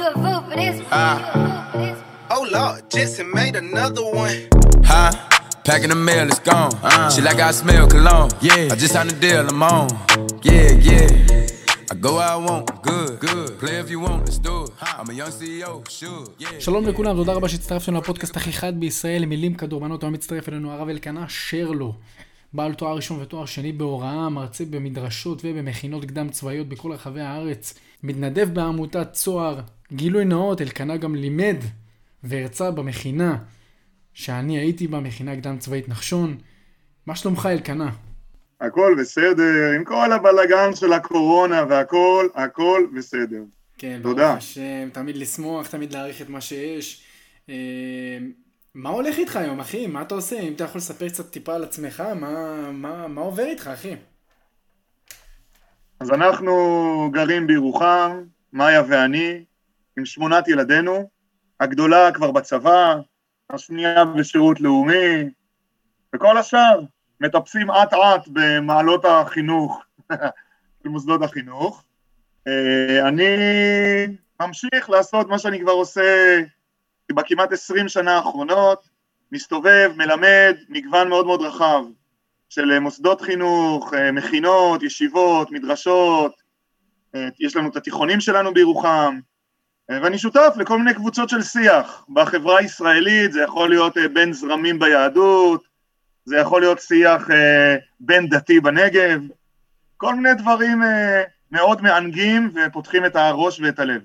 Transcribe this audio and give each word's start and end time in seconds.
You 0.00 0.06
a 0.06 0.14
fool 0.14 0.40
for 0.48 0.56
this. 0.56 0.76
Oh 2.34 2.44
Lord, 2.50 2.90
Jesse 2.92 3.22
made 3.22 3.54
another 3.64 4.04
one. 4.22 4.38
Huh? 4.90 5.10
Packing 5.66 5.90
the 5.90 5.94
mail, 5.94 6.26
it's 6.26 6.38
gone. 6.38 6.72
Uh, 6.82 7.10
Shit 7.10 7.24
like 7.28 7.40
I 7.48 7.50
smell 7.50 7.86
cologne. 7.86 8.30
Yeah. 8.40 8.72
I 8.72 8.76
just 8.82 8.94
signed 8.94 9.12
a 9.12 9.16
deal, 9.24 9.46
I'm 9.52 9.62
on. 9.62 9.88
Yeah, 10.42 10.88
yeah. 10.88 11.92
I 11.92 11.94
go 12.04 12.10
where 12.16 12.30
I 12.36 12.36
want, 12.36 12.64
good, 12.82 13.20
good. 13.20 13.58
Play 13.62 13.76
if 13.84 13.90
you 13.90 14.00
want, 14.00 14.20
let's 14.24 14.38
do 14.38 14.64
it. 14.64 14.70
I'm 14.80 15.10
a 15.10 15.12
young 15.12 15.32
CEO, 15.38 15.72
sure, 15.90 16.24
yeah. 16.38 16.60
שלום 16.60 16.86
לכולם, 16.86 17.16
תודה 17.16 17.32
רבה 17.32 17.48
שהצטרפתם 17.48 17.96
לפודקאסט 17.96 18.36
הכי 18.36 18.52
חד 18.52 18.80
בישראל, 18.80 19.24
מילים 19.24 19.54
כדורבנות, 19.54 20.02
היום 20.02 20.12
מצטרף 20.12 20.48
אלינו 20.48 20.72
הרב 20.72 20.88
אלקנה 20.88 21.24
שרלו. 21.28 21.92
בעל 22.52 22.74
תואר 22.74 22.96
ראשון 22.96 23.20
ותואר 23.20 23.46
שני 23.46 23.72
בהוראה, 23.72 24.28
מרצה 24.28 24.64
במדרשות 24.70 25.42
ובמכינות 25.44 26.04
קדם 26.04 26.28
צבאיות 26.28 26.68
בכל 26.68 26.92
רחבי 26.92 27.20
הארץ, 27.20 27.74
מתנדב 28.02 28.48
בעמותת 28.52 29.12
צוהר, 29.12 29.60
גילוי 29.92 30.24
נאות, 30.24 30.60
אלקנה 30.60 30.96
גם 30.96 31.14
לימד 31.14 31.56
והרצה 32.24 32.70
במכינה 32.70 33.36
שאני 34.14 34.58
הייתי 34.58 34.88
בה, 34.88 35.00
מכינה 35.00 35.36
קדם 35.36 35.58
צבאית 35.58 35.88
נחשון. 35.88 36.36
מה 37.06 37.16
שלומך 37.16 37.48
אלקנה? 37.52 37.90
הכל 38.60 38.94
בסדר, 39.00 39.72
עם 39.76 39.84
כל 39.84 40.12
הבלגן 40.12 40.74
של 40.74 40.92
הקורונה 40.92 41.64
והכל, 41.68 42.28
הכל 42.34 42.86
בסדר. 42.96 43.42
כן, 43.78 44.00
תודה. 44.02 44.26
ברוך 44.28 44.38
השם, 44.38 44.88
תמיד 44.92 45.16
לשמוח, 45.16 45.66
תמיד 45.66 45.92
להעריך 45.92 46.22
את 46.22 46.28
מה 46.28 46.40
שיש. 46.40 47.04
אה, 47.48 48.18
מה 48.74 48.90
הולך 48.90 49.18
איתך 49.18 49.36
היום, 49.36 49.60
אחי? 49.60 49.86
מה 49.86 50.02
אתה 50.02 50.14
עושה? 50.14 50.40
אם 50.40 50.52
אתה 50.52 50.64
יכול 50.64 50.78
לספר 50.78 51.08
קצת 51.08 51.30
טיפה 51.30 51.54
על 51.54 51.64
עצמך, 51.64 52.00
מה, 52.00 52.70
מה, 52.72 53.08
מה 53.08 53.20
עובר 53.20 53.44
איתך, 53.44 53.66
אחי? 53.66 53.96
אז 56.00 56.10
אנחנו 56.10 57.10
גרים 57.12 57.46
בירוחם, 57.46 58.22
מאיה 58.52 58.82
ואני, 58.88 59.44
עם 60.00 60.06
שמונת 60.06 60.48
ילדינו, 60.48 61.10
הגדולה 61.60 62.12
כבר 62.12 62.30
בצבא, 62.30 62.96
השנייה 63.50 64.04
בשירות 64.04 64.60
לאומי, 64.60 65.24
וכל 66.14 66.38
השאר 66.38 66.80
מטפסים 67.20 67.70
אט 67.70 67.92
אט 67.92 68.28
במעלות 68.32 69.04
החינוך 69.04 69.82
של 70.82 70.88
מוסדות 70.88 71.22
החינוך. 71.22 71.84
אה, 72.48 73.08
אני 73.08 73.36
ממשיך 74.40 74.90
לעשות 74.90 75.28
מה 75.28 75.38
שאני 75.38 75.60
כבר 75.60 75.72
עושה 75.72 76.40
בכמעט 77.12 77.52
עשרים 77.52 77.88
שנה 77.88 78.16
האחרונות, 78.16 78.88
מסתובב, 79.32 79.92
מלמד 79.96 80.56
מגוון 80.68 81.08
מאוד 81.08 81.26
מאוד 81.26 81.40
רחב 81.40 81.84
של 82.48 82.78
מוסדות 82.78 83.20
חינוך, 83.20 83.94
אה, 83.94 84.12
מכינות, 84.12 84.82
ישיבות, 84.82 85.50
מדרשות, 85.50 86.32
אה, 87.14 87.28
יש 87.40 87.56
לנו 87.56 87.68
את 87.68 87.76
התיכונים 87.76 88.20
שלנו 88.20 88.54
בירוחם, 88.54 89.14
אה, 89.14 89.29
ואני 89.90 90.18
שותף 90.18 90.54
לכל 90.56 90.78
מיני 90.78 90.94
קבוצות 90.94 91.28
של 91.28 91.42
שיח 91.42 92.04
בחברה 92.08 92.58
הישראלית, 92.58 93.32
זה 93.32 93.42
יכול 93.42 93.68
להיות 93.68 93.98
אה, 93.98 94.08
בין 94.08 94.32
זרמים 94.32 94.78
ביהדות, 94.78 95.64
זה 96.24 96.36
יכול 96.36 96.60
להיות 96.60 96.80
שיח 96.80 97.30
אה, 97.30 97.76
בין 98.00 98.28
דתי 98.28 98.60
בנגב, 98.60 99.20
כל 100.00 100.14
מיני 100.14 100.34
דברים 100.34 100.82
אה, 100.82 101.22
מאוד 101.50 101.82
מענגים 101.82 102.52
ופותחים 102.54 103.06
את 103.06 103.16
הראש 103.16 103.60
ואת 103.60 103.78
הלב. 103.78 104.02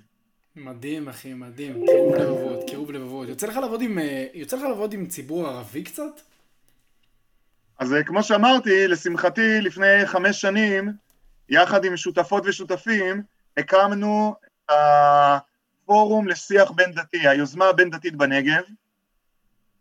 מדהים, 0.56 1.10
אחי, 1.10 1.34
מדהים. 1.34 1.86
קירוב 1.86 2.16
לבבות, 2.16 2.70
קירוב 2.70 2.92
לבבות. 2.92 3.30
יוצא 3.30 3.48
לך 3.48 3.58
לעבוד 3.58 3.82
עם, 3.82 4.00
אה, 4.00 4.26
יוצא 4.34 4.58
לך 4.58 4.64
לעבוד 4.64 4.94
עם 4.94 5.06
ציבור 5.06 5.48
ערבי 5.48 5.84
קצת? 5.84 6.22
אז 7.80 7.94
אה, 7.94 8.04
כמו 8.04 8.24
שאמרתי, 8.24 8.88
לשמחתי 8.88 9.62
לפני 9.62 10.06
חמש 10.06 10.42
שנים, 10.42 10.94
יחד 11.50 11.86
עם 11.86 11.98
שותפות 11.98 12.44
ושותפים, 12.46 13.22
הקמנו 13.58 14.36
את 15.86 15.90
הפורום 15.90 16.28
לשיח 16.28 16.72
בין 16.72 16.92
דתי, 16.92 17.28
היוזמה 17.28 17.66
הבין 17.66 17.90
דתית 17.90 18.16
בנגב, 18.16 18.64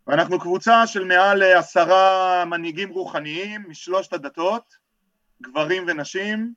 ואנחנו 0.07 0.39
קבוצה 0.39 0.87
של 0.87 1.03
מעל 1.03 1.43
אה, 1.43 1.59
עשרה 1.59 2.45
מנהיגים 2.45 2.89
רוחניים 2.89 3.63
משלושת 3.67 4.13
הדתות, 4.13 4.75
גברים 5.41 5.83
ונשים, 5.87 6.53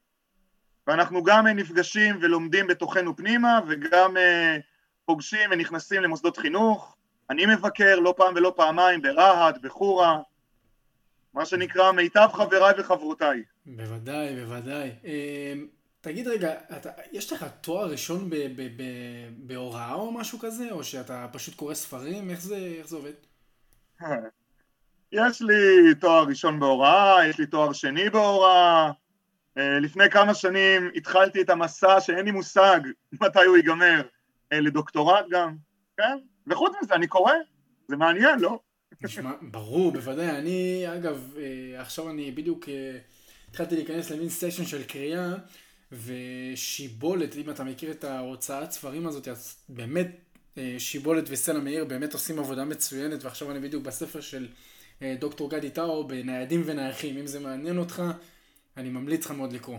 ואנחנו 0.86 1.24
גם 1.24 1.46
אה, 1.46 1.52
נפגשים 1.52 2.18
ולומדים 2.22 2.66
בתוכנו 2.66 3.16
פנימה 3.16 3.60
וגם 3.68 4.16
אה, 4.16 4.56
פוגשים 5.04 5.50
ונכנסים 5.50 6.02
למוסדות 6.02 6.36
חינוך. 6.36 6.96
אני 7.30 7.46
מבקר 7.46 7.98
לא 7.98 8.14
פעם 8.16 8.34
ולא 8.36 8.52
פעמיים 8.56 9.02
ברהט, 9.02 9.58
בחורה, 9.58 10.18
מה 11.34 11.44
שנקרא 11.44 11.92
מיטב 11.92 12.28
חבריי 12.32 12.74
וחברותיי. 12.78 13.42
בוודאי, 13.66 14.44
בוודאי. 14.44 14.90
אה, 16.08 16.12
תגיד 16.12 16.28
רגע, 16.28 16.54
אתה, 16.76 16.90
יש 17.12 17.32
לך 17.32 17.46
תואר 17.60 17.90
ראשון 17.90 18.30
ב, 18.30 18.36
ב, 18.36 18.62
ב, 18.62 18.82
בהוראה 19.38 19.94
או 19.94 20.12
משהו 20.12 20.38
כזה? 20.38 20.70
או 20.70 20.84
שאתה 20.84 21.26
פשוט 21.32 21.54
קורא 21.54 21.74
ספרים? 21.74 22.30
איך 22.30 22.40
זה, 22.40 22.56
איך 22.78 22.88
זה 22.88 22.96
עובד? 22.96 23.12
יש 25.12 25.42
לי 25.42 25.94
תואר 26.00 26.24
ראשון 26.24 26.60
בהוראה, 26.60 27.26
יש 27.28 27.38
לי 27.38 27.46
תואר 27.46 27.72
שני 27.72 28.10
בהוראה. 28.10 28.90
אה, 29.58 29.80
לפני 29.80 30.10
כמה 30.10 30.34
שנים 30.34 30.90
התחלתי 30.94 31.40
את 31.40 31.50
המסע 31.50 32.00
שאין 32.00 32.24
לי 32.24 32.30
מושג 32.30 32.80
מתי 33.22 33.44
הוא 33.46 33.56
ייגמר, 33.56 34.02
אה, 34.52 34.60
לדוקטורט 34.60 35.24
גם, 35.30 35.56
כן? 35.96 36.18
וחוץ 36.46 36.72
מזה 36.82 36.94
אני 36.94 37.06
קורא, 37.06 37.32
זה 37.88 37.96
מעניין, 37.96 38.40
לא? 38.40 38.58
נשמע, 39.02 39.32
ברור, 39.42 39.92
בוודאי. 39.92 40.30
אני, 40.30 40.84
אגב, 40.94 41.34
אה, 41.38 41.80
עכשיו 41.80 42.10
אני 42.10 42.30
בדיוק 42.30 42.68
אה, 42.68 42.98
התחלתי 43.50 43.74
להיכנס 43.76 44.10
למין 44.10 44.28
סשן 44.28 44.64
של 44.64 44.82
קריאה, 44.82 45.34
ושיבולת, 45.92 47.36
אם 47.36 47.50
אתה 47.50 47.64
מכיר 47.64 47.90
את 47.90 48.04
ההוצאת 48.04 48.72
ספרים 48.72 49.06
הזאת, 49.06 49.28
אז 49.28 49.56
באמת 49.68 50.08
אה, 50.58 50.74
שיבולת 50.78 51.24
וסלע 51.28 51.60
מאיר 51.60 51.84
באמת 51.84 52.12
עושים 52.12 52.38
עבודה 52.38 52.64
מצוינת, 52.64 53.24
ועכשיו 53.24 53.50
אני 53.50 53.60
בדיוק 53.60 53.84
בספר 53.84 54.20
של 54.20 54.48
אה, 55.02 55.14
דוקטור 55.20 55.50
גדי 55.50 55.70
טאו, 55.70 56.08
בניידים 56.08 56.62
ונייחים. 56.66 57.18
אם 57.18 57.26
זה 57.26 57.40
מעניין 57.40 57.78
אותך, 57.78 58.02
אני 58.76 58.88
ממליץ 58.88 59.24
לך 59.24 59.30
מאוד 59.30 59.52
לקרוא. 59.52 59.78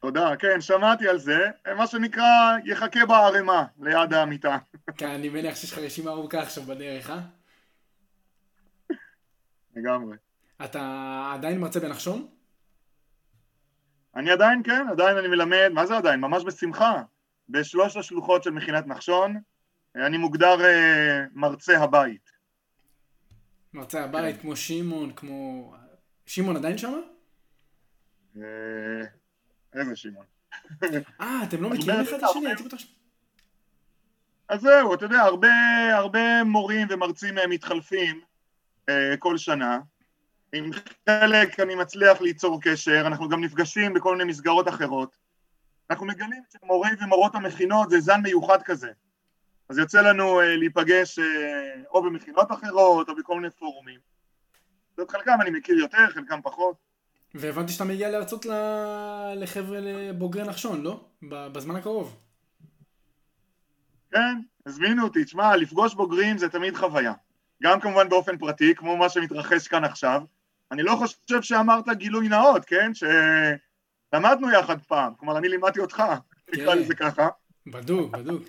תודה, 0.00 0.36
כן, 0.36 0.60
שמעתי 0.60 1.08
על 1.08 1.18
זה, 1.18 1.38
מה 1.76 1.86
שנקרא, 1.86 2.56
יחכה 2.64 3.06
בערימה 3.06 3.64
ליד 3.80 4.12
המיטה. 4.14 4.58
כן, 4.98 5.08
אני 5.08 5.28
מניח 5.28 5.56
שיש 5.56 5.72
לך 5.72 5.78
רשימה 5.78 6.10
ארוכה 6.10 6.42
עכשיו 6.42 6.64
בדרך, 6.64 7.10
אה? 7.10 7.20
לגמרי. 9.76 10.16
אתה 10.64 11.30
עדיין 11.34 11.58
מרצה 11.58 11.80
בנחשון? 11.80 12.26
אני 14.16 14.30
עדיין, 14.30 14.62
כן, 14.62 14.86
עדיין 14.90 15.16
אני 15.16 15.28
מלמד, 15.28 15.70
מה 15.72 15.86
זה 15.86 15.96
עדיין? 15.96 16.20
ממש 16.20 16.44
בשמחה. 16.44 17.02
בשלוש 17.48 17.96
השלוחות 17.96 18.42
של 18.42 18.50
מכינת 18.50 18.86
נחשון, 18.86 19.36
אה, 19.96 20.06
אני 20.06 20.16
מוגדר 20.16 20.64
אה, 20.64 21.24
מרצה 21.32 21.78
הבית. 21.78 22.30
מרצה 23.72 24.04
הבית, 24.04 24.40
כמו 24.40 24.56
שמעון, 24.56 25.12
כמו... 25.12 25.74
שמעון 26.26 26.56
עדיין 26.56 26.78
שמה? 26.78 26.98
אה, 28.36 28.42
איזה 29.74 29.96
שמעון. 29.96 30.26
אה, 31.20 31.42
אתם 31.42 31.62
לא 31.62 31.70
מכירים 31.70 32.00
אחד 32.00 32.16
את 32.16 32.22
השני? 32.22 32.46
הייתי 32.46 32.62
בטוח 32.62 32.80
ש... 32.80 32.94
אז 34.48 34.60
זהו, 34.60 34.94
אתה 34.94 35.04
יודע, 35.04 35.20
הרבה, 35.20 35.48
הרבה 35.94 36.44
מורים 36.44 36.86
ומרצים 36.90 37.38
אה, 37.38 37.46
מתחלפים 37.46 38.20
אה, 38.88 39.16
כל 39.18 39.38
שנה. 39.38 39.78
עם 40.54 40.70
חלק 41.08 41.60
אני 41.60 41.74
מצליח 41.74 42.20
ליצור 42.20 42.60
קשר, 42.62 43.02
אנחנו 43.06 43.28
גם 43.28 43.44
נפגשים 43.44 43.94
בכל 43.94 44.16
מיני 44.16 44.30
מסגרות 44.30 44.68
אחרות. 44.68 45.16
אנחנו 45.90 46.06
מגלים 46.06 46.42
שמורי 46.52 46.90
ומורות 47.00 47.34
המכינות 47.34 47.90
זה 47.90 48.00
זן 48.00 48.20
מיוחד 48.22 48.62
כזה. 48.62 48.90
אז 49.68 49.78
יוצא 49.78 50.00
לנו 50.00 50.40
אה, 50.40 50.56
להיפגש 50.56 51.18
אה, 51.18 51.24
או 51.90 52.02
במכינות 52.02 52.52
אחרות 52.52 53.08
או 53.08 53.16
בכל 53.16 53.36
מיני 53.36 53.50
פורומים. 53.50 54.00
את 55.02 55.10
חלקם 55.10 55.38
אני 55.40 55.50
מכיר 55.50 55.78
יותר, 55.78 56.10
חלקם 56.10 56.42
פחות. 56.42 56.76
והבנתי 57.34 57.72
שאתה 57.72 57.84
מגיע 57.84 58.10
להרצות 58.10 58.46
לחבר'ה 59.36 59.78
לבוגרי 59.80 60.44
נחשון, 60.44 60.82
לא? 60.82 61.04
בזמן 61.22 61.76
הקרוב. 61.76 62.16
כן, 64.10 64.40
הזמינו 64.66 65.04
אותי, 65.04 65.24
תשמע, 65.24 65.56
לפגוש 65.56 65.94
בוגרים 65.94 66.38
זה 66.38 66.48
תמיד 66.48 66.76
חוויה. 66.76 67.12
גם 67.62 67.80
כמובן 67.80 68.08
באופן 68.08 68.38
פרטי, 68.38 68.74
כמו 68.74 68.96
מה 68.96 69.08
שמתרחש 69.08 69.68
כאן 69.68 69.84
עכשיו. 69.84 70.22
אני 70.72 70.82
לא 70.82 70.96
חושב 70.96 71.42
שאמרת 71.42 71.88
גילוי 71.88 72.28
נאות, 72.28 72.64
כן? 72.64 72.92
שלמדנו 72.94 74.50
יחד 74.52 74.82
פעם, 74.82 75.14
כלומר 75.14 75.38
אני 75.38 75.48
לימדתי 75.48 75.80
אותך, 75.80 76.02
נקרא 76.52 76.72
כן. 76.74 76.78
לזה 76.78 76.94
ככה. 76.94 77.28
בדוק, 77.66 78.10
בדוק. 78.12 78.42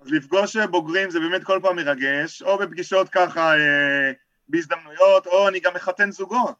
אז 0.00 0.08
לפגוש 0.10 0.56
בוגרים 0.56 1.10
זה 1.10 1.20
באמת 1.20 1.44
כל 1.44 1.58
פעם 1.62 1.76
מרגש, 1.76 2.42
או 2.42 2.58
בפגישות 2.58 3.08
ככה 3.08 3.58
אה, 3.58 4.12
בהזדמנויות, 4.48 5.26
או 5.26 5.48
אני 5.48 5.60
גם 5.60 5.74
מחתן 5.74 6.10
זוגות. 6.10 6.56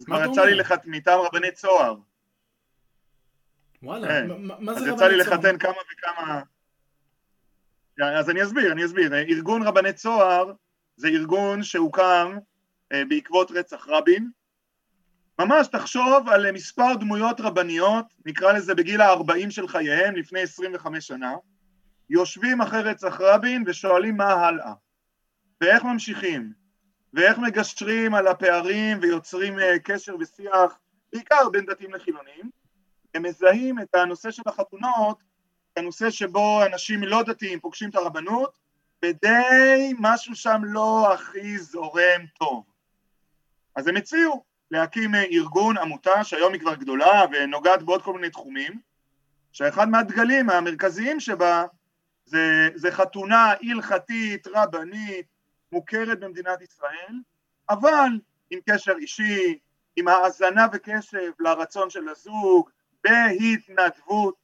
אז 0.00 0.06
כבר 0.06 0.24
יצא 0.24 0.44
לי? 0.44 0.54
לחת... 0.54 0.82
מטעם 0.86 1.20
רבני 1.20 1.50
צוהר. 1.52 1.94
וואלה, 3.82 4.08
כן. 4.08 4.28
מה- 4.28 4.38
מה- 4.38 4.54
מה 4.58 4.72
אז 4.72 4.78
זה 4.78 4.90
יצא 4.90 5.06
לי 5.08 5.20
רבני? 5.20 5.30
לחתן 5.32 5.58
כמה 5.58 5.72
וכמה... 5.92 6.42
אז 8.04 8.30
אני 8.30 8.42
אסביר, 8.42 8.72
אני 8.72 8.84
אסביר. 8.84 9.14
ארגון 9.14 9.62
רבני 9.62 9.92
צוהר 9.92 10.52
זה 10.96 11.08
ארגון 11.08 11.62
שהוקם 11.62 12.36
בעקבות 13.08 13.50
רצח 13.50 13.88
רבין, 13.88 14.30
ממש 15.38 15.66
תחשוב 15.66 16.28
על 16.28 16.52
מספר 16.52 16.94
דמויות 16.94 17.40
רבניות, 17.40 18.04
נקרא 18.26 18.52
לזה 18.52 18.74
בגיל 18.74 19.00
ה-40 19.00 19.50
של 19.50 19.68
חייהם, 19.68 20.16
לפני 20.16 20.40
25 20.40 21.06
שנה, 21.06 21.34
יושבים 22.10 22.60
אחרי 22.60 22.82
רצח 22.82 23.20
רבין 23.20 23.64
ושואלים 23.66 24.16
מה 24.16 24.32
הלאה, 24.32 24.72
ואיך 25.60 25.84
ממשיכים, 25.84 26.52
ואיך 27.14 27.38
מגשרים 27.38 28.14
על 28.14 28.26
הפערים 28.26 28.98
ויוצרים 29.02 29.58
אה, 29.58 29.78
קשר 29.78 30.16
ושיח, 30.20 30.78
בעיקר 31.12 31.48
בין 31.52 31.66
דתיים 31.66 31.94
לחילונים, 31.94 32.50
הם 33.14 33.22
מזהים 33.22 33.78
את 33.78 33.94
הנושא 33.94 34.30
של 34.30 34.42
החתונות 34.46 35.22
כנושא 35.74 36.10
שבו 36.10 36.66
אנשים 36.66 37.02
לא 37.02 37.22
דתיים 37.22 37.60
פוגשים 37.60 37.90
את 37.90 37.94
הרבנות, 37.94 38.58
ודי 39.04 39.92
משהו 39.98 40.34
שם 40.34 40.60
לא 40.64 41.12
הכי 41.14 41.58
זורם 41.58 42.26
טוב. 42.38 42.71
אז 43.76 43.88
הם 43.88 43.96
הציעו 43.96 44.44
להקים 44.70 45.14
אה, 45.14 45.22
ארגון, 45.22 45.78
עמותה, 45.78 46.24
שהיום 46.24 46.52
היא 46.52 46.60
כבר 46.60 46.74
גדולה 46.74 47.24
ונוגעת 47.32 47.82
בעוד 47.82 48.02
כל 48.02 48.12
מיני 48.12 48.30
תחומים, 48.30 48.80
שאחד 49.52 49.88
מהדגלים 49.88 50.50
המרכזיים 50.50 51.20
שבה 51.20 51.64
זה, 52.24 52.68
זה 52.74 52.90
חתונה 52.90 53.52
הלכתית, 53.62 54.46
רבנית, 54.46 55.26
מוכרת 55.72 56.20
במדינת 56.20 56.62
ישראל, 56.62 57.14
אבל 57.70 58.08
עם 58.50 58.60
קשר 58.70 58.92
אישי, 58.98 59.58
עם 59.96 60.08
האזנה 60.08 60.66
וקשב 60.72 61.32
לרצון 61.40 61.90
של 61.90 62.08
הזוג, 62.08 62.70
בהתנדבות, 63.04 64.34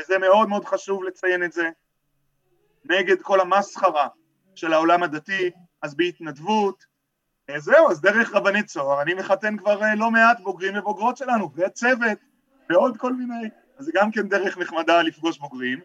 וזה 0.00 0.18
מאוד 0.18 0.48
מאוד 0.48 0.64
חשוב 0.64 1.04
לציין 1.04 1.44
את 1.44 1.52
זה, 1.52 1.70
נגד 2.84 3.22
כל 3.22 3.40
המסחרה 3.40 4.08
של 4.54 4.72
העולם 4.72 5.02
הדתי, 5.02 5.50
אז 5.82 5.94
בהתנדבות, 5.94 6.86
זהו, 7.58 7.90
אז 7.90 8.00
דרך 8.00 8.34
רבני 8.34 8.62
צוהר, 8.62 9.02
אני 9.02 9.14
מחתן 9.14 9.56
כבר 9.56 9.82
אה, 9.82 9.94
לא 9.94 10.10
מעט 10.10 10.40
בוגרים 10.40 10.78
ובוגרות 10.78 11.16
שלנו, 11.16 11.50
וצוות, 11.54 12.18
ועוד 12.70 12.96
כל 12.96 13.12
מיני, 13.12 13.48
אז 13.78 13.84
זה 13.84 13.92
גם 13.94 14.10
כן 14.10 14.28
דרך 14.28 14.58
נחמדה 14.58 15.02
לפגוש 15.02 15.38
בוגרים, 15.38 15.80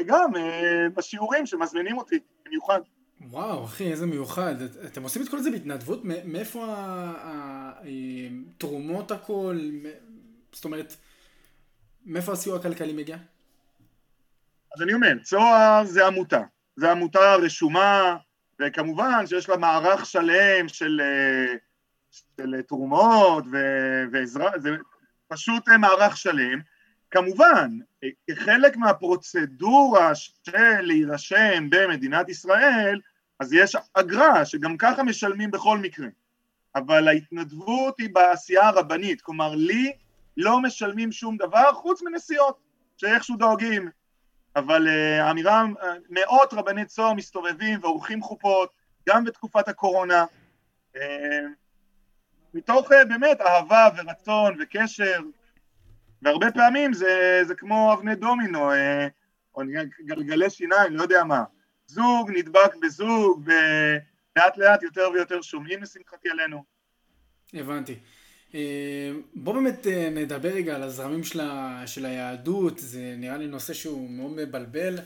וגם 0.00 0.36
אה, 0.36 0.86
בשיעורים 0.94 1.46
שמזמינים 1.46 1.98
אותי, 1.98 2.18
במיוחד. 2.46 2.80
וואו, 3.20 3.64
אחי, 3.64 3.90
איזה 3.92 4.06
מיוחד. 4.06 4.54
אתם 4.84 5.02
עושים 5.02 5.22
את 5.22 5.28
כל 5.28 5.38
זה 5.38 5.50
בהתנדבות? 5.50 6.00
מאיפה 6.04 6.74
התרומות 7.80 9.10
הכל? 9.10 9.58
זאת 10.52 10.64
אומרת, 10.64 10.96
מאיפה 12.06 12.32
הסיוע 12.32 12.56
הכלכלי 12.56 12.92
מגיע? 12.92 13.16
אז 14.76 14.82
אני 14.82 14.94
אומר, 14.94 15.12
צוהר 15.22 15.84
זה 15.84 16.06
עמותה. 16.06 16.42
זה 16.76 16.90
עמותה 16.90 17.34
רשומה, 17.34 18.16
וכמובן 18.62 19.26
שיש 19.26 19.48
לה 19.48 19.56
מערך 19.56 20.06
שלם 20.06 20.68
של, 20.68 21.00
אה, 21.04 21.54
של 22.10 22.62
תרומות 22.62 23.44
ועזרה, 24.12 24.50
זה 24.58 24.76
פשוט 25.28 25.68
מערך 25.68 26.16
שלם. 26.16 26.60
כמובן, 27.10 27.78
כחלק 28.30 28.76
מהפרוצדורה 28.76 30.14
של 30.14 30.80
להירשם 30.80 31.70
במדינת 31.70 32.28
ישראל, 32.28 33.00
אז 33.40 33.52
יש 33.52 33.76
אגרה 33.94 34.44
שגם 34.44 34.76
ככה 34.76 35.02
משלמים 35.02 35.50
בכל 35.50 35.78
מקרה. 35.78 36.08
אבל 36.76 37.08
ההתנדבות 37.08 37.98
היא 37.98 38.08
בעשייה 38.12 38.68
הרבנית, 38.68 39.20
כלומר 39.20 39.54
לי 39.54 39.92
לא 40.36 40.60
משלמים 40.60 41.12
שום 41.12 41.36
דבר 41.36 41.72
חוץ 41.72 42.02
מנסיעות, 42.02 42.58
שאיכשהו 42.96 43.36
דואגים. 43.36 43.90
אבל 44.56 44.86
uh, 44.86 45.22
האמירה, 45.22 45.64
uh, 45.64 45.84
מאות 46.10 46.52
רבני 46.52 46.84
צוהר 46.84 47.12
מסתובבים 47.12 47.78
ועורכים 47.82 48.22
חופות, 48.22 48.70
גם 49.08 49.24
בתקופת 49.24 49.68
הקורונה, 49.68 50.24
uh, 50.96 50.98
מתוך 52.54 52.88
באמת 53.08 53.40
אהבה 53.40 53.88
ורצון 53.96 54.56
וקשר, 54.60 55.20
והרבה 56.22 56.52
פעמים 56.52 56.92
זה, 56.92 57.40
זה 57.42 57.54
כמו 57.54 57.92
אבני 57.92 58.14
דומינו, 58.14 58.70
או 59.54 59.62
גלגלי 60.04 60.50
שיניים, 60.50 60.96
לא 60.96 61.02
יודע 61.02 61.24
מה. 61.24 61.44
זוג 61.86 62.30
נדבק 62.30 62.76
בזוג, 62.82 63.42
ולאט 63.44 64.56
לאט 64.56 64.82
יותר 64.82 65.08
ויותר 65.14 65.42
שומעים 65.42 65.82
לשמחתי 65.82 66.30
עלינו. 66.30 66.64
הבנתי. 67.54 67.98
אה, 68.54 69.12
בוא 69.34 69.54
באמת 69.54 69.86
אה, 69.86 70.10
נדבר 70.10 70.48
רגע 70.48 70.74
על 70.76 70.82
הזרמים 70.82 71.24
של, 71.24 71.40
ה, 71.40 71.82
של 71.86 72.06
היהדות, 72.06 72.78
זה 72.78 73.14
נראה 73.18 73.36
לי 73.36 73.46
נושא 73.46 73.72
שהוא 73.72 74.10
מאוד 74.10 74.32
מבלבל. 74.32 74.98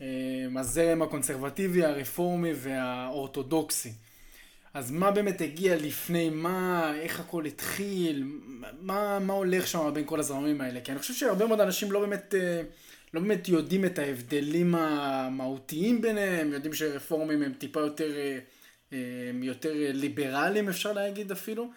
אה, 0.00 0.06
הזרם 0.56 1.02
הקונסרבטיבי, 1.02 1.84
הרפורמי 1.84 2.52
והאורתודוקסי. 2.54 3.92
אז 4.74 4.90
מה 4.90 5.10
באמת 5.10 5.40
הגיע 5.40 5.76
לפני 5.76 6.30
מה, 6.30 6.92
איך 7.00 7.20
הכל 7.20 7.44
התחיל, 7.44 8.24
מה, 8.80 9.18
מה 9.18 9.32
הולך 9.32 9.66
שם 9.66 9.90
בין 9.94 10.04
כל 10.06 10.20
הזרמים 10.20 10.60
האלה? 10.60 10.80
כי 10.80 10.92
אני 10.92 10.98
חושב 10.98 11.14
שהרבה 11.14 11.46
מאוד 11.46 11.60
אנשים 11.60 11.92
לא 11.92 12.00
באמת, 12.00 12.34
לא 13.14 13.20
באמת 13.20 13.48
יודעים 13.48 13.84
את 13.84 13.98
ההבדלים 13.98 14.74
המהותיים 14.74 16.02
ביניהם, 16.02 16.52
יודעים 16.52 16.74
שרפורמים 16.74 17.42
הם 17.42 17.52
טיפה 17.52 17.80
יותר, 17.80 18.12
יותר 19.42 19.72
ליברליים 19.74 20.68
אפשר 20.68 20.92
להגיד 20.92 21.32
אפילו. 21.32 21.70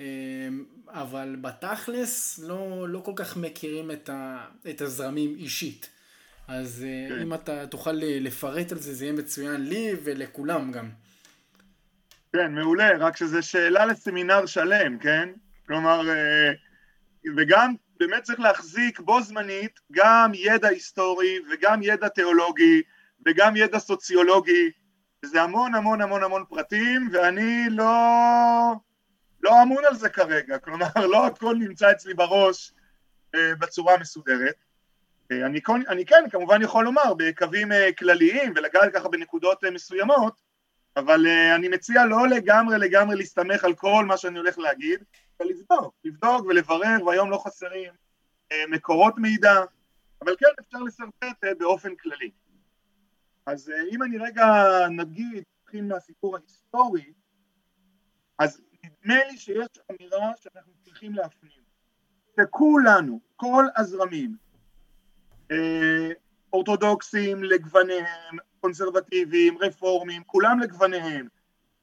אמ, 0.00 0.64
אבל 0.88 1.36
בתכלס 1.40 2.38
לא, 2.38 2.88
לא 2.88 2.98
כל 2.98 3.12
כך 3.16 3.36
מכירים 3.36 3.90
את, 3.90 4.08
ה, 4.08 4.46
את 4.70 4.80
הזרמים 4.80 5.34
אישית. 5.36 5.90
אז 6.48 6.86
אה, 6.88 7.08
כן. 7.08 7.22
אם 7.22 7.34
אתה 7.34 7.66
תוכל 7.66 7.92
לפרט 8.00 8.72
על 8.72 8.78
זה, 8.78 8.94
זה 8.94 9.04
יהיה 9.04 9.14
מצוין 9.14 9.68
לי 9.68 9.92
ולכולם 10.04 10.72
גם. 10.72 10.90
כן, 12.32 12.54
מעולה, 12.54 12.90
רק 12.98 13.16
שזו 13.16 13.42
שאלה 13.42 13.86
לסמינר 13.86 14.46
שלם, 14.46 14.98
כן? 14.98 15.28
כלומר, 15.66 16.10
אה, 16.10 16.52
וגם 17.36 17.74
באמת 18.00 18.22
צריך 18.22 18.40
להחזיק 18.40 19.00
בו 19.00 19.22
זמנית 19.22 19.80
גם 19.92 20.30
ידע 20.34 20.68
היסטורי 20.68 21.38
וגם 21.50 21.82
ידע 21.82 22.08
תיאולוגי 22.08 22.82
וגם 23.26 23.56
ידע 23.56 23.78
סוציולוגי, 23.78 24.70
זה 25.24 25.42
המון 25.42 25.74
המון 25.74 26.00
המון 26.00 26.22
המון 26.22 26.44
פרטים, 26.48 27.08
ואני 27.12 27.66
לא... 27.70 27.84
לא 29.42 29.62
אמון 29.62 29.84
על 29.84 29.94
זה 29.94 30.08
כרגע, 30.08 30.58
כלומר 30.58 30.86
לא 31.12 31.26
הכל 31.26 31.56
נמצא 31.58 31.90
אצלי 31.90 32.14
בראש 32.14 32.72
אה, 33.34 33.54
בצורה 33.54 33.98
מסודרת. 33.98 34.64
אה, 35.32 35.46
אני, 35.46 35.60
אני 35.88 36.06
כן 36.06 36.24
כמובן 36.30 36.62
יכול 36.62 36.84
לומר 36.84 37.14
בקווים 37.18 37.72
אה, 37.72 37.92
כלליים 37.98 38.52
ולגעת 38.56 38.94
ככה 38.94 39.08
בנקודות 39.08 39.64
אה, 39.64 39.70
מסוימות, 39.70 40.40
אבל 40.96 41.26
אה, 41.26 41.54
אני 41.54 41.68
מציע 41.68 42.04
לא 42.04 42.28
לגמרי 42.28 42.78
לגמרי 42.78 43.16
להסתמך 43.16 43.64
על 43.64 43.74
כל 43.74 44.04
מה 44.04 44.16
שאני 44.16 44.38
הולך 44.38 44.58
להגיד, 44.58 45.04
אלא 45.40 45.50
לבדוק, 46.04 46.46
ולברר, 46.46 47.06
והיום 47.06 47.30
לא 47.30 47.42
חסרים 47.46 47.92
אה, 48.52 48.64
מקורות 48.68 49.14
מידע, 49.18 49.54
אבל 50.22 50.36
כן 50.38 50.46
אפשר 50.60 50.78
לשרטט 50.78 51.44
אה, 51.44 51.54
באופן 51.58 51.94
כללי. 51.94 52.30
אז 53.46 53.70
אה, 53.70 53.82
אם 53.92 54.02
אני 54.02 54.18
רגע 54.18 54.44
נגיד, 54.90 55.44
נתחיל 55.62 55.84
מהסיפור 55.84 56.36
ההיסטורי, 56.36 57.12
אז 58.38 58.60
נדמה 58.84 59.24
לי 59.24 59.38
שיש 59.38 59.68
אמירה 59.90 60.32
שאנחנו 60.40 60.72
צריכים 60.84 61.14
להפנים, 61.14 61.62
שכולנו, 62.40 63.20
כל 63.36 63.64
הזרמים, 63.76 64.36
אה, 65.50 66.10
אורתודוקסים 66.52 67.44
לגווניהם, 67.44 68.36
קונסרבטיביים, 68.60 69.58
רפורמים, 69.58 70.22
כולם 70.26 70.60
לגווניהם, 70.60 71.28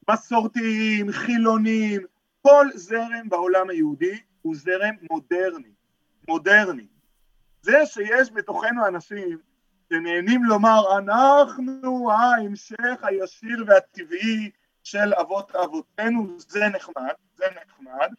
מסורתיים, 0.10 1.12
חילונים, 1.12 2.02
כל 2.42 2.68
זרם 2.76 3.30
בעולם 3.30 3.70
היהודי 3.70 4.22
הוא 4.42 4.56
זרם 4.56 4.96
מודרני, 5.12 5.72
מודרני. 6.28 6.88
זה 7.62 7.86
שיש 7.86 8.32
בתוכנו 8.32 8.88
אנשים 8.88 9.38
שנהנים 9.90 10.44
לומר 10.44 10.98
אנחנו 10.98 12.12
ההמשך 12.12 13.04
הישיר 13.04 13.64
והטבעי 13.68 14.52
של 14.88 15.14
אבות 15.14 15.56
אבותינו, 15.56 16.40
זה 16.40 16.68
נחמד, 16.68 17.14
זה 17.36 17.46
נחמד, 17.56 18.10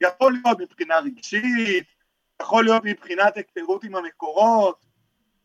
יכול 0.00 0.32
להיות 0.32 0.60
מבחינה 0.60 0.98
רגשית, 0.98 1.86
יכול 2.42 2.64
להיות 2.64 2.82
מבחינת 2.84 3.36
היכרות 3.36 3.84
עם 3.84 3.94
המקורות, 3.94 4.84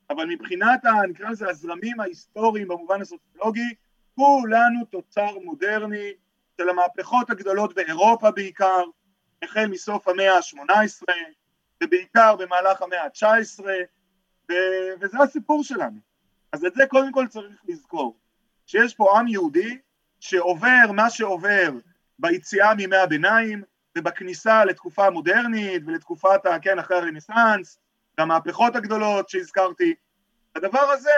אבל 0.10 0.26
מבחינת, 0.26 0.82
נקרא 1.10 1.30
לזה 1.30 1.50
הזרמים 1.50 2.00
ההיסטוריים 2.00 2.68
במובן 2.68 3.02
הסוציולוגי, 3.02 3.76
כולנו 4.16 4.86
תוצר 4.86 5.40
מודרני 5.44 6.12
של 6.58 6.70
המהפכות 6.70 7.30
הגדולות 7.30 7.76
באירופה 7.76 8.32
בעיקר, 8.32 8.84
החל 9.44 9.68
מסוף 9.68 10.08
המאה 10.08 10.36
ה-18 10.36 11.12
ובעיקר 11.84 12.36
במהלך 12.36 12.82
המאה 12.82 13.04
ה-19 13.04 13.62
ו- 14.50 14.54
וזה 15.02 15.18
הסיפור 15.24 15.64
שלנו. 15.64 16.00
אז 16.52 16.66
את 16.66 16.74
זה 16.74 16.84
קודם 16.88 17.12
כל 17.12 17.28
צריך 17.28 17.62
לזכור, 17.68 18.18
שיש 18.66 18.96
פה 18.96 19.20
עם 19.20 19.28
יהודי 19.28 19.78
שעובר 20.20 20.92
מה 20.94 21.10
שעובר 21.10 21.72
ביציאה 22.20 22.76
מימי 22.76 22.98
הביניים 22.98 23.64
ובכניסה 23.98 24.66
לתקופה 24.66 25.06
המודרנית 25.06 25.84
ולתקופת, 25.86 26.42
כן, 26.62 26.80
אחרי 26.80 26.98
הרנסאנס, 26.98 27.80
והמהפכות 28.18 28.76
הגדולות 28.76 29.30
שהזכרתי, 29.30 29.96
הדבר 30.56 30.92
הזה 30.92 31.10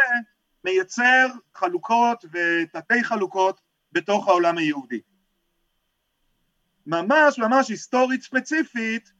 מייצר 0.63 1.27
חלוקות 1.56 2.25
ותתי 2.25 3.03
חלוקות 3.03 3.62
בתוך 3.91 4.27
העולם 4.27 4.58
היהודי. 4.58 5.01
ממש 6.86 7.39
ממש 7.39 7.70
היסטורית 7.70 8.24
ספציפית, 8.24 9.12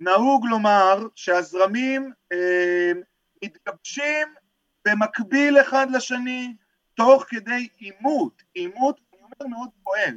נהוג 0.00 0.46
לומר 0.46 1.06
שהזרמים 1.14 2.12
אה, 2.32 2.92
מתגבשים 3.44 4.28
במקביל 4.84 5.60
אחד 5.60 5.86
לשני, 5.90 6.56
תוך 6.94 7.24
כדי 7.28 7.68
עימות, 7.76 8.42
עימות, 8.54 9.00
אומר 9.40 9.56
מאוד 9.56 9.68
כואב, 9.82 10.14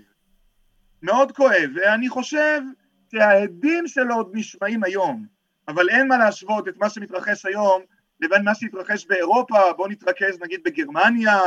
מאוד 1.01 1.31
כואב, 1.31 1.69
ואני 1.75 2.09
חושב 2.09 2.61
שהעדים 3.11 3.87
שלו 3.87 4.15
עוד 4.15 4.29
נשמעים 4.33 4.83
היום, 4.83 5.25
אבל 5.67 5.89
אין 5.89 6.07
מה 6.07 6.17
להשוות 6.17 6.67
את 6.67 6.77
מה 6.77 6.89
שמתרחש 6.89 7.45
היום 7.45 7.81
לבין 8.19 8.43
מה 8.43 8.55
שהתרחש 8.55 9.05
באירופה, 9.05 9.73
בואו 9.77 9.87
נתרכז 9.87 10.39
נגיד 10.41 10.61
בגרמניה, 10.63 11.39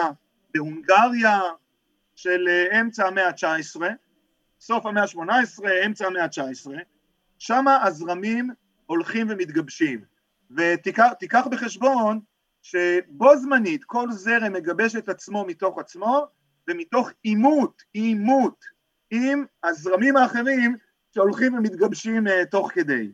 בהונגריה, 0.55 1.41
של 2.17 2.49
אה, 2.49 2.81
אמצע 2.81 3.07
המאה 3.07 3.29
ה-19, 3.29 3.81
סוף 4.61 4.87
המאה 4.87 5.03
ה-18, 5.03 5.65
אמצע 5.87 6.07
המאה 6.07 6.25
ה-19, 6.25 6.71
שם 7.39 7.65
הזרמים 7.83 8.51
הולכים 8.87 9.27
ומתגבשים. 9.31 10.05
ותיקח 10.57 11.47
בחשבון 11.51 12.21
שבו 12.63 13.37
זמנית 13.37 13.85
כל 13.85 14.13
זרם 14.13 14.53
מגבש 14.53 14.97
את 14.97 15.09
עצמו 15.09 15.45
מתוך 15.45 15.79
עצמו 15.79 16.27
ומתוך 16.69 17.11
עימות, 17.23 17.83
עימות 17.93 18.65
עם 19.11 19.45
הזרמים 19.65 20.17
האחרים 20.17 20.77
שהולכים 21.15 21.55
ומתגבשים 21.55 22.27
uh, 22.27 22.31
תוך 22.51 22.71
כדי. 22.73 23.13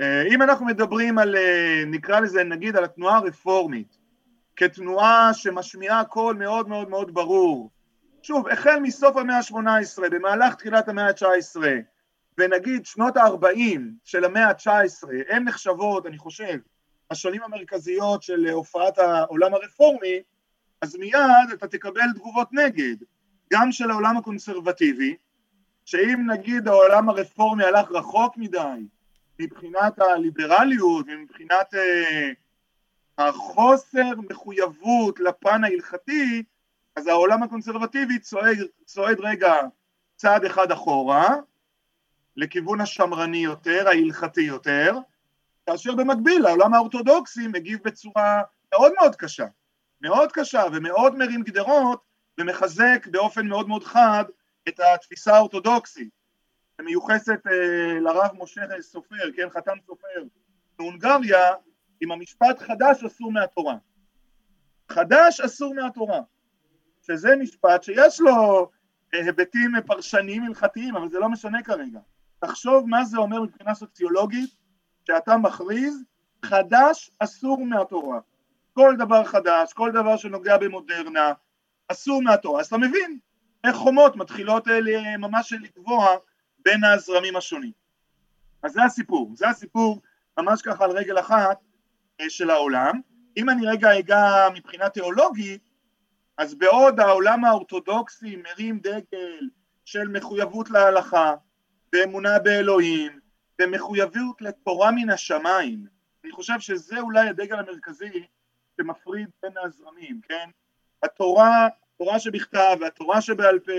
Uh, 0.00 0.04
אם 0.34 0.42
אנחנו 0.42 0.66
מדברים 0.66 1.18
על, 1.18 1.34
uh, 1.34 1.86
נקרא 1.86 2.20
לזה 2.20 2.44
נגיד 2.44 2.76
על 2.76 2.84
התנועה 2.84 3.16
הרפורמית, 3.16 3.98
כתנועה 4.56 5.34
שמשמיעה 5.34 6.04
קול 6.04 6.36
מאוד 6.36 6.68
מאוד 6.68 6.88
מאוד 6.88 7.14
ברור, 7.14 7.70
שוב, 8.22 8.48
החל 8.48 8.78
מסוף 8.82 9.16
המאה 9.16 9.36
ה-18, 9.36 10.08
במהלך 10.10 10.54
תחילת 10.54 10.88
המאה 10.88 11.06
ה-19, 11.06 11.56
ונגיד 12.38 12.86
שנות 12.86 13.16
ה-40 13.16 13.80
של 14.04 14.24
המאה 14.24 14.48
ה-19, 14.48 15.08
הן 15.28 15.44
נחשבות, 15.44 16.06
אני 16.06 16.18
חושב, 16.18 16.58
השנים 17.10 17.42
המרכזיות 17.42 18.22
של 18.22 18.46
הופעת 18.48 18.98
העולם 18.98 19.54
הרפורמי, 19.54 20.22
אז 20.82 20.96
מיד 20.96 21.50
אתה 21.52 21.68
תקבל 21.68 22.12
תגובות 22.14 22.52
נגד, 22.52 22.96
גם 23.52 23.72
של 23.72 23.90
העולם 23.90 24.16
הקונסרבטיבי, 24.16 25.16
שאם 25.84 26.30
נגיד 26.30 26.68
העולם 26.68 27.08
הרפורמי 27.08 27.64
הלך 27.64 27.90
רחוק 27.90 28.36
מדי 28.36 28.86
מבחינת 29.38 29.98
הליברליות 29.98 31.06
ומבחינת 31.08 31.74
אה, 31.74 32.30
החוסר 33.18 34.12
מחויבות 34.30 35.20
לפן 35.20 35.64
ההלכתי, 35.64 36.42
אז 36.96 37.06
העולם 37.06 37.42
הקונסרבטיבי 37.42 38.18
צועד, 38.18 38.58
צועד 38.84 39.20
רגע 39.20 39.54
צעד 40.16 40.44
אחד 40.44 40.70
אחורה, 40.70 41.36
לכיוון 42.36 42.80
השמרני 42.80 43.38
יותר, 43.38 43.88
ההלכתי 43.88 44.40
יותר, 44.40 44.98
כאשר 45.66 45.94
במקביל 45.94 46.46
העולם 46.46 46.74
האורתודוקסי 46.74 47.48
מגיב 47.48 47.78
בצורה 47.84 48.42
מאוד 48.72 48.92
מאוד 49.00 49.16
קשה, 49.16 49.46
מאוד 50.00 50.32
קשה 50.32 50.62
ומאוד 50.72 51.16
מרים 51.16 51.42
גדרות 51.42 52.00
ומחזק 52.38 53.06
באופן 53.10 53.46
מאוד 53.46 53.68
מאוד 53.68 53.84
חד 53.84 54.24
את 54.68 54.80
התפיסה 54.80 55.34
האורתודוקסית 55.36 56.10
שמיוחסת 56.80 57.46
אה, 57.46 58.00
לרב 58.00 58.30
משה 58.38 58.60
סופר, 58.80 59.32
כן, 59.36 59.50
חתם 59.50 59.76
סופר 59.86 60.22
בהונגריה 60.78 61.52
עם 62.00 62.12
המשפט 62.12 62.58
חדש 62.58 63.04
אסור 63.04 63.32
מהתורה. 63.32 63.74
חדש 64.88 65.40
אסור 65.40 65.74
מהתורה, 65.74 66.20
שזה 67.02 67.36
משפט 67.36 67.82
שיש 67.82 68.20
לו 68.20 68.70
אה, 69.14 69.20
היבטים 69.20 69.70
פרשניים 69.86 70.42
הלכתיים, 70.42 70.96
אבל 70.96 71.08
זה 71.08 71.18
לא 71.18 71.28
משנה 71.28 71.62
כרגע. 71.62 72.00
תחשוב 72.38 72.88
מה 72.88 73.04
זה 73.04 73.18
אומר 73.18 73.42
מבחינה 73.42 73.74
סוציולוגית 73.74 74.50
שאתה 75.06 75.36
מכריז 75.36 76.02
חדש 76.44 77.10
אסור 77.18 77.64
מהתורה. 77.66 78.20
כל 78.76 78.94
דבר 78.98 79.24
חדש, 79.24 79.72
כל 79.72 79.90
דבר 79.92 80.16
שנוגע 80.16 80.58
במודרנה, 80.58 81.32
אסור 81.88 82.22
מהתורה. 82.22 82.60
אז 82.60 82.66
אתה 82.66 82.78
מבין 82.78 83.18
איך 83.64 83.76
חומות 83.76 84.16
מתחילות 84.16 84.68
אה, 84.68 85.16
ממש 85.18 85.52
לקבוע 85.52 86.16
בין 86.58 86.84
הזרמים 86.84 87.36
השונים. 87.36 87.72
אז 88.62 88.72
זה 88.72 88.84
הסיפור, 88.84 89.32
זה 89.36 89.48
הסיפור 89.48 90.02
ממש 90.38 90.62
ככה 90.62 90.84
על 90.84 90.90
רגל 90.90 91.18
אחת 91.18 91.58
אה, 92.20 92.30
של 92.30 92.50
העולם. 92.50 93.00
אם 93.36 93.50
אני 93.50 93.66
רגע 93.66 93.98
אגע 93.98 94.48
מבחינה 94.54 94.88
תיאולוגית, 94.88 95.70
אז 96.38 96.54
בעוד 96.54 97.00
העולם 97.00 97.44
האורתודוקסי 97.44 98.36
מרים 98.36 98.78
דגל 98.78 99.48
של 99.84 100.08
מחויבות 100.08 100.70
להלכה 100.70 101.34
ואמונה 101.92 102.38
באלוהים 102.38 103.20
ומחויבות 103.60 104.42
לתורה 104.42 104.90
מן 104.90 105.10
השמיים, 105.10 105.86
אני 106.24 106.32
חושב 106.32 106.60
שזה 106.60 107.00
אולי 107.00 107.28
הדגל 107.28 107.58
המרכזי 107.58 108.26
שמפריד 108.76 109.28
בין 109.42 109.52
הזרמים, 109.64 110.20
כן? 110.28 110.50
התורה, 111.02 111.68
התורה 111.94 112.20
שבכתב 112.20 112.76
והתורה 112.80 113.20
שבעל 113.20 113.58
פה 113.58 113.72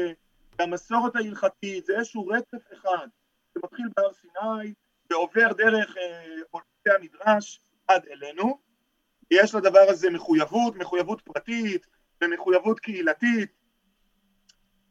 והמסורת 0.60 1.16
ההלכתית 1.16 1.86
זה 1.86 1.98
איזשהו 1.98 2.28
רצף 2.28 2.74
אחד 2.74 3.08
שמתחיל 3.54 3.86
בהר 3.98 4.14
סיני 4.14 4.74
ועובר 5.10 5.54
דרך 5.54 5.96
עולמי 6.52 6.68
אה, 6.88 6.96
המדרש 6.96 7.62
עד 7.88 8.06
אלינו. 8.12 8.60
יש 9.32 9.56
לדבר 9.56 9.86
הזה 9.90 10.10
מחויבות, 10.10 10.76
מחויבות 10.76 11.22
פרטית 11.22 11.88
ומחויבות 12.24 12.80
קהילתית. 12.80 13.52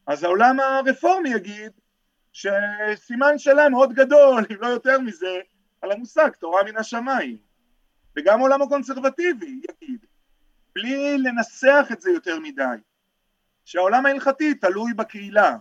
אז 0.07 0.23
העולם 0.23 0.59
הרפורמי 0.59 1.29
יגיד 1.29 1.71
שסימן 2.31 3.37
שאלה 3.37 3.69
מאוד 3.69 3.93
גדול, 3.93 4.45
אם 4.51 4.61
לא 4.61 4.67
יותר 4.67 4.99
מזה, 4.99 5.39
על 5.81 5.91
המושג 5.91 6.29
תורה 6.39 6.63
מן 6.63 6.77
השמיים. 6.77 7.37
וגם 8.17 8.39
העולם 8.39 8.61
הקונסרבטיבי 8.61 9.61
יגיד, 9.69 10.05
בלי 10.75 11.17
לנסח 11.17 11.87
את 11.91 12.01
זה 12.01 12.11
יותר 12.11 12.39
מדי, 12.39 12.63
שהעולם 13.65 14.05
ההלכתי 14.05 14.53
תלוי 14.53 14.93
בקהילה, 14.93 15.57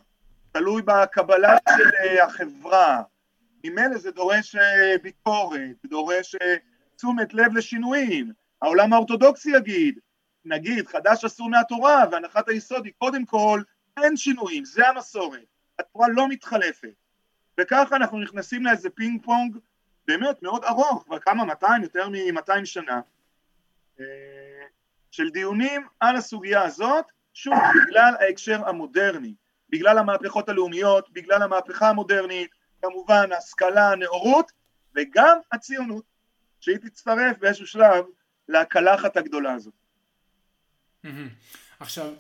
תלוי 0.53 0.83
בקבלה 0.83 1.57
של 1.77 1.91
אה, 1.95 2.25
החברה, 2.25 3.03
ממילא 3.65 3.99
זה 3.99 4.11
דורש 4.11 4.57
אה, 4.57 4.95
ביקורת, 5.03 5.77
דורש 5.87 6.35
אה, 6.35 6.57
תשומת 6.97 7.35
לב 7.35 7.57
לשינויים, 7.57 8.33
העולם 8.63 8.93
האורתודוקסי 8.93 9.51
יגיד, 9.51 9.99
נגיד 10.45 10.87
חדש 10.87 11.25
אסור 11.25 11.51
מהתורה 11.51 12.05
והנחת 12.13 12.49
היסוד 12.49 12.85
היא 12.85 12.93
קודם 12.99 13.25
כל 13.25 13.63
אין 13.97 14.17
שינויים, 14.17 14.65
זה 14.65 14.89
המסורת, 14.89 15.47
התורה 15.79 16.09
לא 16.09 16.29
מתחלפת. 16.29 16.95
וככה 17.61 17.97
אנחנו 17.97 18.21
נכנסים 18.21 18.65
לאיזה 18.65 18.91
פינג 18.91 19.25
פונג 19.25 19.57
באמת 20.09 20.43
מאוד 20.43 20.65
ארוך, 20.65 21.03
כבר 21.07 21.19
כמה 21.19 21.45
200, 21.45 21.83
יותר 21.83 22.09
מ-200 22.09 22.65
שנה 22.65 23.01
של 25.11 25.31
דיונים 25.31 25.87
על 26.01 26.17
הסוגיה 26.17 26.63
הזאת, 26.63 27.05
שוב 27.35 27.55
בגלל 27.87 28.15
ההקשר 28.21 28.69
המודרני, 28.69 29.35
בגלל 29.71 29.99
המהפכות 29.99 30.49
הלאומיות, 30.49 31.13
בגלל 31.13 31.43
המהפכה 31.43 31.89
המודרנית, 31.89 32.51
כמובן 32.83 33.33
השכלה, 33.39 33.93
הנאורות 33.93 34.53
וגם 34.95 35.39
הציונות 35.53 36.05
שהיא 36.61 36.77
תצטרף 36.77 37.39
באיזשהו 37.39 37.67
שלב 37.67 38.05
לקלחת 38.49 39.17
הגדולה 39.17 39.53
הזאת. 39.53 39.75
עכשיו, 41.81 42.13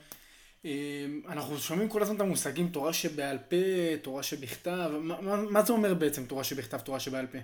אמ, 0.64 1.23
אנחנו 1.28 1.59
שומעים 1.59 1.88
כל 1.88 2.02
הזמן 2.02 2.16
את 2.16 2.21
המושגים 2.21 2.69
תורה 2.69 2.93
שבעל 2.93 3.38
פה, 3.38 3.97
תורה 4.02 4.23
שבכתב, 4.23 4.90
מה, 5.00 5.37
מה 5.37 5.62
זה 5.62 5.73
אומר 5.73 5.95
בעצם 5.95 6.26
תורה 6.26 6.45
שבכתב, 6.45 6.78
תורה 6.78 7.00
שבעל 7.00 7.26
פה? 7.26 7.38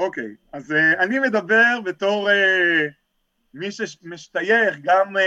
אוקיי, 0.00 0.34
אז 0.52 0.70
uh, 0.70 0.74
אני 0.98 1.18
מדבר 1.18 1.80
בתור 1.84 2.28
uh, 2.30 2.32
מי 3.54 3.72
שמשתייך 3.72 4.76
גם 4.82 5.16
uh, 5.16 5.20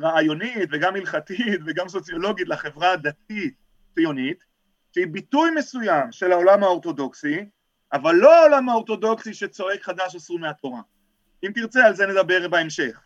רעיונית 0.00 0.68
וגם 0.72 0.96
הלכתית 0.96 1.60
וגם 1.66 1.88
סוציולוגית 1.88 2.48
לחברה 2.48 2.92
הדתית 2.92 3.54
ציונית, 3.94 4.44
שהיא 4.92 5.06
ביטוי 5.06 5.50
מסוים 5.50 6.12
של 6.12 6.32
העולם 6.32 6.62
האורתודוקסי, 6.62 7.48
אבל 7.92 8.14
לא 8.14 8.34
העולם 8.40 8.68
האורתודוקסי 8.68 9.34
שצועק 9.34 9.82
חדש 9.82 10.16
אסור 10.16 10.38
מהתורה. 10.38 10.80
אם 11.44 11.52
תרצה 11.54 11.86
על 11.86 11.94
זה 11.94 12.06
נדבר 12.06 12.48
בהמשך. 12.48 13.04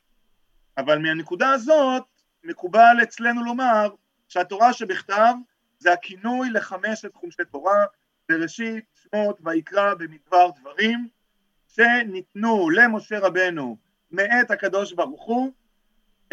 אבל 0.79 0.99
מהנקודה 0.99 1.51
הזאת 1.51 2.03
מקובל 2.45 2.97
אצלנו 3.03 3.45
לומר 3.45 3.91
שהתורה 4.29 4.73
שבכתב 4.73 5.35
זה 5.79 5.93
הכינוי 5.93 6.51
לחמשת 6.51 7.15
חומשי 7.15 7.43
תורה, 7.51 7.85
בראשית, 8.29 8.85
שמות, 9.15 9.39
ויקרא, 9.45 9.95
במדבר 9.95 10.51
דברים, 10.61 11.09
שניתנו 11.69 12.71
למשה 12.71 13.19
רבנו 13.19 13.77
מאת 14.11 14.51
הקדוש 14.51 14.93
ברוך 14.93 15.25
הוא, 15.25 15.53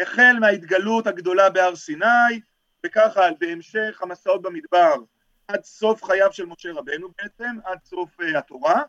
החל 0.00 0.36
מההתגלות 0.40 1.06
הגדולה 1.06 1.50
בהר 1.50 1.76
סיני, 1.76 2.40
וככה 2.86 3.20
בהמשך 3.40 3.98
המסעות 4.02 4.42
במדבר 4.42 4.94
עד 5.48 5.64
סוף 5.64 6.04
חייו 6.04 6.32
של 6.32 6.46
משה 6.46 6.72
רבנו 6.72 7.08
בעצם, 7.18 7.56
עד 7.64 7.78
סוף 7.84 8.20
uh, 8.20 8.38
התורה. 8.38 8.82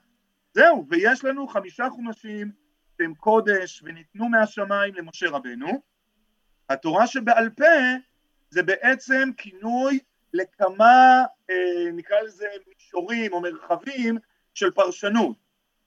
זהו, 0.53 0.86
ויש 0.89 1.24
לנו 1.24 1.48
חמישה 1.48 1.89
חומשים 1.89 2.51
שהם 2.98 3.13
קודש 3.13 3.84
וניתנו 3.86 4.29
מהשמיים 4.29 4.96
למשה 4.96 5.29
רבנו. 5.29 5.81
התורה 6.69 7.08
שבעל 7.08 7.50
פה 7.50 7.63
זה 8.50 8.63
בעצם 8.63 9.29
כינוי 9.38 10.00
לכמה, 10.33 11.24
אה, 11.50 11.91
נקרא 11.93 12.19
לזה 12.21 12.48
מישורים 12.67 13.33
או 13.33 13.41
מרחבים 13.41 14.17
של 14.53 14.71
פרשנות. 14.71 15.38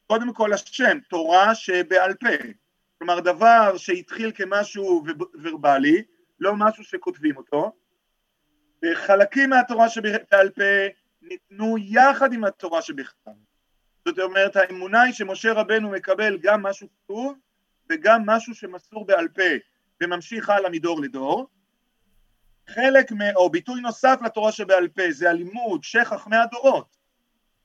קודם 0.07 0.35
כל 0.35 0.53
השם, 0.53 0.99
תורה 1.09 1.55
שבעל 1.55 2.15
פה. 2.15 2.29
כלומר 2.99 3.21
דבר 3.21 3.77
שהתחיל 3.77 4.33
כמשהו 4.35 5.05
ורבלי, 5.43 6.03
לא 6.41 6.55
משהו 6.57 6.85
שכותבים 6.85 7.37
אותו. 7.37 7.73
חלקים 8.95 9.51
מהתורה 9.51 9.89
שבעל 9.89 10.51
פה 10.51 10.63
ניתנו 11.23 11.77
יחד 11.79 12.33
עם 12.33 12.45
התורה 12.45 12.83
שבכתב. 12.83 13.31
זאת 14.05 14.19
אומרת 14.19 14.57
האמונה 14.57 15.03
היא 15.03 15.13
שמשה 15.13 15.53
רבנו 15.53 15.91
מקבל 15.91 16.39
גם 16.43 16.63
משהו 16.63 16.89
כתוב 16.97 17.39
וגם 17.91 18.27
משהו 18.27 18.55
שמסור 18.55 19.07
בעל 19.07 19.29
פה 19.29 19.43
וממשיך 20.01 20.51
הלאה 20.51 20.71
מדור 20.71 21.01
לדור. 21.01 21.49
חלק, 22.75 23.13
או 23.37 23.51
ביטוי 23.51 23.81
נוסף 23.81 24.19
לתורה 24.25 24.53
שבעל 24.53 24.89
פה 24.89 25.03
זה 25.11 25.31
הלימוד 25.31 25.85
שחכמי 25.85 26.37
הדורות 26.37 26.97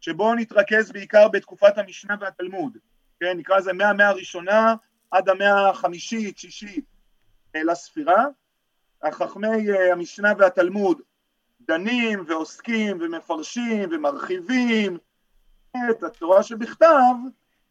שבו 0.01 0.35
נתרכז 0.35 0.91
בעיקר 0.91 1.27
בתקופת 1.27 1.77
המשנה 1.77 2.15
והתלמוד, 2.19 2.77
כן, 3.19 3.37
נקרא 3.37 3.57
לזה 3.57 3.73
מהמאה 3.73 4.07
הראשונה 4.07 4.75
עד 5.11 5.29
המאה 5.29 5.69
החמישית, 5.69 6.37
שישית 6.37 6.85
אה, 7.55 7.63
לספירה, 7.63 8.25
החכמי 9.03 9.71
אה, 9.71 9.91
המשנה 9.91 10.33
והתלמוד 10.37 11.01
דנים 11.61 12.23
ועוסקים 12.27 12.97
ומפרשים 13.01 13.89
ומרחיבים 13.91 14.97
את 15.89 16.03
התורה 16.03 16.43
שבכתב 16.43 17.15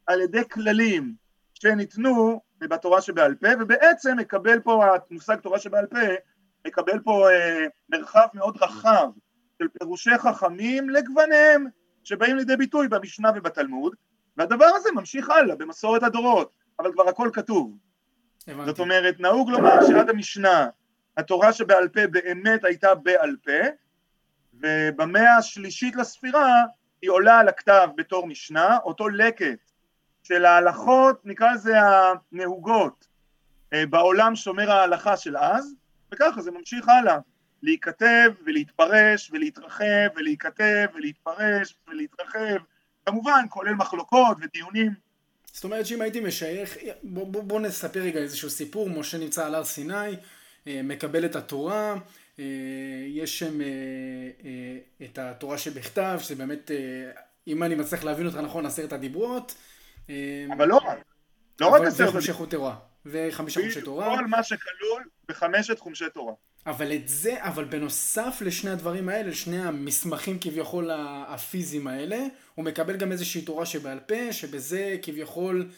על 0.07 0.21
ידי 0.21 0.49
כללים 0.49 1.15
שניתנו 1.53 2.41
בתורה 2.59 3.01
שבעל 3.01 3.35
פה 3.35 3.47
ובעצם 3.59 4.17
מקבל 4.17 4.59
פה 4.59 4.85
המושג 5.09 5.39
תורה 5.39 5.59
שבעל 5.59 5.85
פה 5.85 5.97
מקבל 6.67 6.99
פה 6.99 7.29
אה, 7.31 7.65
מרחב 7.89 8.27
מאוד 8.33 8.57
רחב 8.61 9.09
של 9.59 9.67
פירושי 9.79 10.17
חכמים 10.17 10.89
לגווניהם 10.89 11.65
שבאים 12.03 12.35
לידי 12.35 12.55
ביטוי 12.55 12.87
במשנה 12.87 13.31
ובתלמוד 13.35 13.95
והדבר 14.37 14.65
הזה 14.75 14.89
ממשיך 14.95 15.29
הלאה 15.29 15.55
במסורת 15.55 16.03
הדורות 16.03 16.51
אבל 16.79 16.91
כבר 16.93 17.09
הכל 17.09 17.29
כתוב 17.33 17.77
הבנתי. 18.47 18.65
זאת 18.65 18.79
אומרת 18.79 19.19
נהוג 19.19 19.49
לומר 19.49 19.87
שעד 19.87 20.09
המשנה 20.09 20.67
התורה 21.17 21.53
שבעל 21.53 21.87
פה 21.87 22.07
באמת 22.07 22.63
הייתה 22.63 22.95
בעל 22.95 23.35
פה 23.43 23.67
ובמאה 24.53 25.37
השלישית 25.37 25.95
לספירה 25.95 26.63
היא 27.01 27.09
עולה 27.09 27.39
על 27.39 27.47
הכתב 27.47 27.89
בתור 27.97 28.27
משנה, 28.27 28.77
אותו 28.83 29.09
לקט 29.09 29.71
של 30.23 30.45
ההלכות, 30.45 31.25
נקרא 31.25 31.53
לזה 31.53 31.73
הנהוגות 31.79 33.07
אה, 33.73 33.85
בעולם 33.85 34.35
שומר 34.35 34.71
ההלכה 34.71 35.17
של 35.17 35.37
אז, 35.37 35.75
וככה 36.11 36.41
זה 36.41 36.51
ממשיך 36.51 36.89
הלאה, 36.89 37.17
להיכתב 37.63 38.31
ולהתפרש 38.45 39.31
ולהתרחב 39.31 40.07
ולהיכתב 40.15 40.85
ולהתפרש 40.95 41.75
ולהתרחב, 41.87 42.57
כמובן 43.05 43.45
כולל 43.49 43.73
מחלוקות 43.73 44.37
ודיונים. 44.41 44.91
זאת 45.53 45.63
אומרת 45.63 45.85
שאם 45.85 46.01
הייתי 46.01 46.19
משייך, 46.19 46.77
בוא, 47.03 47.27
בוא, 47.27 47.43
בוא 47.43 47.59
נספר 47.59 47.99
רגע 47.99 48.19
איזשהו 48.19 48.49
סיפור, 48.49 48.89
משה 48.89 49.17
נמצא 49.17 49.45
על 49.45 49.55
הר 49.55 49.63
סיני, 49.63 50.15
אה, 50.67 50.81
מקבל 50.83 51.25
את 51.25 51.35
התורה, 51.35 51.95
אה, 52.39 52.45
יש 53.07 53.39
שם 53.39 53.61
אה, 53.61 54.77
את 55.05 55.17
התורה 55.17 55.57
שבכתב, 55.57 56.19
שזה 56.21 56.35
באמת, 56.35 56.71
אם 57.47 57.63
אני 57.63 57.75
מצליח 57.75 58.03
להבין 58.03 58.25
אותך 58.25 58.37
נכון, 58.37 58.65
עשרת 58.65 58.93
הדיברות. 58.93 59.55
אבל 60.57 60.67
לא 60.67 60.75
רק, 60.75 60.97
לא 61.61 61.67
רק 61.67 61.81
עשרת 61.81 62.49
תורה, 62.49 62.75
וחמישה 63.11 63.61
חומשי 63.61 63.81
תורה. 63.81 64.17
כל 64.17 64.27
מה 64.27 64.43
שכלול 64.43 65.03
בחמשת 65.29 65.79
חומשי 65.79 66.05
תורה. 66.13 66.33
אבל 66.65 66.93
את 66.95 67.07
זה, 67.07 67.35
אבל 67.39 67.65
בנוסף 67.65 68.41
לשני 68.45 68.69
הדברים 68.69 69.09
האלה, 69.09 69.29
לשני 69.29 69.61
המסמכים 69.61 70.37
כביכול 70.41 70.89
הפיזיים 71.27 71.87
האלה, 71.87 72.17
הוא 72.55 72.65
מקבל 72.65 72.97
גם 72.97 73.11
איזושהי 73.11 73.41
תורה 73.41 73.65
שבעל 73.65 73.99
פה, 73.99 74.33
שבזה 74.33 74.97
כביכול 75.01 75.69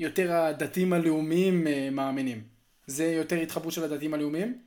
יותר 0.00 0.32
הדתיים 0.32 0.92
הלאומיים 0.92 1.66
מאמינים. 1.92 2.42
זה 2.86 3.04
יותר 3.04 3.36
התחברות 3.36 3.72
של 3.72 3.84
הדתיים 3.84 4.14
הלאומיים? 4.14 4.58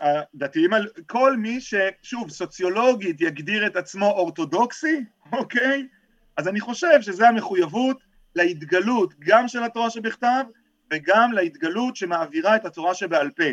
הדתיים, 0.00 0.70
כל 1.06 1.36
מי 1.36 1.58
ששוב 1.60 2.30
סוציולוגית 2.30 3.20
יגדיר 3.20 3.66
את 3.66 3.76
עצמו 3.76 4.06
אורתודוקסי, 4.06 5.04
אוקיי? 5.32 5.86
אז 6.36 6.48
אני 6.48 6.60
חושב 6.60 7.00
שזו 7.00 7.24
המחויבות 7.24 8.02
להתגלות 8.34 9.14
גם 9.18 9.48
של 9.48 9.62
התורה 9.62 9.90
שבכתב 9.90 10.44
וגם 10.92 11.32
להתגלות 11.32 11.96
שמעבירה 11.96 12.56
את 12.56 12.64
התורה 12.64 12.94
שבעל 12.94 13.30
פה. 13.30 13.44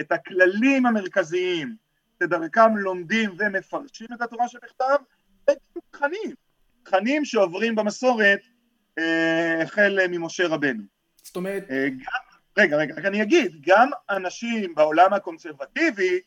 את 0.00 0.12
הכללים 0.12 0.86
המרכזיים 0.86 1.76
שדרכם 2.22 2.76
לומדים 2.76 3.30
ומפרשים 3.38 4.08
את 4.14 4.22
התורה 4.22 4.48
שבכתב 4.48 4.96
ותכנים, 5.50 6.34
תכנים 6.82 7.24
שעוברים 7.24 7.74
במסורת 7.74 8.40
אה, 8.98 9.62
החל 9.62 9.98
ממשה 10.08 10.48
רבנו. 10.48 10.82
זאת 11.22 11.36
אומרת... 11.36 11.70
אה, 11.70 11.88
גם 11.88 12.26
רגע, 12.58 12.76
רגע, 12.76 12.94
רק 12.94 13.04
אני 13.04 13.22
אגיד, 13.22 13.56
גם 13.66 13.90
אנשים 14.10 14.74
בעולם 14.74 15.12
הקונסרבטיבי 15.12 16.20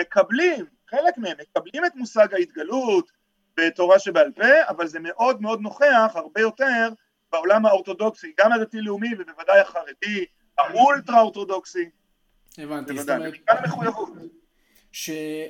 מקבלים, 0.00 0.64
חלק 0.90 1.18
מהם 1.18 1.36
מקבלים 1.40 1.84
את 1.84 1.96
מושג 1.96 2.34
ההתגלות 2.34 3.10
בתורה 3.56 3.98
שבעל 3.98 4.32
פה, 4.32 4.68
אבל 4.68 4.86
זה 4.86 5.00
מאוד 5.00 5.42
מאוד 5.42 5.60
נוכח 5.60 6.12
הרבה 6.14 6.40
יותר 6.40 6.88
בעולם 7.32 7.66
האורתודוקסי, 7.66 8.32
גם 8.40 8.52
הדתי-לאומי 8.52 9.10
ובוודאי 9.18 9.60
החרדי, 9.60 10.24
האולטרה 10.58 11.20
אורתודוקסי. 11.20 11.90
הבנתי, 12.58 12.98
זאת 12.98 13.10
אומרת... 13.10 13.34
גם 13.50 13.56
המחויבות. 13.58 14.08
שגם 14.92 15.42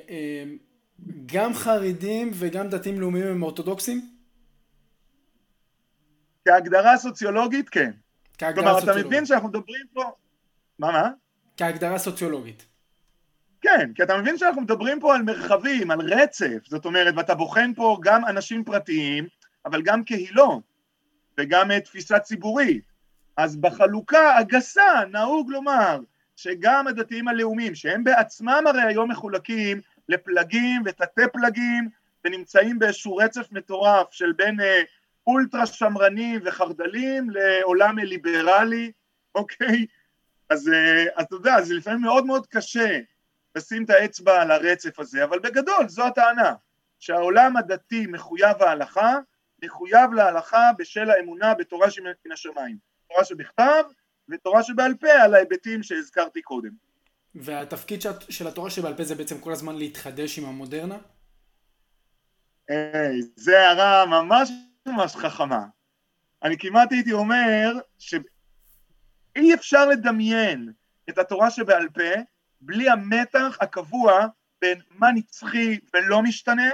חרדים 1.53 2.31
וגם 2.33 2.69
דתיים 2.69 3.01
לאומיים 3.01 3.27
הם 3.27 3.43
אורתודוקסים? 3.43 4.09
כהגדרה 6.45 6.97
סוציולוגית 6.97 7.69
כן. 7.69 7.91
כלומר, 8.37 8.79
אתה 8.83 8.91
מבין 8.95 9.25
שאנחנו 9.25 9.47
מדברים 9.47 9.85
פה... 9.93 10.03
מה, 10.79 10.91
מה? 10.91 11.09
כהגדרה 11.57 11.97
סוציולוגית. 11.97 12.65
כן, 13.61 13.91
כי 13.95 14.03
אתה 14.03 14.17
מבין 14.17 14.37
שאנחנו 14.37 14.61
מדברים 14.61 14.99
פה 14.99 15.15
על 15.15 15.21
מרחבים, 15.21 15.91
על 15.91 16.13
רצף, 16.13 16.65
זאת 16.67 16.85
אומרת, 16.85 17.13
ואתה 17.17 17.35
בוחן 17.35 17.73
פה 17.73 17.97
גם 18.01 18.25
אנשים 18.25 18.63
פרטיים, 18.63 19.27
אבל 19.65 19.81
גם 19.81 20.03
קהילות, 20.03 20.63
וגם 21.41 21.79
תפיסה 21.79 22.19
ציבורית. 22.19 22.83
אז 23.37 23.57
בחלוקה 23.57 24.37
הגסה 24.37 25.05
נהוג 25.11 25.51
לומר 25.51 25.99
שגם 26.35 26.87
הדתיים 26.87 27.27
הלאומיים, 27.27 27.75
שהם 27.75 28.03
בעצמם 28.03 28.63
הרי 28.67 28.81
היום 28.81 29.11
מחולקים 29.11 29.81
לפלגים 30.09 30.81
ותתי 30.85 31.21
פלגים, 31.33 31.89
ונמצאים 32.25 32.79
באיזשהו 32.79 33.15
רצף 33.15 33.51
מטורף 33.51 34.07
של 34.11 34.31
בין 34.31 34.59
אה, 34.59 34.81
אולטרה 35.27 35.65
שמרנים 35.65 36.41
וחרד"לים 36.45 37.29
לעולם 37.29 37.99
ליברלי, 37.99 38.91
אוקיי? 39.35 39.85
אז, 40.49 40.69
אה, 40.69 41.03
אז 41.15 41.25
אתה 41.25 41.35
יודע, 41.35 41.61
זה 41.61 41.73
לפעמים 41.73 42.01
מאוד 42.01 42.25
מאוד 42.25 42.47
קשה 42.47 42.99
לשים 43.55 43.83
את 43.83 43.89
האצבע 43.89 44.41
על 44.41 44.51
הרצף 44.51 44.99
הזה, 44.99 45.23
אבל 45.23 45.39
בגדול 45.39 45.87
זו 45.87 46.07
הטענה, 46.07 46.53
שהעולם 46.99 47.57
הדתי 47.57 48.07
מחויב 48.07 48.63
ההלכה, 48.63 49.17
מחויב 49.63 50.13
להלכה 50.13 50.71
בשל 50.77 51.09
האמונה 51.09 51.53
בתורה 51.53 51.91
שמן 51.91 52.11
השמיים, 52.33 52.77
תורה 53.09 53.25
שבכתב 53.25 53.83
ותורה 54.29 54.63
שבעל 54.63 54.93
פה 54.93 55.11
על 55.11 55.35
ההיבטים 55.35 55.83
שהזכרתי 55.83 56.41
קודם. 56.41 56.71
והתפקיד 57.35 58.01
של 58.29 58.47
התורה 58.47 58.69
שבעל 58.69 58.97
פה 58.97 59.03
זה 59.03 59.15
בעצם 59.15 59.39
כל 59.39 59.51
הזמן 59.51 59.75
להתחדש 59.75 60.39
עם 60.39 60.45
המודרנה? 60.45 60.97
היי, 62.69 63.21
זה 63.35 63.59
הערה 63.59 64.05
ממש 64.05 64.51
ממש 64.85 65.15
חכמה. 65.15 65.65
אני 66.43 66.57
כמעט 66.57 66.91
הייתי 66.91 67.13
אומר 67.13 67.73
שאי 67.99 69.53
אפשר 69.53 69.85
לדמיין 69.85 70.71
את 71.09 71.17
התורה 71.17 71.51
שבעל 71.51 71.89
פה 71.89 72.21
בלי 72.61 72.89
המתח 72.89 73.57
הקבוע 73.61 74.27
בין 74.61 74.81
מה 74.89 75.11
נצחי 75.11 75.79
ולא 75.93 76.21
משתנה 76.21 76.69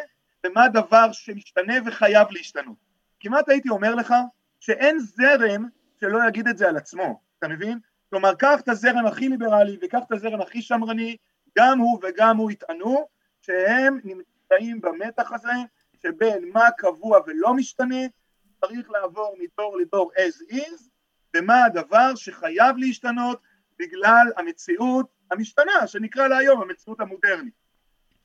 ומה 0.47 0.63
הדבר 0.63 1.12
שמשתנה 1.12 1.73
וחייב 1.86 2.27
להשתנות. 2.31 2.75
כמעט 3.19 3.49
הייתי 3.49 3.69
אומר 3.69 3.95
לך 3.95 4.13
שאין 4.60 4.99
זרם 4.99 5.67
שלא 5.99 6.19
יגיד 6.27 6.47
את 6.47 6.57
זה 6.57 6.69
על 6.69 6.77
עצמו, 6.77 7.21
אתה 7.39 7.47
מבין? 7.47 7.79
כלומר, 8.10 8.36
קח 8.36 8.60
את 8.60 8.69
הזרם 8.69 9.05
הכי 9.05 9.29
ליברלי 9.29 9.77
וקח 9.81 9.99
את 10.07 10.12
הזרם 10.12 10.41
הכי 10.41 10.62
שמרני, 10.62 11.17
גם 11.57 11.79
הוא 11.79 11.99
וגם 12.03 12.38
הוא 12.38 12.51
יטענו 12.51 13.07
שהם 13.41 13.99
נמצאים 14.03 14.81
במתח 14.81 15.31
הזה 15.31 15.53
שבין 16.01 16.49
מה 16.53 16.71
קבוע 16.77 17.19
ולא 17.27 17.53
משתנה 17.53 18.05
צריך 18.62 18.91
לעבור 18.91 19.38
מדור 19.39 19.77
לדור 19.77 20.12
as 20.15 20.53
is 20.53 20.83
ומה 21.36 21.65
הדבר 21.65 22.15
שחייב 22.15 22.77
להשתנות 22.77 23.41
בגלל 23.79 24.27
המציאות 24.38 25.07
המשתנה 25.31 25.88
שנקרא 25.88 26.27
לה 26.27 26.38
היום 26.38 26.62
המציאות 26.62 26.99
המודרנית. 26.99 27.53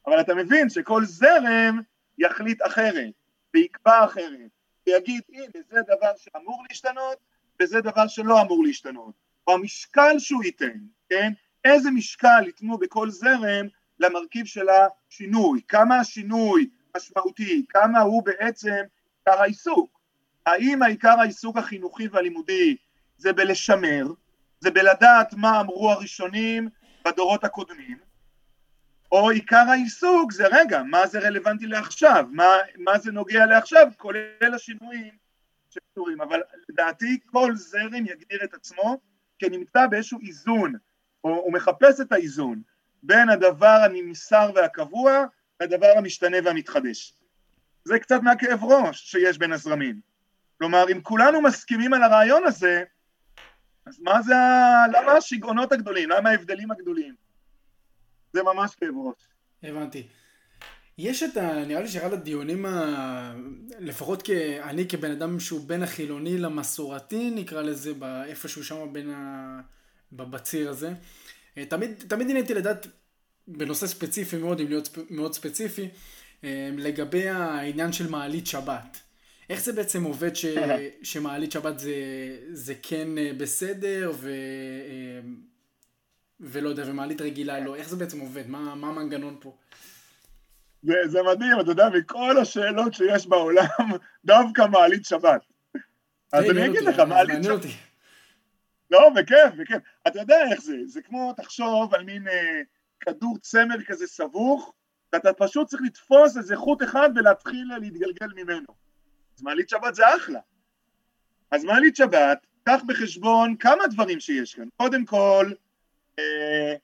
אבל 0.07 0.21
אתה 0.21 0.35
מבין 0.35 0.69
שכל 0.71 1.05
זרם 1.05 1.81
יחליט 2.19 2.63
אחרת 2.67 3.13
ויקבע 3.55 4.05
אחרת 4.05 4.51
ויגיד 4.87 5.23
הנה 5.29 5.47
זה 5.71 5.81
דבר 5.83 6.13
שאמור 6.17 6.65
להשתנות 6.69 7.19
וזה 7.63 7.81
דבר 7.81 8.07
שלא 8.07 8.43
אמור 8.43 8.65
להשתנות 8.65 9.15
או 9.47 9.53
המשקל 9.53 10.19
שהוא 10.19 10.45
ייתן, 10.45 10.79
כן? 11.09 11.33
איזה 11.65 11.91
משקל 11.91 12.43
ייתנו 12.47 12.79
בכל 12.79 13.11
זרם 13.11 13.67
למרכיב 13.99 14.47
של 14.47 14.67
השינוי, 14.69 15.61
כמה 15.69 15.99
השינוי 15.99 16.71
משמעותי, 16.97 17.65
כמה 17.69 18.01
הוא 18.01 18.23
בעצם 18.23 18.83
עיקר 19.27 19.41
העיסוק. 19.41 20.01
האם 20.47 20.83
העיקר 20.83 21.21
העיסוק 21.21 21.57
החינוכי 21.57 22.09
והלימודי 22.09 22.77
זה 23.17 23.33
בלשמר, 23.33 24.07
זה 24.61 24.71
בלדעת 24.71 25.35
מה 25.35 25.61
אמרו 25.61 25.91
הראשונים 25.91 26.69
בדורות 27.05 27.45
הקודמים, 27.45 27.99
או 29.13 29.31
עיקר 29.31 29.65
העיסוק 29.69 30.33
זה 30.33 30.47
רגע, 30.47 30.83
מה 30.83 31.07
זה 31.07 31.19
רלוונטי 31.19 31.67
לעכשיו, 31.67 32.27
מה, 32.31 32.57
מה 32.77 32.99
זה 32.99 33.13
נוגע 33.13 33.47
לעכשיו, 33.47 33.87
כולל 33.97 34.55
השינויים 34.55 35.15
שקשורים, 35.71 36.21
אבל 36.21 36.41
לדעתי 36.69 37.21
כל 37.27 37.53
זרם 37.57 38.07
יגדיר 38.07 38.45
את 38.45 38.55
עצמו 38.55 39.01
כנמצא 39.39 39.87
באיזשהו 39.87 40.19
איזון, 40.27 40.75
או 41.25 41.31
הוא 41.31 41.53
מחפש 41.53 42.01
את 42.01 42.13
האיזון 42.13 42.63
בין 43.03 43.29
הדבר 43.29 43.81
הנמסר 43.85 44.51
והקבוע 44.55 45.25
לדבר 45.63 45.93
המשתנה 45.97 46.37
והמתחדש. 46.45 47.15
זה 47.85 47.99
קצת 47.99 48.21
מהכאב 48.23 48.65
ראש 48.65 49.11
שיש 49.11 49.39
בין 49.39 49.53
הזרמים. 49.53 50.01
כלומר, 50.59 50.85
אם 50.93 51.01
כולנו 51.03 51.43
מסכימים 51.43 51.93
על 51.93 52.03
הרעיון 52.03 52.45
הזה, 52.45 52.85
אז 53.87 54.01
מה 54.01 54.23
זה, 54.23 54.37
ה... 54.37 54.85
למה 54.93 55.13
השיגעונות 55.13 55.73
הגדולים? 55.73 56.11
למה 56.11 56.31
ההבדלים 56.31 56.71
הגדולים? 56.71 57.22
זה 58.33 58.43
ממש 58.43 58.75
כאב 58.75 58.95
ראש. 58.97 59.29
הבנתי. 59.63 60.07
יש 60.99 61.23
את 61.23 61.37
ה... 61.37 61.65
נראה 61.65 61.83
לי 61.83 61.89
שאחד 61.89 62.13
הדיונים, 62.13 62.67
ה... 62.67 63.35
לפחות 63.79 64.23
כ... 64.25 64.31
אני 64.63 64.89
כבן 64.89 65.11
אדם 65.11 65.41
שהוא 65.41 65.61
בין 65.67 65.83
החילוני 65.83 66.39
למסורתי, 66.39 67.31
נקרא 67.31 67.63
לזה, 67.63 67.93
איפשהו 68.27 68.65
שם 68.65 68.93
בין 68.93 69.11
ה... 69.11 69.61
בציר 70.13 70.71
הזה. 70.71 70.93
אה, 71.59 71.65
תמיד, 71.65 72.05
תמיד 72.09 72.31
ענייתי 72.31 72.55
לדעת, 72.55 72.87
בנושא 73.49 73.87
ספציפי 73.87 74.37
מאוד, 74.37 74.61
אם 74.61 74.69
להיות 74.69 74.89
מאוד 75.11 75.35
ספציפי, 75.35 75.89
אה, 76.45 76.71
לגבי 76.77 77.29
העניין 77.29 77.93
של 77.93 78.11
מעלית 78.11 78.47
שבת. 78.47 79.01
איך 79.51 79.65
זה 79.65 79.73
בעצם 79.73 80.05
עובד 80.05 80.37
ש... 80.37 80.47
שמעלית 81.03 81.53
שבת 81.53 81.79
זה, 81.79 81.95
זה 82.53 82.75
כן 82.83 83.19
אה, 83.19 83.31
בסדר 83.37 84.13
ו... 84.15 84.31
ולא 86.43 86.69
יודע, 86.69 86.83
ומעלית 86.87 87.21
רגילה 87.21 87.61
לא? 87.61 87.77
איך 87.77 87.89
זה 87.89 87.97
בעצם 87.97 88.21
עובד? 88.21 88.49
מה, 88.49 88.75
מה 88.75 88.89
המנגנון 88.89 89.37
פה? 89.41 89.57
זה, 90.83 90.95
זה 91.07 91.19
מדהים, 91.23 91.61
אתה 91.61 91.71
יודע, 91.71 91.89
מכל 91.89 92.39
השאלות 92.39 92.95
שיש 92.95 93.27
בעולם, 93.27 93.89
דווקא 94.25 94.67
מעלית 94.67 95.05
שבת. 95.05 95.41
אז 96.33 96.51
אני 96.51 96.67
אגיד 96.67 96.83
לך, 96.83 96.99
מעלית 96.99 97.45
שבת. 97.45 97.61
לא, 98.91 99.11
בכיף, 99.17 99.55
בכיף. 99.57 99.83
אתה 100.07 100.21
יודע 100.21 100.37
איך 100.51 100.61
זה, 100.61 100.77
זה 100.87 101.03
כמו, 101.03 101.33
תחשוב 101.37 101.95
על 101.95 102.05
מין 102.05 102.29
אה, 102.29 102.61
כדור 103.01 103.39
צמר 103.39 103.83
כזה 103.87 104.07
סבוך, 104.07 104.73
ואתה 105.13 105.33
פשוט 105.33 105.69
צריך 105.69 105.83
לתפוס 105.83 106.37
איזה 106.37 106.57
חוט 106.57 106.83
אחד 106.83 107.11
ולהתחיל 107.17 107.73
להתגלגל 107.81 108.33
ממנו. 108.37 108.67
אז 109.37 109.43
מעלית 109.43 109.69
שבת 109.69 109.95
זה 109.95 110.17
אחלה. 110.17 110.41
אז 111.51 111.65
מעלית 111.65 111.97
שבת, 111.97 112.47
קח 112.65 112.81
בחשבון 112.87 113.57
כמה 113.57 113.87
דברים 113.87 114.21
שיש 114.21 114.55
כאן. 114.55 114.69
קודם 114.77 115.05
כל, 115.05 115.53
אה, 116.19 116.75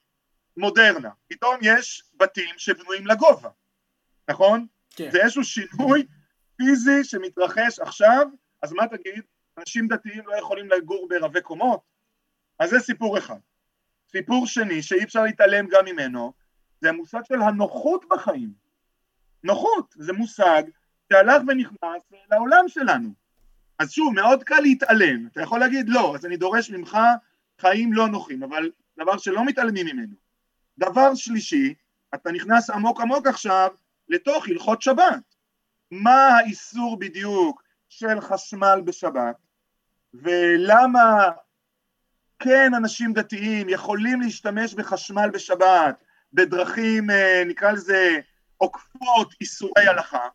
מודרנה. 0.57 1.11
פתאום 1.29 1.57
יש 1.63 2.03
בתים 2.17 2.55
שבנויים 2.57 3.07
לגובה. 3.07 3.49
נכון? 4.29 4.67
כן. 4.91 5.11
זה 5.11 5.23
איזשהו 5.23 5.45
שינוי 5.45 6.07
פיזי 6.57 7.05
שמתרחש 7.05 7.79
עכשיו, 7.79 8.27
אז 8.63 8.73
מה 8.73 8.87
תגיד? 8.87 9.23
אנשים 9.59 9.89
דתיים 9.89 10.23
לא 10.27 10.37
יכולים 10.37 10.71
לגור 10.71 11.09
ברבי 11.09 11.41
קומות? 11.41 11.81
אז 12.59 12.71
זה 12.71 12.81
סיפור 12.81 13.19
אחד. 13.19 13.39
סיפור 14.13 14.47
שני, 14.47 14.83
שאי 14.83 15.05
אפשר 15.05 15.23
להתעלם 15.23 15.67
גם 15.71 15.85
ממנו, 15.85 16.33
זה 16.81 16.89
המושג 16.89 17.21
של 17.25 17.43
הנוחות 17.43 18.05
בחיים. 18.11 18.53
נוחות, 19.45 19.95
זה 19.99 20.13
מושג 20.13 20.63
שהלך 21.13 21.43
ונכנס 21.49 22.03
לעולם 22.31 22.65
שלנו. 22.69 23.15
אז 23.79 23.91
שוב, 23.93 24.15
מאוד 24.15 24.45
קל 24.45 24.61
להתעלם. 24.61 25.27
אתה 25.27 25.43
יכול 25.43 25.61
להגיד, 25.61 25.89
לא, 25.89 26.15
אז 26.15 26.27
אני 26.27 26.37
דורש 26.37 26.71
ממך 26.71 26.99
חיים 27.61 27.93
לא 27.93 28.09
נוחים, 28.09 28.43
אבל 28.43 28.71
דבר 28.99 29.19
שלא 29.19 29.45
מתעלמים 29.45 29.87
ממנו. 29.87 30.15
דבר 30.79 31.15
שלישי, 31.15 31.75
אתה 32.15 32.33
נכנס 32.33 32.71
עמוק 32.71 33.01
עמוק 33.01 33.27
עכשיו 33.27 33.71
לתוך 34.09 34.49
הלכות 34.49 34.83
שבת. 34.83 35.35
מה 35.91 36.29
האיסור 36.29 36.99
בדיוק 36.99 37.63
של 37.89 38.21
חשמל 38.21 38.81
בשבת, 38.85 39.37
ולמה 40.15 41.31
כן 42.39 42.75
אנשים 42.75 43.13
דתיים 43.13 43.69
יכולים 43.69 44.21
להשתמש 44.21 44.75
בחשמל 44.75 45.31
בשבת 45.33 46.05
בדרכים, 46.33 47.11
אה, 47.11 47.43
נקרא 47.47 47.73
לזה, 47.73 48.21
עוקפות 48.57 49.35
איסורי 49.41 49.87
הלכה, 49.87 50.29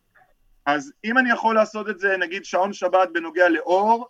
אז 0.66 0.92
אם 1.04 1.18
אני 1.18 1.30
יכול 1.30 1.54
לעשות 1.54 1.88
את 1.88 1.98
זה, 1.98 2.16
נגיד 2.16 2.44
שעון 2.44 2.72
שבת 2.72 3.08
בנוגע 3.12 3.48
לאור, 3.48 4.08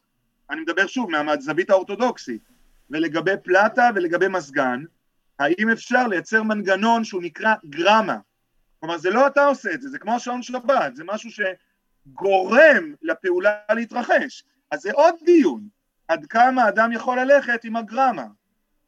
אני 0.50 0.60
מדבר 0.60 0.86
שוב 0.86 1.10
מהזווית 1.10 1.70
האורתודוקסית, 1.70 2.42
ולגבי 2.90 3.36
פלטה 3.42 3.90
ולגבי 3.94 4.28
מזגן, 4.28 4.84
האם 5.38 5.70
אפשר 5.70 6.06
לייצר 6.06 6.42
מנגנון 6.42 7.04
שהוא 7.04 7.22
נקרא 7.22 7.54
גרמה, 7.64 8.18
כלומר 8.80 8.98
זה 8.98 9.10
לא 9.10 9.26
אתה 9.26 9.46
עושה 9.46 9.70
את 9.74 9.82
זה, 9.82 9.88
זה 9.88 9.98
כמו 9.98 10.14
השעון 10.14 10.42
שבת, 10.42 10.96
זה 10.96 11.04
משהו 11.06 11.30
שגורם 11.30 12.94
לפעולה 13.02 13.56
להתרחש. 13.70 14.44
אז 14.70 14.80
זה 14.80 14.92
עוד 14.92 15.14
דיון, 15.24 15.68
עד 16.08 16.26
כמה 16.26 16.68
אדם 16.68 16.92
יכול 16.92 17.20
ללכת 17.20 17.64
עם 17.64 17.76
הגרמה, 17.76 18.26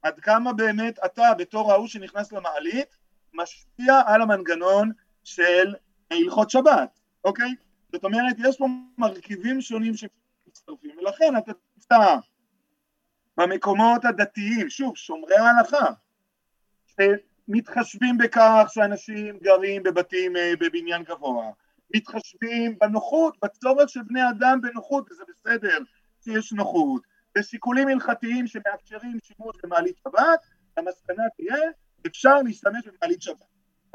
עד 0.02 0.20
כמה 0.20 0.52
באמת 0.52 0.98
אתה 1.04 1.34
בתור 1.38 1.72
ההוא 1.72 1.88
שנכנס 1.88 2.32
למעלית 2.32 2.96
משפיע 3.34 4.00
על 4.06 4.22
המנגנון 4.22 4.92
של 5.24 5.74
הלכות 6.10 6.50
שבת, 6.50 7.00
אוקיי? 7.24 7.54
זאת 7.92 8.04
אומרת, 8.04 8.36
יש 8.38 8.58
פה 8.58 8.66
מרכיבים 8.98 9.60
שונים 9.60 9.94
שמצטרפים, 9.94 10.90
ולכן 10.98 11.36
אתה 11.38 11.52
תמצא 11.74 12.16
במקומות 13.36 14.04
הדתיים, 14.04 14.70
שוב, 14.70 14.96
שומרי 14.96 15.36
ההלכה, 15.36 15.86
מתחשבים 17.48 18.18
בכך 18.18 18.66
שאנשים 18.68 19.38
גרים 19.42 19.82
בבתים 19.82 20.36
אה, 20.36 20.52
בבניין 20.60 21.02
גבוה, 21.02 21.50
מתחשבים 21.94 22.78
בנוחות, 22.78 23.36
בצורך 23.44 23.88
של 23.88 24.02
בני 24.02 24.28
אדם 24.30 24.60
בנוחות, 24.60 25.12
וזה 25.12 25.22
בסדר 25.28 25.78
שיש 26.24 26.52
נוחות, 26.52 27.02
בשיקולים 27.38 27.88
הלכתיים 27.88 28.46
שמאפשרים 28.46 29.18
שימוש 29.22 29.56
במעלית 29.62 29.96
שבת, 30.04 30.40
המסקנה 30.76 31.22
תהיה 31.36 31.56
אפשר 32.06 32.42
להשתמש 32.42 32.84
במעלית 32.86 33.22
שבת. 33.22 33.46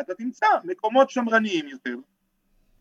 אתה 0.01 0.13
תמצא 0.13 0.47
מקומות 0.63 1.09
שמרניים 1.09 1.67
יותר, 1.67 1.95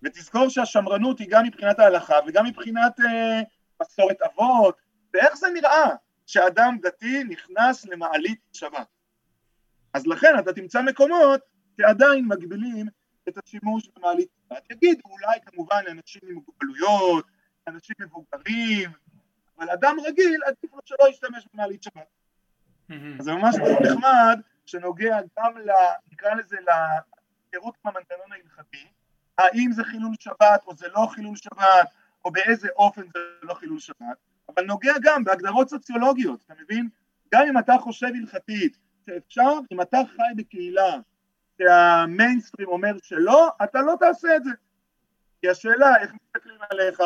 ותזכור 0.02 0.48
שהשמרנות 0.48 1.18
היא 1.18 1.28
גם 1.30 1.44
מבחינת 1.44 1.78
ההלכה 1.78 2.14
וגם 2.26 2.46
מבחינת 2.46 3.00
אה, 3.00 3.40
מסורת 3.82 4.16
אבות, 4.22 4.76
ואיך 5.14 5.36
זה 5.36 5.46
נראה 5.54 5.90
שאדם 6.30 6.76
דתי 6.82 7.24
נכנס 7.24 7.86
למעלית 7.86 8.40
שבת. 8.52 8.86
אז 9.94 10.06
לכן 10.06 10.38
אתה 10.38 10.52
תמצא 10.52 10.82
מקומות 10.82 11.40
שעדיין 11.76 12.24
מגבילים 12.28 12.86
את 13.28 13.38
השימוש 13.44 13.88
במעלית 13.96 14.28
שבת. 14.48 14.70
יגידו 14.70 15.02
אולי 15.08 15.40
כמובן 15.46 15.84
לאנשים 15.86 16.20
עם 16.28 16.34
מוגבלויות, 16.34 17.24
אנשים 17.68 17.96
מבוגרים, 18.00 18.90
אבל 19.58 19.70
אדם 19.70 19.96
רגיל 20.06 20.40
עדיף 20.46 20.72
לו 20.72 20.80
שלא 20.84 21.08
ישתמש 21.08 21.46
במעלית 21.54 21.82
שבת. 21.82 22.08
אז 23.18 23.24
זה 23.24 23.32
ממש 23.32 23.56
נחמד 23.56 24.40
שנוגע 24.66 25.18
גם, 25.38 25.58
ל, 25.58 25.70
נקרא 26.12 26.34
לזה, 26.34 26.56
להיכרות 26.56 27.74
עם 27.84 27.90
המנגנון 27.90 28.32
ההלכתי, 28.32 28.86
האם 29.38 29.72
זה 29.72 29.84
חילול 29.84 30.14
שבת 30.20 30.62
או 30.66 30.74
זה 30.74 30.88
לא 30.88 31.06
חילול 31.10 31.36
שבת, 31.36 31.88
או 32.24 32.30
באיזה 32.30 32.68
אופן 32.76 33.02
זה 33.02 33.18
לא 33.42 33.54
חילול 33.54 33.78
שבת, 33.78 34.16
אבל 34.54 34.64
נוגע 34.64 34.92
גם 35.02 35.24
בהגדרות 35.24 35.68
סוציולוגיות, 35.68 36.42
אתה 36.46 36.54
מבין? 36.62 36.88
גם 37.34 37.46
אם 37.48 37.58
אתה 37.58 37.74
חושב 37.80 38.06
הלכתית 38.20 38.76
שאפשר, 39.06 39.52
אם 39.72 39.80
אתה 39.80 39.98
חי 40.16 40.34
בקהילה 40.36 40.96
שהמיינסטרים 41.58 42.68
אומר 42.68 42.96
שלא, 43.02 43.48
אתה 43.64 43.82
לא 43.82 43.94
תעשה 44.00 44.36
את 44.36 44.44
זה. 44.44 44.50
כי 45.40 45.48
השאלה 45.48 45.96
איך 46.00 46.12
מסתכלים 46.14 46.58
עליך, 46.70 47.00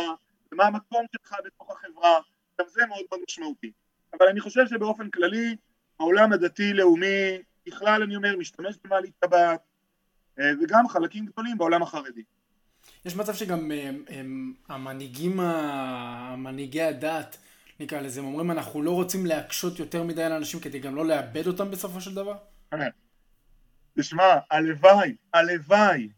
ומה 0.53 0.65
המקום 0.65 1.07
שלך 1.13 1.35
בתוך 1.45 1.71
החברה, 1.71 2.19
גם 2.61 2.67
זה 2.69 2.87
מאוד 2.87 3.05
מאוד 3.11 3.21
משמעותי. 3.29 3.73
אבל 4.19 4.29
אני 4.29 4.41
חושב 4.41 4.67
שבאופן 4.67 5.11
כללי, 5.11 5.57
העולם 6.01 6.33
הדתי-לאומי, 6.33 7.39
בכלל 7.67 8.03
אני 8.03 8.17
אומר, 8.17 8.37
משתמש 8.37 8.77
במעלית 8.85 9.15
טבעת, 9.19 9.61
אה, 10.39 10.51
וגם 10.61 10.89
חלקים 10.89 11.27
גדולים 11.27 11.59
בעולם 11.59 11.83
החרדי. 11.83 12.23
יש 13.05 13.17
מצב 13.17 13.35
שגם 13.35 13.59
הם, 13.59 13.71
אה, 13.71 13.91
הם, 14.19 14.55
המנהיגים, 14.69 15.41
המנהיגי 15.41 16.83
הדת, 16.83 17.37
נקרא 17.81 18.01
לזה, 18.01 18.21
הם 18.21 18.27
אומרים 18.27 18.51
אנחנו 18.51 18.83
לא 18.83 18.91
רוצים 18.91 19.27
להקשות 19.27 19.79
יותר 19.79 20.03
מדי 20.03 20.23
על 20.23 20.33
אנשים 20.33 20.61
כדי 20.61 20.79
גם 20.79 20.97
לא 20.97 21.07
לאבד 21.07 21.47
אותם 21.47 21.71
בסופו 21.71 22.01
של 22.01 22.15
דבר? 22.15 22.37
תשמע, 23.99 24.39
הלוואי, 24.51 25.17
הלוואי. 25.35 26.09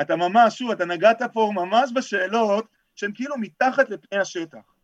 אתה 0.00 0.16
ממש, 0.16 0.58
שוב, 0.58 0.70
אתה 0.70 0.84
נגעת 0.84 1.22
פה 1.32 1.52
ממש 1.54 1.90
בשאלות 1.94 2.66
שהן 2.94 3.12
כאילו 3.14 3.36
מתחת 3.38 3.90
לפני 3.90 4.18
השטח. 4.18 4.74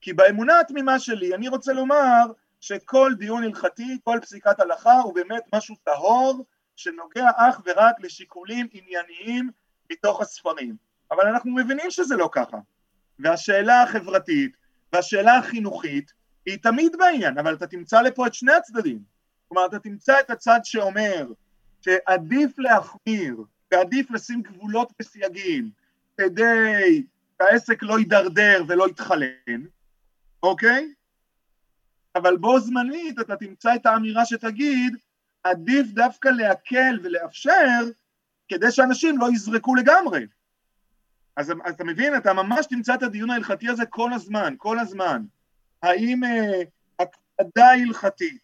כי 0.00 0.12
באמונה 0.12 0.60
התמימה 0.60 0.98
שלי, 0.98 1.34
אני 1.34 1.48
רוצה 1.48 1.72
לומר 1.72 2.26
שכל 2.60 3.12
דיון 3.18 3.44
הלכתי, 3.44 3.98
כל 4.04 4.18
פסיקת 4.22 4.60
הלכה 4.60 4.92
הוא 4.92 5.14
באמת 5.14 5.42
משהו 5.54 5.76
טהור, 5.84 6.44
שנוגע 6.76 7.30
אך 7.36 7.60
ורק 7.66 7.94
לשיקולים 8.00 8.66
ענייניים 8.72 9.50
מתוך 9.92 10.20
הספרים. 10.20 10.76
אבל 11.10 11.26
אנחנו 11.26 11.54
מבינים 11.54 11.90
שזה 11.90 12.16
לא 12.16 12.28
ככה. 12.32 12.56
והשאלה 13.18 13.82
החברתית 13.82 14.56
והשאלה 14.92 15.36
החינוכית 15.36 16.12
היא 16.46 16.58
תמיד 16.62 16.96
בעניין, 16.98 17.38
אבל 17.38 17.54
אתה 17.54 17.66
תמצא 17.66 18.00
לפה 18.00 18.26
את 18.26 18.34
שני 18.34 18.52
הצדדים. 18.52 19.02
כלומר, 19.48 19.66
אתה 19.66 19.78
תמצא 19.78 20.20
את 20.20 20.30
הצד 20.30 20.60
שאומר 20.64 21.26
שעדיף 21.82 22.58
להחמיר 22.58 23.36
ועדיף 23.72 24.10
לשים 24.10 24.42
גבולות 24.42 24.92
וסייגים 25.00 25.70
כדי 26.16 27.02
שהעסק 27.38 27.82
לא 27.82 27.98
יידרדר 27.98 28.64
ולא 28.68 28.88
יתחלן, 28.88 29.62
אוקיי? 30.42 30.94
אבל 32.14 32.36
בו 32.36 32.60
זמנית 32.60 33.20
אתה 33.20 33.36
תמצא 33.36 33.74
את 33.74 33.86
האמירה 33.86 34.26
שתגיד, 34.26 34.96
עדיף 35.44 35.86
דווקא 35.86 36.28
להקל 36.28 36.98
ולאפשר 37.02 37.80
כדי 38.50 38.70
שאנשים 38.70 39.18
לא 39.18 39.28
יזרקו 39.32 39.74
לגמרי. 39.74 40.26
אז, 41.36 41.52
אז 41.64 41.74
אתה 41.74 41.84
מבין, 41.84 42.16
אתה 42.16 42.32
ממש 42.32 42.66
תמצא 42.66 42.94
את 42.94 43.02
הדיון 43.02 43.30
ההלכתי 43.30 43.68
הזה 43.68 43.86
כל 43.86 44.12
הזמן, 44.12 44.54
כל 44.58 44.78
הזמן. 44.78 45.22
האם 45.82 46.24
אה, 46.24 46.62
הקפדה 46.98 47.70
הלכתית, 47.70 48.42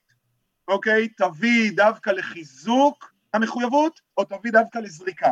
אוקיי, 0.68 1.08
תביא 1.08 1.72
דווקא 1.76 2.10
לחיזוק 2.10 3.12
המחויבות, 3.34 4.00
או 4.16 4.24
תביא 4.24 4.52
דווקא 4.52 4.78
לזריקה? 4.78 5.30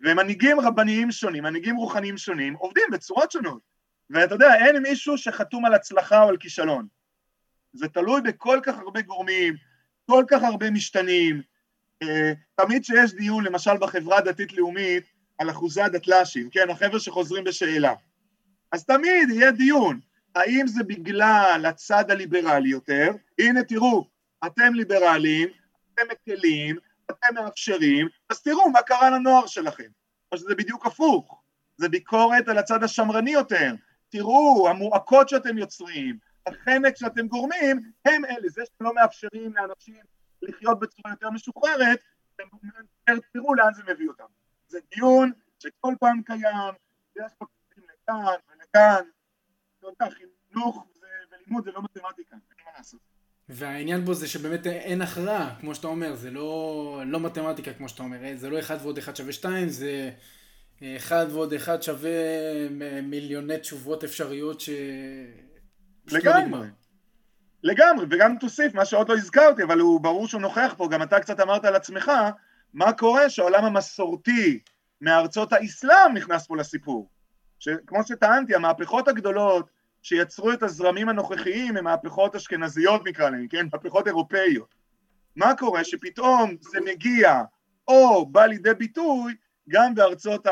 ומנהיגים 0.00 0.60
רבניים 0.60 1.12
שונים, 1.12 1.42
מנהיגים 1.42 1.76
רוחניים 1.76 2.18
שונים, 2.18 2.54
עובדים 2.54 2.84
בצורות 2.92 3.32
שונות. 3.32 3.62
ואתה 4.10 4.34
יודע, 4.34 4.54
אין 4.54 4.82
מישהו 4.82 5.18
שחתום 5.18 5.64
על 5.64 5.74
הצלחה 5.74 6.22
או 6.22 6.28
על 6.28 6.36
כישלון. 6.36 6.86
זה 7.72 7.88
תלוי 7.88 8.20
בכל 8.20 8.60
כך 8.62 8.78
הרבה 8.78 9.00
גורמים, 9.00 9.54
כל 10.06 10.24
כך 10.28 10.42
הרבה 10.42 10.70
משתנים. 10.70 11.42
אה, 12.02 12.32
תמיד 12.54 12.84
שיש 12.84 13.14
דיון, 13.14 13.44
למשל 13.44 13.76
בחברה 13.80 14.18
הדתית-לאומית, 14.18 15.04
על 15.38 15.50
אחוזי 15.50 15.82
הדתל"שים, 15.82 16.50
כן, 16.50 16.70
החבר'ה 16.70 17.00
שחוזרים 17.00 17.44
בשאלה. 17.44 17.94
אז 18.72 18.84
תמיד 18.84 19.30
יהיה 19.30 19.50
דיון, 19.50 20.00
האם 20.34 20.66
זה 20.66 20.84
בגלל 20.84 21.64
הצד 21.68 22.10
הליברלי 22.10 22.68
יותר, 22.68 23.10
הנה 23.38 23.64
תראו, 23.64 24.08
אתם 24.46 24.74
ליברליים, 24.74 25.48
אתם 25.94 26.02
מקלים, 26.12 26.76
אתם 27.10 27.34
מאפשרים, 27.34 28.08
אז 28.30 28.42
תראו 28.42 28.70
מה 28.70 28.82
קרה 28.82 29.10
לנוער 29.10 29.46
שלכם. 29.46 29.88
או 30.32 30.36
שזה 30.38 30.54
בדיוק 30.54 30.86
הפוך, 30.86 31.42
זה 31.76 31.88
ביקורת 31.88 32.48
על 32.48 32.58
הצד 32.58 32.82
השמרני 32.82 33.30
יותר, 33.30 33.74
תראו, 34.08 34.68
המועקות 34.68 35.28
שאתם 35.28 35.58
יוצרים, 35.58 36.18
החנק 36.46 36.96
שאתם 36.96 37.26
גורמים, 37.26 37.92
הם 38.04 38.24
אלה, 38.24 38.48
זה 38.48 38.62
שאתם 38.64 38.84
לא 38.84 38.94
מאפשרים 38.94 39.54
לאנשים 39.56 39.96
לחיות 40.42 40.80
בצורה 40.80 41.10
יותר 41.10 41.30
משוחררת, 41.30 41.98
תראו 43.32 43.54
לאן 43.54 43.74
זה 43.74 43.82
מביא 43.92 44.08
אותם. 44.08 44.24
זה 44.68 44.78
דיון 44.94 45.32
שכל 45.58 45.94
פעם 46.00 46.22
קיים, 46.22 46.74
ויש 47.16 47.32
פה 47.38 47.46
קצת 47.70 47.82
לכאן 47.82 48.34
ולכאן, 48.48 49.04
אתה 49.78 49.86
יודע, 49.86 50.14
חינוך 50.50 50.86
ולימוד 51.32 51.64
זה 51.64 51.70
לא 51.72 51.82
מתמטיקה, 51.82 52.36
אין 52.36 52.66
מה 52.66 52.70
לעשות. 52.78 53.00
והעניין 53.48 54.04
בו 54.04 54.14
זה 54.14 54.28
שבאמת 54.28 54.66
אין 54.66 55.02
הכרעה, 55.02 55.56
כמו 55.60 55.74
שאתה 55.74 55.86
אומר, 55.86 56.14
זה 56.14 56.30
לא, 56.30 57.02
לא 57.06 57.20
מתמטיקה 57.20 57.74
כמו 57.74 57.88
שאתה 57.88 58.02
אומר, 58.02 58.18
זה 58.36 58.50
לא 58.50 58.60
1 58.60 58.78
ועוד 58.82 58.98
1 58.98 59.16
שווה 59.16 59.32
2, 59.32 59.68
זה 59.68 60.10
1 60.96 61.26
ועוד 61.30 61.54
1 61.54 61.82
שווה 61.82 62.10
מיליוני 63.02 63.58
תשובות 63.58 64.04
אפשריות 64.04 64.60
ש... 64.60 64.70
לגמרי. 66.12 66.66
לגמרי, 67.62 68.06
וגם 68.10 68.36
תוסיף 68.38 68.74
מה 68.74 68.84
שעוד 68.84 69.08
לא 69.08 69.14
הזכרתי, 69.14 69.62
אבל 69.62 69.78
הוא 69.80 70.00
ברור 70.00 70.28
שהוא 70.28 70.40
נוכח 70.40 70.74
פה, 70.76 70.88
גם 70.88 71.02
אתה 71.02 71.20
קצת 71.20 71.40
אמרת 71.40 71.64
על 71.64 71.74
עצמך, 71.74 72.12
מה 72.74 72.92
קורה 72.92 73.30
שהעולם 73.30 73.64
המסורתי 73.64 74.60
מארצות 75.00 75.52
האסלאם 75.52 76.14
נכנס 76.14 76.46
פה 76.46 76.56
לסיפור. 76.56 77.10
שכמו 77.58 78.04
שטענתי, 78.06 78.54
המהפכות 78.54 79.08
הגדולות 79.08 79.70
שיצרו 80.02 80.52
את 80.52 80.62
הזרמים 80.62 81.08
הנוכחיים 81.08 81.76
הם 81.76 81.84
מהפכות 81.84 82.34
אשכנזיות 82.34 83.06
נקרא 83.06 83.30
להן, 83.30 83.46
כן? 83.50 83.66
מהפכות 83.72 84.06
אירופאיות. 84.06 84.74
מה 85.36 85.56
קורה 85.56 85.84
שפתאום 85.84 86.56
זה 86.60 86.78
מגיע 86.80 87.42
או 87.88 88.26
בא 88.26 88.46
לידי 88.46 88.74
ביטוי 88.74 89.34
גם 89.68 89.94
בארצות 89.94 90.46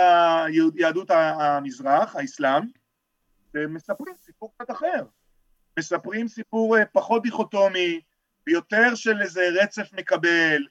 יהדות 0.75 1.11
המזרח, 1.11 2.17
האסלאם, 2.17 2.63
ומספרים 3.55 4.15
סיפור 4.25 4.53
קצת 4.55 4.71
אחר. 4.71 5.05
מספרים 5.79 6.29
סיפור 6.29 6.79
אה, 6.79 6.85
פחות 6.85 7.23
דיכוטומי, 7.23 8.01
ויותר 8.47 8.95
של 8.95 9.23
איזה 9.23 9.49
רצף 9.63 9.93
מקבל. 9.93 10.67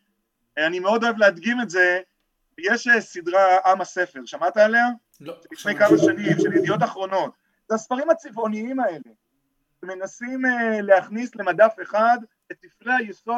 אני 0.58 0.80
מאוד 0.80 1.04
אוהב 1.04 1.18
להדגים 1.18 1.62
את 1.62 1.70
זה, 1.70 2.00
יש 2.58 2.88
אה, 2.88 3.02
סדרה 3.02 3.58
עם 3.66 3.82
הספר, 3.82 4.20
שמעת 4.26 4.58
עליה? 4.58 4.86
לא. 5.20 5.38
לפני 5.52 5.76
כמה 5.76 5.98
שנים, 5.98 6.40
של 6.40 6.54
ידיעות 6.54 6.84
אחרונות. 6.84 7.34
זה 7.70 7.76
הספרים 7.76 8.10
הצבעוניים 8.10 8.80
האלה, 8.80 9.12
שמנסים 9.82 10.46
אה, 10.46 10.82
להכניס 10.82 11.36
למדף 11.36 11.74
אחד 11.82 12.18
את 12.52 12.58
ספרי 12.62 12.94
היסוד 12.94 13.36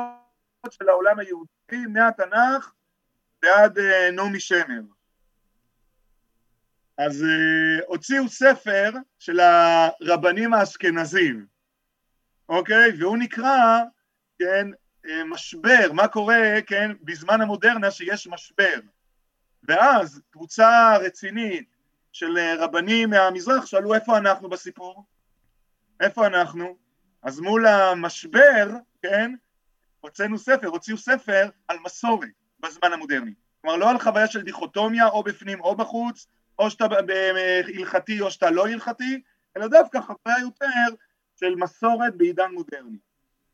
של 0.70 0.90
העולם 0.90 1.20
היהודי, 1.20 1.86
מהתנ"ך 1.94 2.72
ועד 3.44 3.80
נעמי 4.14 4.40
שמר. 4.40 4.82
אז 6.98 7.26
הוציאו 7.88 8.30
ספר 8.30 8.92
של 9.20 9.40
הרבנים 9.40 10.54
האשכנזים, 10.54 11.46
אוקיי? 12.50 12.92
והוא 13.00 13.18
נקרא, 13.18 13.80
כן, 14.40 14.68
אה, 15.06 15.24
משבר, 15.24 15.92
מה 15.94 16.08
קורה, 16.08 16.62
כן, 16.68 16.92
בזמן 17.02 17.42
המודרנה 17.42 17.92
שיש 17.92 18.28
משבר. 18.28 18.80
ואז 19.64 20.22
קבוצה 20.30 20.98
רצינית 20.98 21.70
של 22.12 22.38
אה, 22.38 22.56
רבנים 22.56 23.10
מהמזרח 23.10 23.66
שאלו 23.66 23.94
איפה 23.94 24.18
אנחנו 24.18 24.50
בסיפור? 24.50 25.06
איפה 26.00 26.28
אנחנו? 26.28 26.78
אז 27.24 27.40
מול 27.40 27.68
המשבר, 27.68 28.70
כן, 29.02 29.36
הוצאנו 30.00 30.38
ספר, 30.38 30.68
הוציאו 30.68 30.98
ספר 30.98 31.50
על 31.68 31.78
מסורת 31.86 32.30
בזמן 32.60 32.94
המודרני. 32.94 33.34
כלומר 33.62 33.78
לא 33.78 33.90
על 33.90 34.00
חוויה 34.00 34.28
של 34.28 34.42
דיכוטומיה 34.42 35.08
או 35.08 35.24
בפנים 35.24 35.62
או 35.62 35.76
בחוץ, 35.76 36.28
או 36.60 36.70
שאתה 36.70 36.86
הלכתי 37.78 38.22
או 38.22 38.32
שאתה 38.32 38.52
לא 38.52 38.68
הלכתי, 38.68 39.22
אלא 39.58 39.68
דווקא 39.68 40.00
חוויה 40.02 40.40
יותר 40.42 40.96
של 41.40 41.56
מסורת 41.56 42.16
בעידן 42.18 42.52
מודרני. 42.54 42.98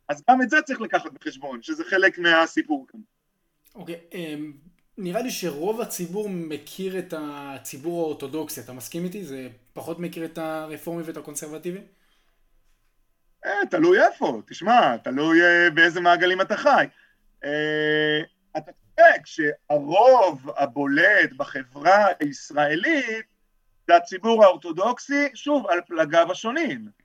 אז 0.10 0.24
גם 0.30 0.42
את 0.42 0.50
זה 0.50 0.62
צריך 0.62 0.82
לקחת 0.82 1.12
בחשבון, 1.14 1.62
שזה 1.62 1.84
חלק 1.84 2.20
מהסיפור 2.20 2.86
כאן. 2.88 3.00
אוקיי, 3.76 3.96
okay, 3.96 4.16
אמ, 4.16 4.54
um, 4.56 4.70
נראה 4.98 5.22
לי 5.22 5.32
שרוב 5.32 5.82
הציבור 5.82 6.30
מכיר 6.30 7.00
את 7.00 7.14
הציבור 7.18 8.02
האורתודוקסי, 8.02 8.62
אתה 8.62 8.74
מסכים 8.74 9.04
איתי? 9.04 9.26
זה 9.26 9.48
פחות 9.74 10.00
מכיר 10.00 10.26
את 10.26 10.38
הרפורמי 10.38 11.04
ואת 11.04 11.18
הקונסרבטיבי? 11.18 11.80
אה, 13.46 13.66
תלוי 13.70 14.06
איפה, 14.06 14.42
תשמע, 14.48 14.98
תלוי 14.98 15.42
אה, 15.44 15.70
באיזה 15.70 16.02
מעגלים 16.02 16.42
אתה 16.42 16.58
חי. 16.58 16.86
אה, 17.44 18.20
אתה 18.58 18.72
צודק 18.72 19.26
שהרוב 19.26 20.50
הבולט 20.58 21.34
בחברה 21.38 22.08
הישראלית 22.20 23.26
זה 23.88 23.96
הציבור 23.96 24.44
האורתודוקסי, 24.44 25.30
שוב, 25.34 25.68
על 25.68 25.80
פלגיו 25.88 26.32
השונים. 26.32 27.03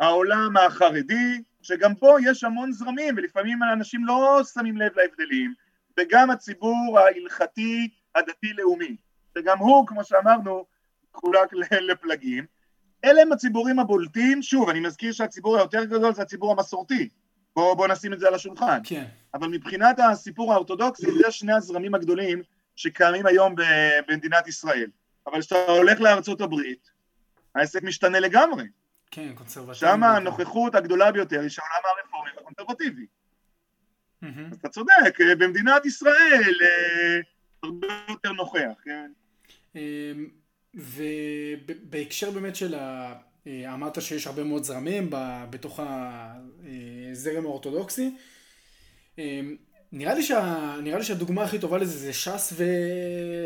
העולם 0.00 0.56
החרדי, 0.56 1.42
שגם 1.62 1.94
פה 1.94 2.16
יש 2.24 2.44
המון 2.44 2.72
זרמים 2.72 3.14
ולפעמים 3.16 3.58
אנשים 3.62 4.04
לא 4.04 4.40
שמים 4.54 4.76
לב 4.76 4.92
להבדלים, 4.96 5.54
וגם 6.00 6.30
הציבור 6.30 6.98
ההלכתי 6.98 7.88
הדתי-לאומי, 8.14 8.96
שגם 9.38 9.58
הוא, 9.58 9.86
כמו 9.86 10.04
שאמרנו, 10.04 10.64
חולק 11.14 11.52
לפלגים. 11.70 12.46
אלה 13.04 13.22
הם 13.22 13.32
הציבורים 13.32 13.78
הבולטים, 13.78 14.42
שוב, 14.42 14.68
אני 14.68 14.80
מזכיר 14.80 15.12
שהציבור 15.12 15.56
היותר 15.56 15.84
גדול 15.84 16.14
זה 16.14 16.22
הציבור 16.22 16.52
המסורתי, 16.52 17.08
בואו 17.56 17.76
בוא 17.76 17.88
נשים 17.88 18.12
את 18.12 18.18
זה 18.20 18.28
על 18.28 18.34
השולחן. 18.34 18.78
כן. 18.84 19.04
אבל 19.34 19.48
מבחינת 19.48 20.00
הסיפור 20.00 20.52
האורתודוקסי, 20.52 21.06
זה 21.22 21.30
שני 21.30 21.52
הזרמים 21.52 21.94
הגדולים 21.94 22.42
שקיימים 22.76 23.26
היום 23.26 23.54
במדינת 24.06 24.48
ישראל. 24.48 24.90
אבל 25.26 25.40
כשאתה 25.40 25.56
הולך 25.68 26.00
לארצות 26.00 26.40
הברית, 26.40 26.90
העסק 27.54 27.82
משתנה 27.82 28.20
לגמרי. 28.20 28.64
כן, 29.10 29.32
קונסרבטיבי. 29.34 29.78
שם 29.78 30.02
הנוכחות 30.02 30.74
הגדולה 30.74 31.12
ביותר 31.12 31.40
היא 31.40 31.48
של 31.48 31.62
העולם 31.62 31.98
הרפורמי 31.98 32.30
והקונסרבטיבי. 32.36 33.06
אז 34.22 34.58
אתה 34.58 34.68
צודק, 34.68 35.20
אה, 35.20 35.36
במדינת 35.36 35.86
ישראל 35.86 36.54
אה, 36.62 37.20
הרבה 37.62 37.86
יותר 38.08 38.32
נוכח, 38.32 38.72
כן. 38.84 39.10
אמ, 39.76 40.28
ובהקשר 40.74 42.30
באמת 42.30 42.56
של 42.56 42.74
ה... 42.74 43.14
אה, 43.46 43.74
אמרת 43.74 44.02
שיש 44.02 44.26
הרבה 44.26 44.44
מאוד 44.44 44.64
זרמים 44.64 45.10
בתוך 45.50 45.80
הזרם 47.12 47.44
האורתודוקסי. 47.44 48.16
נראה 49.92 50.14
לי, 50.14 50.22
שה, 50.22 50.76
נראה 50.82 50.98
לי 50.98 51.04
שהדוגמה 51.04 51.42
הכי 51.42 51.58
טובה 51.58 51.78
לזה 51.78 51.98
זה 51.98 52.12
ש"ס, 52.12 52.52
ו... 52.56 52.64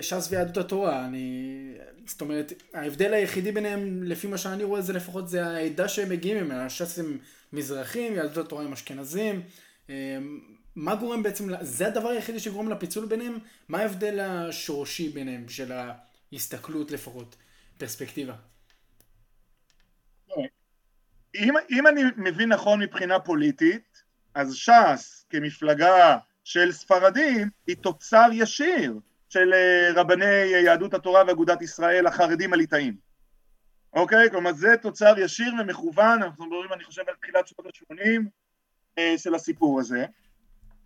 ש"ס 0.02 0.28
ויהדות 0.30 0.56
התורה. 0.56 1.04
אני... 1.04 1.74
זאת 2.06 2.20
אומרת, 2.20 2.52
ההבדל 2.74 3.14
היחידי 3.14 3.52
ביניהם, 3.52 4.02
לפי 4.02 4.26
מה 4.26 4.38
שאני 4.38 4.64
רואה, 4.64 4.80
זה 4.82 4.92
לפחות 4.92 5.28
זה 5.28 5.46
העדה 5.46 5.88
שהם 5.88 6.08
מגיעים 6.08 6.44
ממנה. 6.44 6.70
ש"ס 6.70 6.98
הם 6.98 7.18
מזרחים, 7.52 8.14
יהדות 8.14 8.46
התורה 8.46 8.64
הם 8.64 8.72
אשכנזים. 8.72 9.42
אמ, 9.88 10.40
מה 10.76 10.94
גורם 10.94 11.22
בעצם, 11.22 11.48
זה 11.60 11.86
הדבר 11.86 12.08
היחידי 12.08 12.40
שגורם 12.40 12.68
לפיצול 12.68 13.06
ביניהם? 13.06 13.38
מה 13.68 13.78
ההבדל 13.78 14.20
השורשי 14.20 15.08
ביניהם, 15.08 15.48
של 15.48 15.72
ההסתכלות 16.32 16.90
לפחות, 16.90 17.36
פרספקטיבה? 17.78 18.34
אם, 21.34 21.54
אם 21.70 21.86
אני 21.86 22.02
מבין 22.16 22.48
נכון 22.48 22.80
מבחינה 22.80 23.20
פוליטית, 23.20 24.02
אז 24.34 24.54
ש"ס 24.54 25.26
כמפלגה 25.30 26.18
של 26.44 26.72
ספרדים 26.72 27.50
היא 27.66 27.76
תוצר 27.76 28.28
ישיר 28.32 28.98
של 29.28 29.52
אה, 29.52 29.90
רבני 29.94 30.44
יהדות 30.64 30.94
התורה 30.94 31.22
ואגודת 31.26 31.62
ישראל 31.62 32.06
החרדים 32.06 32.52
הליטאים. 32.52 32.96
אוקיי? 33.92 34.30
כלומר 34.30 34.52
זה 34.52 34.74
תוצר 34.82 35.14
ישיר 35.18 35.52
ומכוון, 35.60 36.22
אנחנו 36.22 36.46
מדברים 36.46 36.72
אני 36.72 36.84
חושב 36.84 37.02
על 37.08 37.14
תחילת 37.22 37.48
שנות 37.48 37.66
ה-80 37.66 38.20
אה, 38.98 39.14
של 39.18 39.34
הסיפור 39.34 39.80
הזה, 39.80 40.06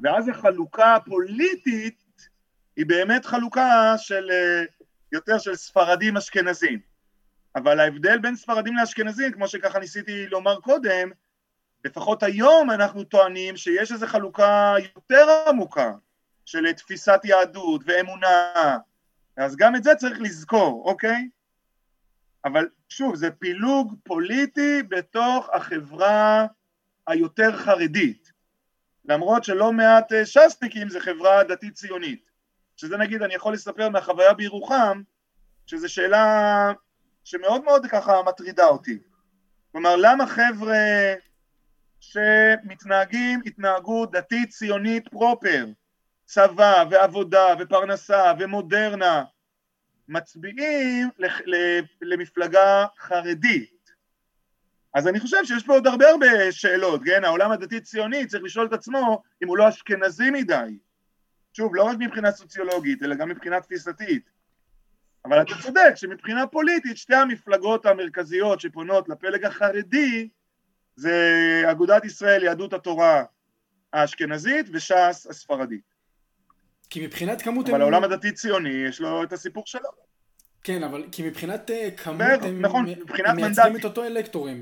ואז 0.00 0.28
החלוקה 0.28 0.94
הפוליטית 0.94 2.28
היא 2.76 2.86
באמת 2.86 3.24
חלוקה 3.24 3.94
של 3.98 4.30
אה, 4.30 4.62
יותר 5.12 5.38
של 5.38 5.54
ספרדים 5.54 6.16
אשכנזים. 6.16 6.78
אבל 7.56 7.80
ההבדל 7.80 8.18
בין 8.18 8.36
ספרדים 8.36 8.76
לאשכנזים, 8.76 9.32
כמו 9.32 9.48
שככה 9.48 9.78
ניסיתי 9.78 10.26
לומר 10.26 10.60
קודם, 10.60 11.10
לפחות 11.84 12.22
היום 12.22 12.70
אנחנו 12.70 13.04
טוענים 13.04 13.56
שיש 13.56 13.92
איזו 13.92 14.06
חלוקה 14.06 14.74
יותר 14.94 15.26
עמוקה 15.48 15.92
של 16.44 16.72
תפיסת 16.72 17.20
יהדות 17.24 17.80
ואמונה, 17.84 18.52
אז 19.36 19.56
גם 19.56 19.76
את 19.76 19.84
זה 19.84 19.94
צריך 19.94 20.20
לזכור, 20.20 20.82
אוקיי? 20.86 21.28
אבל 22.44 22.68
שוב, 22.88 23.14
זה 23.14 23.30
פילוג 23.30 23.94
פוליטי 24.02 24.82
בתוך 24.82 25.48
החברה 25.52 26.46
היותר 27.06 27.56
חרדית, 27.56 28.32
למרות 29.04 29.44
שלא 29.44 29.72
מעט 29.72 30.12
אה, 30.12 30.26
ש"סניקים 30.26 30.88
זה 30.88 31.00
חברה 31.00 31.44
דתית 31.44 31.74
ציונית, 31.74 32.30
שזה 32.76 32.96
נגיד, 32.96 33.22
אני 33.22 33.34
יכול 33.34 33.54
לספר 33.54 33.88
מהחוויה 33.88 34.34
בירוחם, 34.34 35.02
שזו 35.66 35.92
שאלה 35.92 36.72
שמאוד 37.24 37.64
מאוד 37.64 37.86
ככה 37.86 38.22
מטרידה 38.22 38.66
אותי. 38.66 38.98
כלומר, 39.72 39.96
למה 39.96 40.26
חבר'ה 40.26 40.76
שמתנהגים 42.12 43.40
התנהגות 43.46 44.10
דתית 44.10 44.48
ציונית 44.48 45.08
פרופר, 45.08 45.66
צבא 46.24 46.84
ועבודה 46.90 47.46
ופרנסה 47.58 48.32
ומודרנה, 48.38 49.24
מצביעים 50.08 51.08
למפלגה 52.02 52.86
חרדית. 52.98 53.90
אז 54.94 55.08
אני 55.08 55.20
חושב 55.20 55.44
שיש 55.44 55.66
פה 55.66 55.72
עוד 55.72 55.86
הרבה 55.86 56.08
הרבה 56.08 56.52
שאלות, 56.52 57.00
כן? 57.04 57.24
העולם 57.24 57.50
הדתי 57.50 57.80
ציוני 57.80 58.26
צריך 58.26 58.44
לשאול 58.44 58.66
את 58.66 58.72
עצמו 58.72 59.22
אם 59.42 59.48
הוא 59.48 59.56
לא 59.56 59.68
אשכנזי 59.68 60.30
מדי. 60.30 60.78
שוב, 61.52 61.74
לא 61.74 61.82
רק 61.82 61.96
מבחינה 61.98 62.32
סוציולוגית, 62.32 63.02
אלא 63.02 63.14
גם 63.14 63.28
מבחינה 63.28 63.60
תפיסתית. 63.60 64.30
אבל 65.24 65.42
אתה 65.42 65.52
צודק 65.62 65.92
שמבחינה 65.94 66.46
פוליטית 66.46 66.96
שתי 66.96 67.14
המפלגות 67.14 67.86
המרכזיות 67.86 68.60
שפונות 68.60 69.08
לפלג 69.08 69.44
החרדי 69.44 70.28
זה 70.96 71.62
אגודת 71.70 72.04
ישראל 72.04 72.42
יהדות 72.42 72.72
התורה 72.72 73.24
האשכנזית 73.92 74.66
וש"ס 74.72 75.26
הספרדית. 75.30 75.94
כי 76.90 77.06
מבחינת 77.06 77.42
כמות... 77.42 77.66
אבל 77.66 77.74
הם... 77.74 77.80
העולם 77.80 78.04
הדתי 78.04 78.32
ציוני 78.32 78.68
יש 78.88 79.00
לו 79.00 79.22
את 79.22 79.32
הסיפור 79.32 79.62
שלו. 79.66 79.88
כן, 80.62 80.82
אבל 80.82 81.04
כי 81.12 81.22
מבחינת 81.22 81.70
אה, 81.70 81.88
כמות 81.96 82.18
בערך, 82.18 82.44
הם, 82.44 82.60
נכון, 82.60 82.84
מבחינת 82.84 83.28
הם 83.28 83.36
מייצגים 83.36 83.76
את 83.76 83.84
אותו 83.84 84.04
אלקטורים, 84.04 84.60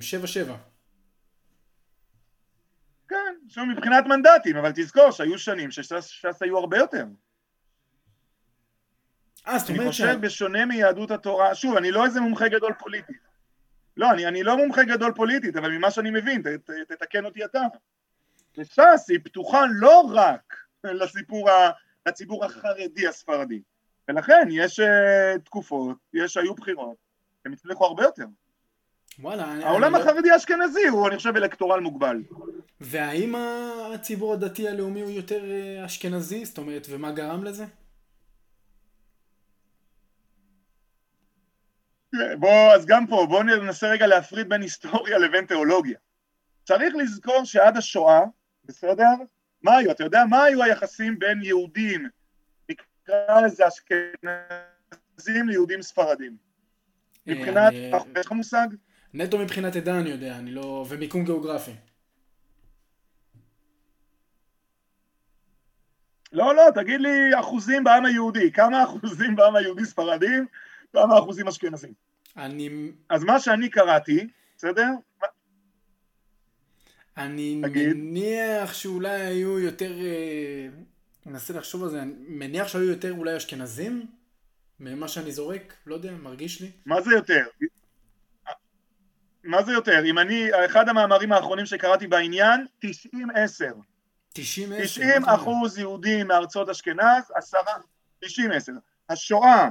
7-7. 0.48 0.52
כן, 3.08 3.34
שוב 3.48 3.64
מבחינת 3.64 4.06
מנדטים, 4.06 4.56
אבל 4.56 4.72
תזכור 4.74 5.10
שהיו 5.10 5.38
שנים 5.38 5.70
שש"ס 5.70 6.42
היו 6.42 6.58
הרבה 6.58 6.78
יותר. 6.78 7.04
אה, 9.48 9.58
זאת 9.58 9.68
אומרת 9.68 9.80
אני 9.80 9.90
חושב 9.90 10.16
בשונה 10.20 10.66
מיהדות 10.66 11.10
התורה, 11.10 11.54
שוב, 11.54 11.76
אני 11.76 11.90
לא 11.90 12.04
איזה 12.04 12.20
מומחה 12.20 12.48
גדול 12.48 12.72
פוליטית. 12.78 13.31
לא, 13.96 14.10
אני, 14.10 14.26
אני 14.26 14.42
לא 14.42 14.56
מומחה 14.56 14.84
גדול 14.84 15.12
פוליטית, 15.14 15.56
אבל 15.56 15.70
ממה 15.70 15.90
שאני 15.90 16.10
מבין, 16.10 16.42
ת, 16.42 16.46
ת, 16.46 16.70
תתקן 16.88 17.24
אותי 17.24 17.44
אתה. 17.44 17.60
ש"ס 18.62 19.10
היא 19.10 19.18
פתוחה 19.24 19.64
לא 19.70 20.00
רק 20.12 20.56
לסיפור, 20.84 21.50
ה, 21.50 21.70
לציבור 22.06 22.44
החרדי 22.44 23.08
הספרדי, 23.08 23.62
ולכן 24.08 24.48
יש 24.50 24.80
uh, 24.80 25.38
תקופות, 25.44 25.96
יש, 26.14 26.36
היו 26.36 26.54
בחירות, 26.54 26.96
הם 27.44 27.52
הצליחו 27.52 27.84
הרבה 27.84 28.02
יותר. 28.02 28.24
וואלה, 29.18 29.44
העולם 29.44 29.94
אני 29.94 30.04
לא- 30.04 30.10
החרדי 30.10 30.30
האשכנזי 30.30 30.88
הוא, 30.88 31.08
אני 31.08 31.16
חושב, 31.16 31.36
אלקטורל 31.36 31.80
מוגבל. 31.80 32.22
והאם 32.80 33.34
הציבור 33.94 34.32
הדתי 34.32 34.68
הלאומי 34.68 35.00
הוא 35.00 35.10
יותר 35.10 35.44
אה, 35.50 35.86
אשכנזי? 35.86 36.44
זאת 36.44 36.58
אומרת, 36.58 36.86
ומה 36.90 37.12
גרם 37.12 37.44
לזה? 37.44 37.64
בוא, 42.38 42.72
אז 42.74 42.86
גם 42.86 43.06
פה, 43.06 43.26
בואו 43.28 43.42
ננסה 43.42 43.88
רגע 43.90 44.06
להפריד 44.06 44.48
בין 44.48 44.62
היסטוריה 44.62 45.18
לבין 45.18 45.46
תיאולוגיה. 45.46 45.98
צריך 46.64 46.94
לזכור 46.94 47.44
שעד 47.44 47.76
השואה, 47.76 48.20
בסדר? 48.64 49.08
מה 49.62 49.76
היו? 49.76 49.90
אתה 49.90 50.04
יודע 50.04 50.24
מה 50.30 50.44
היו 50.44 50.62
היחסים 50.62 51.18
בין 51.18 51.42
יהודים, 51.42 52.08
נקרא 52.68 53.40
לזה 53.40 53.64
אשכנזים 53.68 55.48
ליהודים 55.48 55.82
ספרדים? 55.82 56.36
אה, 57.28 57.34
מבחינת, 57.34 57.72
אני- 57.72 57.90
יש 58.20 58.26
לך 58.26 58.32
מושג? 58.32 58.66
נטו 59.14 59.38
מבחינת 59.38 59.76
עדה 59.76 59.98
אני 60.00 60.10
יודע, 60.10 60.36
אני 60.36 60.50
לא... 60.50 60.86
ומיקום 60.88 61.24
גיאוגרפי. 61.24 61.72
לא, 66.32 66.54
לא, 66.54 66.62
תגיד 66.74 67.00
לי 67.00 67.40
אחוזים 67.40 67.84
בעם 67.84 68.04
היהודי, 68.04 68.52
כמה 68.52 68.84
אחוזים 68.84 69.36
בעם 69.36 69.56
היהודי 69.56 69.84
ספרדים, 69.84 70.46
כמה 70.92 71.18
אחוזים 71.18 71.48
אשכנזים. 71.48 71.92
אני, 72.36 72.90
אז 73.08 73.24
מה 73.24 73.40
שאני 73.40 73.68
קראתי, 73.68 74.26
בסדר? 74.56 74.88
אני 77.16 77.60
תגיד. 77.62 77.88
מניח 77.96 78.74
שאולי 78.74 79.20
היו 79.20 79.58
יותר... 79.58 79.92
אה, 80.00 80.68
אני 81.26 81.32
מנסה 81.32 81.54
לחשוב 81.54 81.82
על 81.82 81.90
זה, 81.90 82.02
אני 82.02 82.12
מניח 82.18 82.68
שהיו 82.68 82.84
יותר 82.84 83.12
אולי 83.12 83.36
אשכנזים? 83.36 84.06
ממה 84.80 85.08
שאני 85.08 85.32
זורק? 85.32 85.74
לא 85.86 85.94
יודע, 85.94 86.12
מרגיש 86.12 86.60
לי. 86.60 86.70
מה 86.86 87.00
זה 87.00 87.10
יותר? 87.10 87.46
מה 89.44 89.62
זה 89.62 89.72
יותר? 89.72 90.04
אם 90.04 90.18
אני, 90.18 90.48
אחד 90.66 90.88
המאמרים 90.88 91.32
האחרונים 91.32 91.66
שקראתי 91.66 92.06
בעניין, 92.06 92.66
90-10. 92.84 92.88
90 94.32 94.72
90 94.82 95.24
אחוז 95.24 95.78
יהודים 95.78 96.26
מארצות 96.26 96.68
אשכנז, 96.68 97.32
עשרה, 97.34 97.74
90-10. 98.24 98.28
השואה 99.08 99.68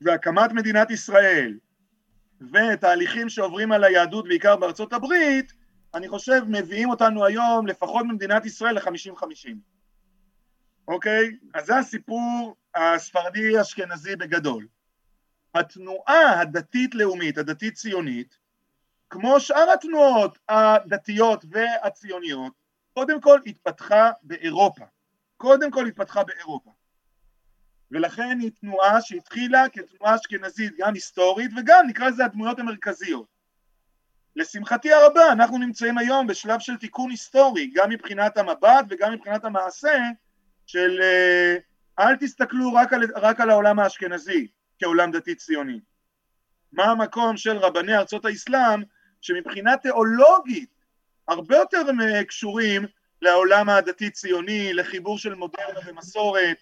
והקמת 0.00 0.52
מדינת 0.52 0.90
ישראל 0.90 1.58
ותהליכים 2.40 3.28
שעוברים 3.28 3.72
על 3.72 3.84
היהדות 3.84 4.28
בעיקר 4.28 4.56
בארצות 4.56 4.92
הברית, 4.92 5.52
אני 5.94 6.08
חושב 6.08 6.42
מביאים 6.48 6.90
אותנו 6.90 7.24
היום 7.24 7.66
לפחות 7.66 8.06
במדינת 8.08 8.46
ישראל 8.46 8.74
ל-50-50. 8.74 9.50
אוקיי? 10.88 11.30
אז 11.54 11.66
זה 11.66 11.78
הסיפור 11.78 12.56
הספרדי 12.74 13.60
אשכנזי 13.60 14.16
בגדול. 14.16 14.66
התנועה 15.54 16.40
הדתית-לאומית, 16.40 17.38
הדתית-ציונית, 17.38 18.38
כמו 19.10 19.40
שאר 19.40 19.70
התנועות 19.74 20.38
הדתיות 20.48 21.44
והציוניות, 21.50 22.52
קודם 22.94 23.20
כל 23.20 23.40
התפתחה 23.46 24.10
באירופה. 24.22 24.84
קודם 25.36 25.70
כל 25.70 25.86
התפתחה 25.86 26.24
באירופה. 26.24 26.70
ולכן 27.90 28.38
היא 28.40 28.50
תנועה 28.60 29.00
שהתחילה 29.00 29.68
כתנועה 29.68 30.14
אשכנזית 30.14 30.72
גם 30.78 30.94
היסטורית 30.94 31.50
וגם 31.56 31.86
נקרא 31.86 32.08
לזה 32.08 32.24
הדמויות 32.24 32.58
המרכזיות. 32.58 33.34
לשמחתי 34.36 34.92
הרבה 34.92 35.32
אנחנו 35.32 35.58
נמצאים 35.58 35.98
היום 35.98 36.26
בשלב 36.26 36.60
של 36.60 36.76
תיקון 36.76 37.10
היסטורי 37.10 37.70
גם 37.74 37.90
מבחינת 37.90 38.36
המבט 38.36 38.84
וגם 38.88 39.12
מבחינת 39.12 39.44
המעשה 39.44 39.98
של 40.66 41.00
אה, 41.02 41.56
אל 41.98 42.16
תסתכלו 42.16 42.72
רק 42.74 42.92
על, 42.92 43.02
רק 43.16 43.40
על 43.40 43.50
העולם 43.50 43.78
האשכנזי 43.78 44.46
כעולם 44.78 45.10
דתי 45.10 45.34
ציוני. 45.34 45.80
מה 46.72 46.84
המקום 46.84 47.36
של 47.36 47.56
רבני 47.56 47.96
ארצות 47.96 48.24
האסלאם 48.24 48.82
שמבחינה 49.20 49.76
תיאולוגית 49.76 50.70
הרבה 51.28 51.56
יותר 51.56 51.82
אה, 52.00 52.24
קשורים 52.24 52.86
לעולם 53.22 53.68
הדתי 53.68 54.10
ציוני, 54.10 54.74
לחיבור 54.74 55.18
של 55.18 55.34
מודרנה 55.34 55.80
ומסורת 55.86 56.56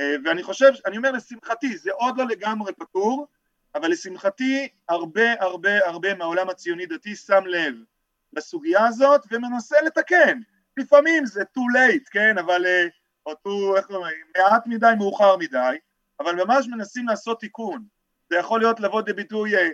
ואני 0.00 0.42
חושב, 0.42 0.72
אני 0.86 0.96
אומר 0.96 1.12
לשמחתי, 1.12 1.76
זה 1.76 1.90
עוד 1.92 2.18
לא 2.18 2.26
לגמרי 2.26 2.72
פתור, 2.72 3.26
אבל 3.74 3.90
לשמחתי 3.90 4.68
הרבה 4.88 5.40
הרבה 5.40 5.86
הרבה 5.86 6.14
מהעולם 6.14 6.48
הציוני 6.48 6.86
דתי 6.86 7.16
שם 7.16 7.46
לב 7.46 7.74
לסוגיה 8.32 8.86
הזאת 8.86 9.26
ומנסה 9.30 9.76
לתקן. 9.80 10.40
לפעמים 10.76 11.26
זה 11.26 11.42
too 11.42 11.76
late, 11.76 12.10
כן, 12.10 12.38
אבל, 12.38 12.66
אה, 12.66 12.86
או 13.26 13.32
too, 13.32 13.76
איך 13.78 13.90
אומרים, 13.90 14.26
מעט 14.38 14.66
מדי, 14.66 14.92
מאוחר 14.98 15.36
מדי, 15.36 15.76
אבל 16.20 16.44
ממש 16.44 16.66
מנסים 16.68 17.08
לעשות 17.08 17.40
תיקון. 17.40 17.84
זה 18.30 18.36
יכול 18.36 18.60
להיות 18.60 18.80
לבוא 18.80 19.00
לידי 19.00 19.12
ביטוי 19.12 19.56
אה, 19.56 19.68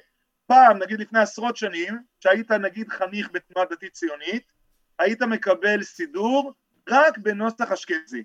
פעם, 0.46 0.78
נגיד 0.78 1.00
לפני 1.00 1.18
עשרות 1.18 1.56
שנים, 1.56 1.98
שהיית 2.20 2.50
נגיד 2.50 2.88
חניך 2.88 3.28
בתנועה 3.32 3.66
דתית 3.70 3.92
ציונית, 3.92 4.52
היית 4.98 5.22
מקבל 5.22 5.82
סידור 5.82 6.52
רק 6.88 7.18
בנוסח 7.18 7.72
אשכנזי. 7.72 8.24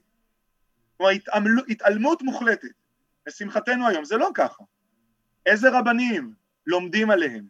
כלומר, 0.98 1.12
התעמל, 1.12 1.52
התעלמות 1.70 2.22
מוחלטת. 2.22 2.68
לשמחתנו 3.28 3.88
היום, 3.88 4.06
זה 4.06 4.18
לא 4.18 4.30
ככה. 4.34 4.64
איזה 5.45 5.70
רבנים 5.70 6.34
לומדים 6.68 7.12
עליהם? 7.12 7.48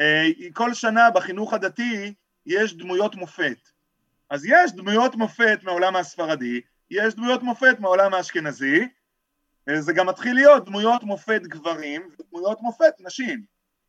אה, 0.00 0.24
כל 0.52 0.74
שנה 0.74 1.10
בחינוך 1.10 1.54
הדתי 1.54 2.14
יש 2.46 2.76
דמויות 2.76 3.14
מופת. 3.14 3.68
אז 4.30 4.44
יש 4.46 4.72
דמויות 4.72 5.14
מופת 5.14 5.58
מהעולם 5.62 5.96
הספרדי, 5.96 6.60
יש 6.90 7.14
דמויות 7.14 7.42
מופת 7.42 7.80
מהעולם 7.80 8.14
האשכנזי, 8.14 8.88
זה 9.78 9.92
גם 9.92 10.08
מתחיל 10.08 10.34
להיות 10.34 10.64
דמויות 10.64 11.02
מופת 11.02 11.42
גברים 11.42 12.08
ודמויות 12.20 12.60
מופת 12.60 12.94
נשים. 13.00 13.44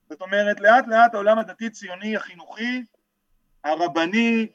זאת 0.10 0.22
אומרת, 0.22 0.60
לאט 0.60 0.88
לאט 0.88 1.14
העולם 1.14 1.40
הדתי-ציוני 1.40 2.16
החינוכי, 2.16 2.84
הרבני, 3.64 4.48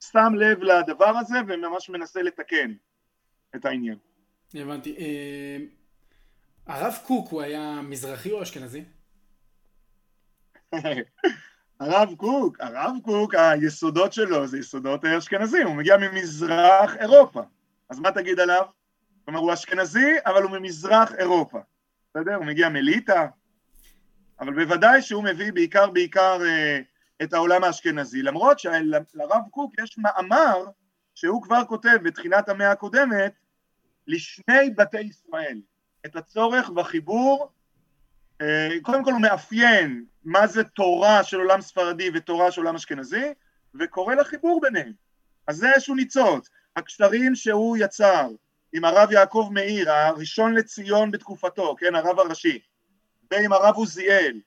שם 0.00 0.34
לב 0.34 0.62
לדבר 0.62 1.18
הזה 1.18 1.36
וממש 1.48 1.88
מנסה 1.88 2.22
לתקן 2.22 2.72
את 3.56 3.64
העניין. 3.64 3.96
הבנתי. 4.54 4.96
אה, 4.98 5.56
הרב 6.66 6.98
קוק 7.06 7.28
הוא 7.30 7.42
היה 7.42 7.80
מזרחי 7.82 8.32
או 8.32 8.42
אשכנזי? 8.42 8.84
הרב 11.80 12.14
קוק, 12.16 12.60
הרב 12.60 12.92
קוק, 13.04 13.34
היסודות 13.34 14.12
שלו 14.12 14.46
זה 14.46 14.58
יסודות 14.58 15.04
אשכנזים, 15.04 15.66
הוא 15.66 15.76
מגיע 15.76 15.96
ממזרח 15.96 16.96
אירופה. 16.96 17.42
אז 17.88 18.00
מה 18.00 18.10
תגיד 18.10 18.40
עליו? 18.40 18.62
כלומר, 19.24 19.40
הוא 19.40 19.52
אשכנזי, 19.52 20.14
אבל 20.26 20.42
הוא 20.42 20.50
ממזרח 20.50 21.12
אירופה. 21.14 21.58
בסדר? 22.10 22.34
הוא 22.34 22.44
מגיע 22.44 22.68
מליטא, 22.68 23.26
אבל 24.40 24.64
בוודאי 24.64 25.02
שהוא 25.02 25.24
מביא 25.24 25.52
בעיקר 25.52 25.90
בעיקר 25.90 26.38
אה, 26.46 26.80
את 27.22 27.32
העולם 27.32 27.64
האשכנזי, 27.64 28.22
למרות 28.22 28.58
שלרב 28.58 29.42
קוק 29.50 29.72
יש 29.78 29.98
מאמר 29.98 30.64
שהוא 31.14 31.42
כבר 31.42 31.64
כותב 31.68 31.96
בתחילת 32.02 32.48
המאה 32.48 32.70
הקודמת 32.70 33.32
לשני 34.06 34.70
בתי 34.76 35.00
ישראל, 35.00 35.60
את 36.06 36.16
הצורך 36.16 36.70
בחיבור, 36.70 37.52
אה, 38.40 38.68
קודם 38.82 39.04
כל 39.04 39.12
הוא 39.12 39.20
מאפיין 39.20 40.04
מה 40.24 40.46
זה 40.46 40.64
תורה 40.64 41.24
של 41.24 41.36
עולם 41.36 41.60
ספרדי 41.60 42.10
ותורה 42.14 42.52
של 42.52 42.60
עולם 42.60 42.74
אשכנזי, 42.74 43.32
וקורא 43.74 44.14
לחיבור 44.14 44.60
ביניהם. 44.60 44.92
אז 45.46 45.56
זה 45.56 45.72
איזשהו 45.72 45.94
ניצוץ. 45.94 46.48
הקשרים 46.76 47.34
שהוא 47.34 47.76
יצר 47.76 48.28
עם 48.72 48.84
הרב 48.84 49.12
יעקב 49.12 49.48
מאיר, 49.52 49.92
הראשון 49.92 50.54
לציון 50.54 51.10
בתקופתו, 51.10 51.76
כן, 51.78 51.94
הרב 51.94 52.20
הראשי, 52.20 52.58
ועם 53.30 53.52
הרב 53.52 53.74
עוזיאל, 53.74 54.40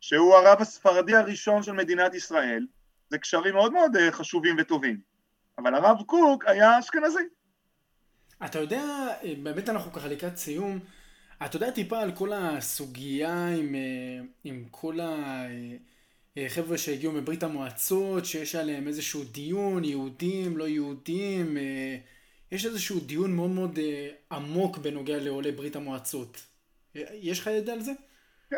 שהוא 0.00 0.34
הרב 0.34 0.60
הספרדי 0.60 1.16
הראשון 1.16 1.62
של 1.62 1.72
מדינת 1.72 2.14
ישראל, 2.14 2.66
זה 3.10 3.18
קשרים 3.18 3.54
מאוד 3.54 3.72
מאוד 3.72 3.96
אה, 3.96 4.12
חשובים 4.12 4.56
וטובים. 4.58 5.00
אבל 5.58 5.74
הרב 5.74 6.02
קוק 6.06 6.44
היה 6.46 6.78
אשכנזי. 6.78 7.28
אתה 8.44 8.58
יודע, 8.58 8.82
אה, 9.24 9.34
באמת 9.42 9.68
אנחנו 9.68 9.92
ככה 9.92 10.08
לקראת 10.08 10.36
סיום, 10.36 10.78
אתה 11.46 11.56
יודע 11.56 11.70
טיפה 11.70 12.00
על 12.00 12.12
כל 12.12 12.32
הסוגיה 12.32 13.48
עם, 13.48 13.74
אה, 13.74 14.20
עם 14.44 14.64
כל 14.70 14.98
החבר'ה 16.36 16.78
שהגיעו 16.78 17.12
מברית 17.12 17.42
המועצות, 17.42 18.24
שיש 18.24 18.54
עליהם 18.54 18.88
איזשהו 18.88 19.24
דיון, 19.24 19.84
יהודים, 19.84 20.56
לא 20.56 20.68
יהודים, 20.68 21.56
יש 22.52 22.66
איזשהו 22.66 23.00
דיון 23.00 23.36
מאוד 23.36 23.50
מאוד 23.50 23.78
עמוק 24.32 24.78
בנוגע 24.78 25.18
לעולי 25.18 25.52
ברית 25.52 25.76
המועצות. 25.76 26.46
יש 27.12 27.40
לך 27.40 27.46
ידע 27.46 27.72
על 27.72 27.80
זה? 27.80 27.92
כן. 28.50 28.56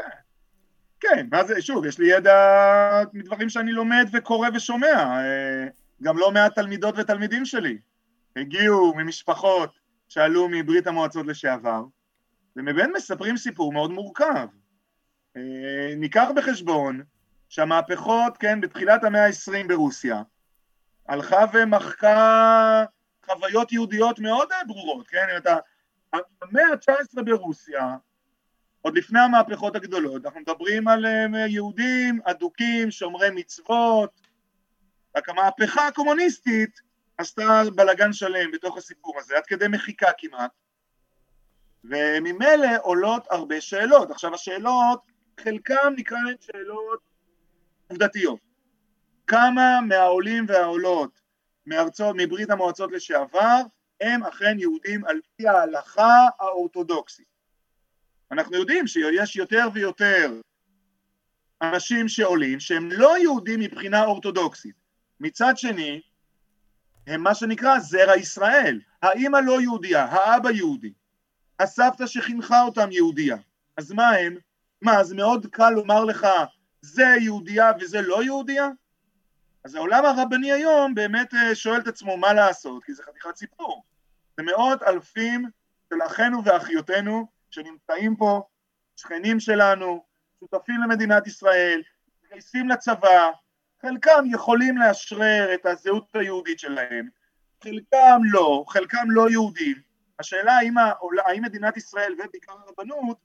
כן, 1.01 1.27
מה 1.31 1.45
זה, 1.45 1.63
שוב, 1.63 1.87
יש 1.87 1.99
לי 1.99 2.07
ידע 2.07 2.35
מדברים 3.13 3.49
שאני 3.49 3.73
לומד 3.73 4.07
וקורא 4.13 4.49
ושומע. 4.55 4.95
אה, 4.97 5.67
גם 6.03 6.19
לא 6.19 6.31
מעט 6.31 6.55
תלמידות 6.55 6.95
ותלמידים 6.99 7.45
שלי 7.45 7.79
הגיעו 8.41 8.95
ממשפחות 8.97 9.79
שעלו 10.09 10.49
מברית 10.51 10.87
המועצות 10.87 11.27
לשעבר, 11.27 11.85
ומבין 12.57 12.93
מספרים 12.97 13.37
סיפור 13.37 13.73
מאוד 13.73 13.91
מורכב. 13.91 14.49
אה, 15.37 15.95
ניקח 15.97 16.29
בחשבון 16.37 17.03
שהמהפכות, 17.49 18.37
כן, 18.37 18.61
בתחילת 18.61 19.05
המאה 19.05 19.27
ה-20 19.27 19.69
ברוסיה, 19.69 20.23
הלכה 21.09 21.45
ומחקה 21.53 22.85
חוויות 23.27 23.73
יהודיות 23.73 24.19
מאוד 24.19 24.49
ברורות, 24.67 25.09
כן? 25.09 25.27
אתה, 25.37 25.57
המאה 26.13 26.65
ה-19 26.73 27.23
ברוסיה 27.23 27.97
עוד 28.83 28.97
לפני 28.97 29.21
המהפכות 29.21 29.77
הגדולות, 29.77 30.25
אנחנו 30.25 30.41
מדברים 30.41 30.89
על 30.89 31.07
אה, 31.07 31.47
יהודים 31.47 32.21
אדוקים, 32.25 32.91
שומרי 32.91 33.29
מצוות, 33.35 34.21
רק 35.17 35.29
המהפכה 35.29 35.87
הקומוניסטית 35.87 36.88
עשתה 37.19 37.63
בלגן 37.75 38.13
שלם 38.13 38.51
בתוך 38.51 38.77
הסיפור 38.77 39.19
הזה, 39.19 39.37
עד 39.37 39.47
כדי 39.47 39.69
מחיקה 39.69 40.11
כמעט, 40.19 40.51
וממילא 41.85 42.69
עולות 42.83 43.27
הרבה 43.31 43.61
שאלות. 43.61 44.11
עכשיו 44.11 44.35
השאלות, 44.35 45.01
חלקם 45.41 45.93
נקרא 45.97 46.19
להן 46.25 46.37
שאלות 46.41 47.01
עובדתיות. 47.89 48.41
כמה 49.27 49.81
מהעולים 49.89 50.45
והעולות 50.49 51.21
מארצות, 51.67 52.17
מברית 52.19 52.51
המועצות 52.51 52.93
לשעבר, 52.93 53.61
הם 54.01 54.25
אכן 54.25 54.59
יהודים 54.59 55.05
על 55.05 55.21
פי 55.37 55.49
ההלכה 55.49 56.27
האורתודוקסית. 56.41 57.27
אנחנו 58.33 58.57
יודעים 58.57 58.87
שיש 58.87 59.37
יותר 59.37 59.69
ויותר 59.75 60.41
אנשים 61.63 62.09
שעולים 62.09 62.61
שהם 62.61 62.93
לא 62.93 63.19
יהודים 63.19 63.61
מבחינה 63.61 64.05
אורתודוקסית. 64.05 64.75
מצד 65.21 65.53
שני, 65.57 66.01
הם 67.09 67.23
מה 67.23 67.35
שנקרא 67.35 67.79
זרע 67.79 68.17
ישראל. 68.17 68.81
האמא 69.03 69.37
לא 69.37 69.61
יהודייה, 69.61 70.05
האבא 70.05 70.51
יהודי. 70.51 70.93
הסבתא 71.59 72.07
שחינכה 72.07 72.63
אותם 72.63 72.93
יהודייה. 72.93 73.37
אז 73.77 73.93
מה 73.93 74.09
הם? 74.09 74.37
מה, 74.83 75.01
אז 75.01 75.13
מאוד 75.13 75.47
קל 75.47 75.71
לומר 75.71 76.05
לך 76.05 76.27
זה 76.81 77.05
יהודייה 77.21 77.73
וזה 77.81 78.01
לא 78.01 78.23
יהודייה? 78.23 78.69
אז 79.65 79.75
העולם 79.75 80.05
הרבני 80.05 80.53
היום 80.53 80.95
באמת 80.95 81.35
אה, 81.35 81.55
שואל 81.55 81.81
את 81.81 81.89
עצמו 81.89 82.17
מה 82.17 82.33
לעשות, 82.33 82.85
כי 82.85 82.95
זה 82.95 83.03
חתיכת 83.03 83.37
סיפור. 83.37 83.85
זה 84.37 84.43
מאות 84.43 84.83
אלפים 84.83 85.51
של 85.91 85.99
אחינו 86.07 86.45
ואחיותינו 86.45 87.27
שנמצאים 87.51 88.17
פה, 88.17 88.43
שכנים 88.97 89.41
שלנו, 89.41 90.05
שותפים 90.41 90.83
למדינת 90.83 91.27
ישראל, 91.27 91.83
מתגייסים 92.25 92.69
לצבא, 92.69 93.31
חלקם 93.83 94.25
יכולים 94.27 94.79
לאשרר 94.79 95.55
את 95.55 95.67
הזהות 95.67 96.17
היהודית 96.17 96.59
שלהם, 96.59 97.09
חלקם 97.65 98.21
לא, 98.25 98.65
חלקם 98.69 99.11
לא 99.11 99.31
יהודים. 99.31 99.77
השאלה 100.19 100.53
האם, 100.53 100.79
העול... 100.79 101.17
האם 101.27 101.43
מדינת 101.43 101.77
ישראל 101.77 102.13
ובעיקר 102.13 102.53
הרבנות 102.53 103.19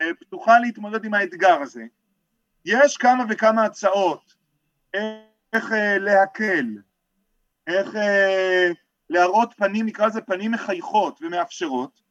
אה, 0.00 0.14
פתוחה 0.20 0.58
להתמודד 0.58 1.04
עם 1.04 1.14
האתגר 1.14 1.60
הזה. 1.60 1.84
יש 2.64 2.96
כמה 2.96 3.24
וכמה 3.30 3.64
הצעות 3.64 4.34
איך 5.52 5.72
אה, 5.72 5.98
להקל, 5.98 6.66
איך 7.66 7.96
אה, 7.96 8.70
להראות 9.10 9.54
פנים, 9.56 9.86
נקרא 9.86 10.06
לזה 10.06 10.20
פנים 10.20 10.52
מחייכות 10.52 11.18
ומאפשרות, 11.22 12.02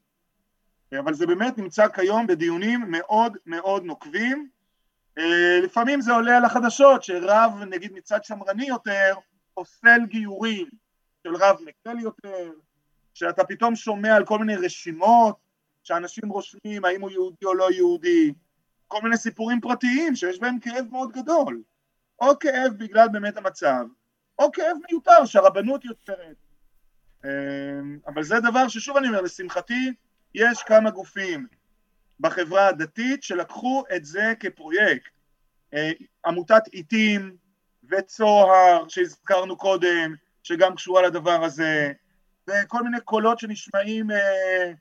אבל 0.99 1.13
זה 1.13 1.27
באמת 1.27 1.57
נמצא 1.57 1.87
כיום 1.87 2.27
בדיונים 2.27 2.91
מאוד 2.91 3.37
מאוד 3.45 3.83
נוקבים. 3.83 4.49
אה, 5.17 5.59
לפעמים 5.63 6.01
זה 6.01 6.11
עולה 6.11 6.37
על 6.37 6.45
החדשות 6.45 7.03
שרב 7.03 7.51
נגיד 7.69 7.93
מצד 7.93 8.23
שמרני 8.23 8.65
יותר 8.65 9.15
פוסל 9.53 9.99
גיורים 10.05 10.67
של 11.23 11.35
רב 11.35 11.57
מקל 11.65 11.99
יותר, 11.99 12.51
שאתה 13.13 13.43
פתאום 13.43 13.75
שומע 13.75 14.15
על 14.15 14.25
כל 14.25 14.39
מיני 14.39 14.55
רשימות 14.55 15.35
שאנשים 15.83 16.29
רושמים 16.29 16.85
האם 16.85 17.01
הוא 17.01 17.11
יהודי 17.11 17.45
או 17.45 17.53
לא 17.53 17.71
יהודי, 17.71 18.33
כל 18.87 18.99
מיני 19.03 19.17
סיפורים 19.17 19.61
פרטיים 19.61 20.15
שיש 20.15 20.39
בהם 20.39 20.59
כאב 20.59 20.85
מאוד 20.91 21.11
גדול, 21.11 21.61
או 22.21 22.39
כאב 22.39 22.73
בגלל 22.77 23.07
באמת 23.07 23.37
המצב, 23.37 23.85
או 24.39 24.51
כאב 24.51 24.77
מיותר 24.89 25.25
שהרבנות 25.25 25.85
יוצרת. 25.85 26.35
אה, 27.25 27.29
אבל 28.07 28.23
זה 28.23 28.39
דבר 28.39 28.67
ששוב 28.67 28.97
אני 28.97 29.07
אומר, 29.07 29.21
לשמחתי 29.21 29.93
יש 30.35 30.63
כמה 30.63 30.91
גופים 30.91 31.47
בחברה 32.21 32.67
הדתית 32.67 33.23
שלקחו 33.23 33.83
את 33.95 34.05
זה 34.05 34.33
כפרויקט. 34.39 35.11
אה, 35.73 35.91
עמותת 36.25 36.67
עיתים 36.71 37.37
וצוהר 37.89 38.87
שהזכרנו 38.87 39.57
קודם, 39.57 40.15
שגם 40.43 40.75
קשורה 40.75 41.01
לדבר 41.01 41.43
הזה, 41.43 41.91
וכל 42.47 42.83
מיני 42.83 43.01
קולות 43.01 43.39
שנשמעים 43.39 44.11
אה, 44.11 44.71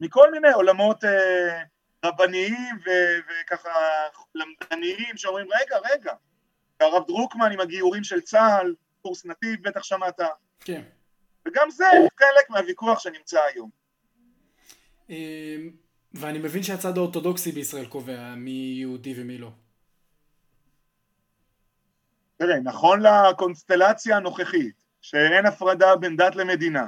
מכל 0.00 0.30
מיני 0.30 0.52
עולמות 0.52 1.04
אה, 1.04 1.62
רבניים 2.04 2.78
וככה 3.28 3.70
למדניים 4.34 5.16
שאומרים 5.16 5.46
רגע 5.60 5.76
רגע, 5.92 6.12
והרב 6.80 7.06
דרוקמן 7.06 7.52
עם 7.52 7.60
הגיורים 7.60 8.04
של 8.04 8.20
צה"ל, 8.20 8.74
קורס 9.02 9.26
נתיב, 9.26 9.68
בטח 9.68 9.82
שמעת. 9.82 10.20
כן. 10.60 10.82
וגם 11.48 11.70
זה 11.70 11.84
חלק 12.18 12.50
מהוויכוח 12.50 12.98
שנמצא 12.98 13.40
היום. 13.42 13.70
ואני 16.14 16.38
מבין 16.38 16.62
שהצד 16.62 16.96
האורתודוקסי 16.96 17.52
בישראל 17.52 17.86
קובע 17.86 18.34
מי 18.34 18.74
יהודי 18.80 19.14
ומי 19.16 19.38
לא. 19.38 19.50
תראה, 22.36 22.60
נכון 22.60 23.00
לקונסטלציה 23.02 24.16
הנוכחית, 24.16 24.84
שאין 25.00 25.46
הפרדה 25.46 25.96
בין 25.96 26.16
דת 26.16 26.36
למדינה, 26.36 26.86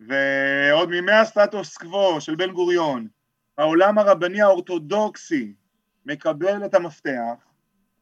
ועוד 0.00 0.88
מימי 0.88 1.12
הסטטוס 1.12 1.76
קוו 1.76 2.20
של 2.20 2.34
בן 2.34 2.52
גוריון, 2.52 3.08
העולם 3.58 3.98
הרבני 3.98 4.42
האורתודוקסי 4.42 5.54
מקבל 6.06 6.66
את 6.66 6.74
המפתח, 6.74 7.46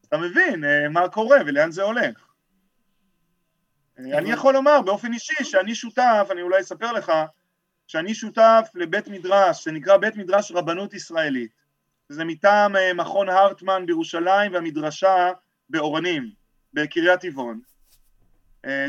אתה 0.07 0.17
מבין 0.17 0.63
אה, 0.63 0.89
מה 0.89 1.09
קורה 1.09 1.37
ולאן 1.45 1.71
זה 1.71 1.83
הולך. 1.83 2.27
אה, 3.99 4.17
אני 4.17 4.31
יכול 4.31 4.53
לומר 4.53 4.81
באופן 4.81 5.13
אישי 5.13 5.43
שאני 5.43 5.75
שותף, 5.75 6.27
אני 6.31 6.41
אולי 6.41 6.61
אספר 6.61 6.91
לך, 6.91 7.11
שאני 7.87 8.13
שותף 8.13 8.69
לבית 8.75 9.07
מדרש 9.07 9.63
שנקרא 9.63 9.97
בית 9.97 10.15
מדרש 10.15 10.51
רבנות 10.51 10.93
ישראלית. 10.93 11.51
זה 12.09 12.25
מטעם 12.25 12.75
אה, 12.75 12.93
מכון 12.93 13.29
הרטמן 13.29 13.85
בירושלים 13.85 14.53
והמדרשה 14.53 15.31
באורנים, 15.69 16.31
בקריית 16.73 17.19
טבעון. 17.19 17.59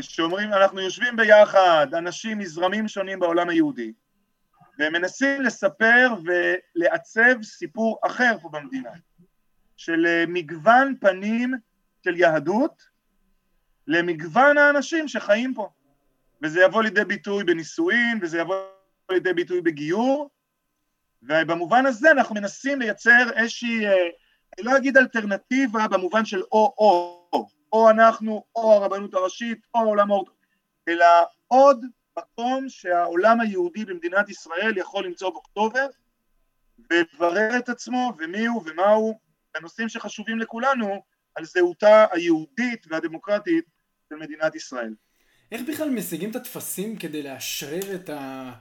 שאומרים, 0.01 0.53
אנחנו 0.53 0.81
יושבים 0.81 1.15
ביחד, 1.15 1.87
אנשים 1.93 2.37
מזרמים 2.37 2.87
שונים 2.87 3.19
בעולם 3.19 3.49
היהודי, 3.49 3.93
ומנסים 4.79 5.41
לספר 5.41 6.09
ולעצב 6.23 7.43
סיפור 7.43 7.99
אחר 8.05 8.37
פה 8.41 8.49
במדינה, 8.49 8.89
של 9.77 10.25
מגוון 10.27 10.95
פנים 10.99 11.53
של 12.03 12.15
יהדות 12.15 12.83
למגוון 13.87 14.57
האנשים 14.57 15.07
שחיים 15.07 15.53
פה. 15.53 15.69
וזה 16.41 16.61
יבוא 16.61 16.83
לידי 16.83 17.05
ביטוי 17.05 17.43
בנישואין, 17.43 18.19
וזה 18.21 18.39
יבוא 18.39 18.55
לידי 19.11 19.33
ביטוי 19.33 19.61
בגיור, 19.61 20.29
ובמובן 21.23 21.85
הזה 21.85 22.11
אנחנו 22.11 22.35
מנסים 22.35 22.79
לייצר 22.79 23.31
איזושהי, 23.35 23.85
אה, 23.85 23.91
אני 24.57 24.65
לא 24.65 24.77
אגיד 24.77 24.97
אלטרנטיבה 24.97 25.87
במובן 25.87 26.25
של 26.25 26.41
או-או, 26.41 27.47
או 27.71 27.89
אנחנו, 27.89 28.43
או 28.55 28.73
הרבנות 28.73 29.13
הראשית, 29.13 29.59
או 29.75 29.79
העולם 29.79 30.11
האורתו, 30.11 30.31
אלא 30.87 31.05
עוד 31.47 31.85
מקום 32.17 32.69
שהעולם 32.69 33.41
היהודי 33.41 33.85
במדינת 33.85 34.29
ישראל 34.29 34.77
יכול 34.77 35.05
למצוא 35.05 35.29
בו 35.29 35.43
כתובת 35.43 35.89
ולברר 36.89 37.57
את 37.57 37.69
עצמו 37.69 38.13
ומי 38.17 38.45
הוא 38.45 38.63
ומה 38.65 38.89
הוא, 38.89 39.19
הנושאים 39.55 39.89
שחשובים 39.89 40.39
לכולנו 40.39 41.03
על 41.35 41.45
זהותה 41.45 42.05
היהודית 42.11 42.85
והדמוקרטית 42.89 43.65
של 44.09 44.15
מדינת 44.15 44.55
ישראל. 44.55 44.93
איך 45.51 45.61
בכלל 45.67 45.89
משיגים 45.89 46.31
את 46.31 46.35
הטפסים 46.35 46.97
כדי 46.97 47.23
לאשרר 47.23 47.95
את, 47.95 48.09
ה... 48.09 48.51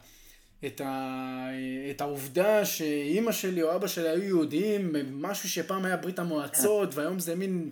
את, 0.67 0.81
ה... 0.81 1.49
את 1.91 2.01
העובדה 2.01 2.64
שאימא 2.64 3.33
שלי 3.33 3.62
או 3.62 3.77
אבא 3.77 3.87
שלי 3.87 4.09
היו 4.09 4.23
יהודים, 4.23 4.93
משהו 5.12 5.49
שפעם 5.49 5.85
היה 5.85 5.97
ברית 5.97 6.19
המועצות 6.19 6.95
והיום 6.95 7.19
זה 7.19 7.35
מין 7.35 7.71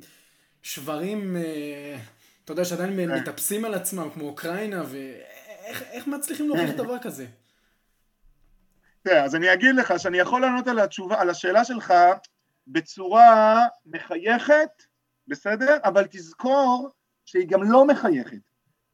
שברים, 0.63 1.37
אה, 1.37 1.97
אתה 2.45 2.53
יודע 2.53 2.65
שעדיין 2.65 2.97
כן. 2.97 3.15
מטפסים 3.15 3.65
על 3.65 3.75
עצמם 3.75 4.11
כמו 4.15 4.25
אוקראינה 4.25 4.83
ואיך 4.89 6.07
מצליחים 6.07 6.49
להוכיח 6.49 6.71
דבר 6.71 6.99
כזה? 6.99 7.27
תראה, 9.03 9.25
אז 9.25 9.35
אני 9.35 9.53
אגיד 9.53 9.75
לך 9.75 9.95
שאני 9.99 10.19
יכול 10.19 10.41
לענות 10.41 10.69
על, 10.69 10.79
התשובה, 10.79 11.21
על 11.21 11.31
השאלה 11.31 11.65
שלך 11.65 11.95
בצורה 12.67 13.59
מחייכת, 13.87 14.83
בסדר? 15.29 15.77
אבל 15.85 16.07
תזכור 16.11 16.91
שהיא 17.25 17.49
גם 17.49 17.73
לא 17.73 17.87
מחייכת. 17.87 18.39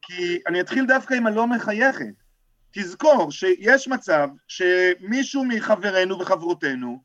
כי 0.01 0.39
אני 0.47 0.61
אתחיל 0.61 0.85
דווקא 0.85 1.13
עם 1.13 1.27
הלא 1.27 1.47
מחייכת. 1.47 2.20
תזכור 2.71 3.31
שיש 3.31 3.87
מצב 3.87 4.29
שמישהו 4.47 5.45
מחברינו 5.45 6.19
וחברותינו 6.19 7.03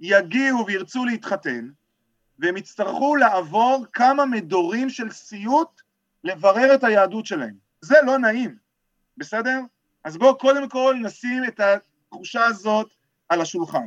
יגיעו 0.00 0.66
וירצו 0.66 1.04
להתחתן, 1.04 1.68
והם 2.38 2.56
יצטרכו 2.56 3.16
לעבור 3.16 3.84
כמה 3.92 4.26
מדורים 4.26 4.90
של 4.90 5.10
סיוט 5.10 5.82
לברר 6.24 6.74
את 6.74 6.84
היהדות 6.84 7.26
שלהם. 7.26 7.54
זה 7.80 7.96
לא 8.06 8.18
נעים, 8.18 8.56
בסדר? 9.16 9.60
אז 10.04 10.16
בואו 10.16 10.38
קודם 10.38 10.68
כל 10.68 10.96
נשים 11.02 11.44
את 11.44 11.60
התחושה 11.60 12.44
הזאת 12.44 12.92
על 13.28 13.40
השולחן. 13.40 13.86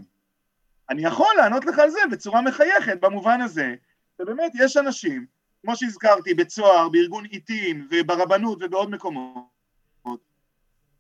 אני 0.89 1.05
יכול 1.05 1.28
לענות 1.38 1.66
לך 1.66 1.80
על 1.80 1.89
זה 1.89 1.99
בצורה 2.11 2.41
מחייכת 2.41 2.99
במובן 3.01 3.41
הזה, 3.41 3.76
שבאמת 4.18 4.51
יש 4.55 4.78
אנשים 4.78 5.26
כמו 5.61 5.76
שהזכרתי, 5.76 6.34
בצוהר, 6.34 6.89
בארגון 6.89 7.26
עיתים 7.26 7.88
וברבנות 7.91 8.57
ובעוד 8.61 8.89
מקומות, 8.89 9.55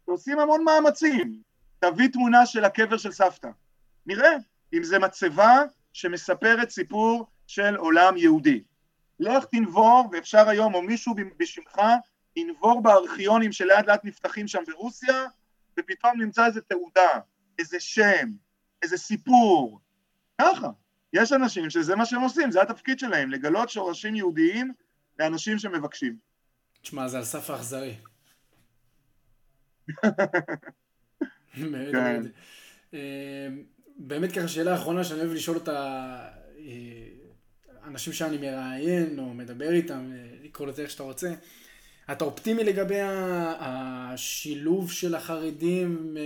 שעושים 0.05 0.39
המון 0.39 0.63
מאמצים. 0.63 1.41
תביא 1.79 2.07
תמונה 2.07 2.45
של 2.45 2.65
הקבר 2.65 2.97
של 2.97 3.11
סבתא. 3.11 3.49
נראה 4.05 4.31
אם 4.73 4.83
זה 4.83 4.99
מצבה 4.99 5.61
שמספרת 5.93 6.69
סיפור 6.69 7.25
של 7.47 7.75
עולם 7.75 8.17
יהודי. 8.17 8.63
לך 9.19 9.45
תנבור, 9.45 10.09
ואפשר 10.11 10.49
היום, 10.49 10.73
או 10.73 10.81
מישהו 10.81 11.15
בשמך, 11.37 11.81
ינבור 12.35 12.81
בארכיונים 12.81 13.51
שלאט 13.51 13.87
לאט 13.87 14.05
נפתחים 14.05 14.47
שם 14.47 14.59
ברוסיה, 14.67 15.25
ופתאום 15.79 16.21
נמצא 16.21 16.45
איזה 16.45 16.61
תעודה, 16.61 17.09
איזה 17.59 17.79
שם, 17.79 18.29
איזה 18.81 18.97
סיפור. 18.97 19.79
ככה. 20.41 20.69
יש 21.13 21.31
אנשים 21.31 21.69
שזה 21.69 21.95
מה 21.95 22.05
שהם 22.05 22.21
עושים, 22.21 22.51
זה 22.51 22.61
התפקיד 22.61 22.99
שלהם, 22.99 23.31
לגלות 23.31 23.69
שורשים 23.69 24.15
יהודיים 24.15 24.73
לאנשים 25.19 25.59
שמבקשים. 25.59 26.17
תשמע, 26.81 27.07
זה 27.07 27.17
על 27.17 27.23
סף 27.23 27.49
האכזרי. 27.49 27.95
כן. 31.91 32.21
אה, 32.93 33.47
באמת 33.97 34.31
ככה 34.31 34.47
שאלה 34.47 34.75
אחרונה 34.75 35.03
שאני 35.03 35.19
אוהב 35.19 35.31
לשאול 35.31 35.57
אותה 35.57 36.17
אה, 36.59 37.07
אנשים 37.83 38.13
שאני 38.13 38.37
מראיין 38.37 39.19
או 39.19 39.33
מדבר 39.33 39.71
איתם, 39.71 40.11
אה, 40.15 40.27
לקרוא 40.43 40.67
לזה 40.67 40.81
איך 40.81 40.91
שאתה 40.91 41.03
רוצה. 41.03 41.33
אתה 42.11 42.25
אופטימי 42.25 42.63
לגבי 42.63 42.99
השילוב 43.59 44.91
של 44.91 45.15
החרדים 45.15 46.17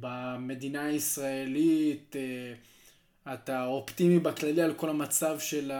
במדינה 0.00 0.84
הישראלית? 0.84 2.16
אתה 3.32 3.66
אופטימי 3.66 4.18
בכללי 4.18 4.62
על 4.62 4.74
כל 4.74 4.90
המצב 4.90 5.38
של 5.38 5.72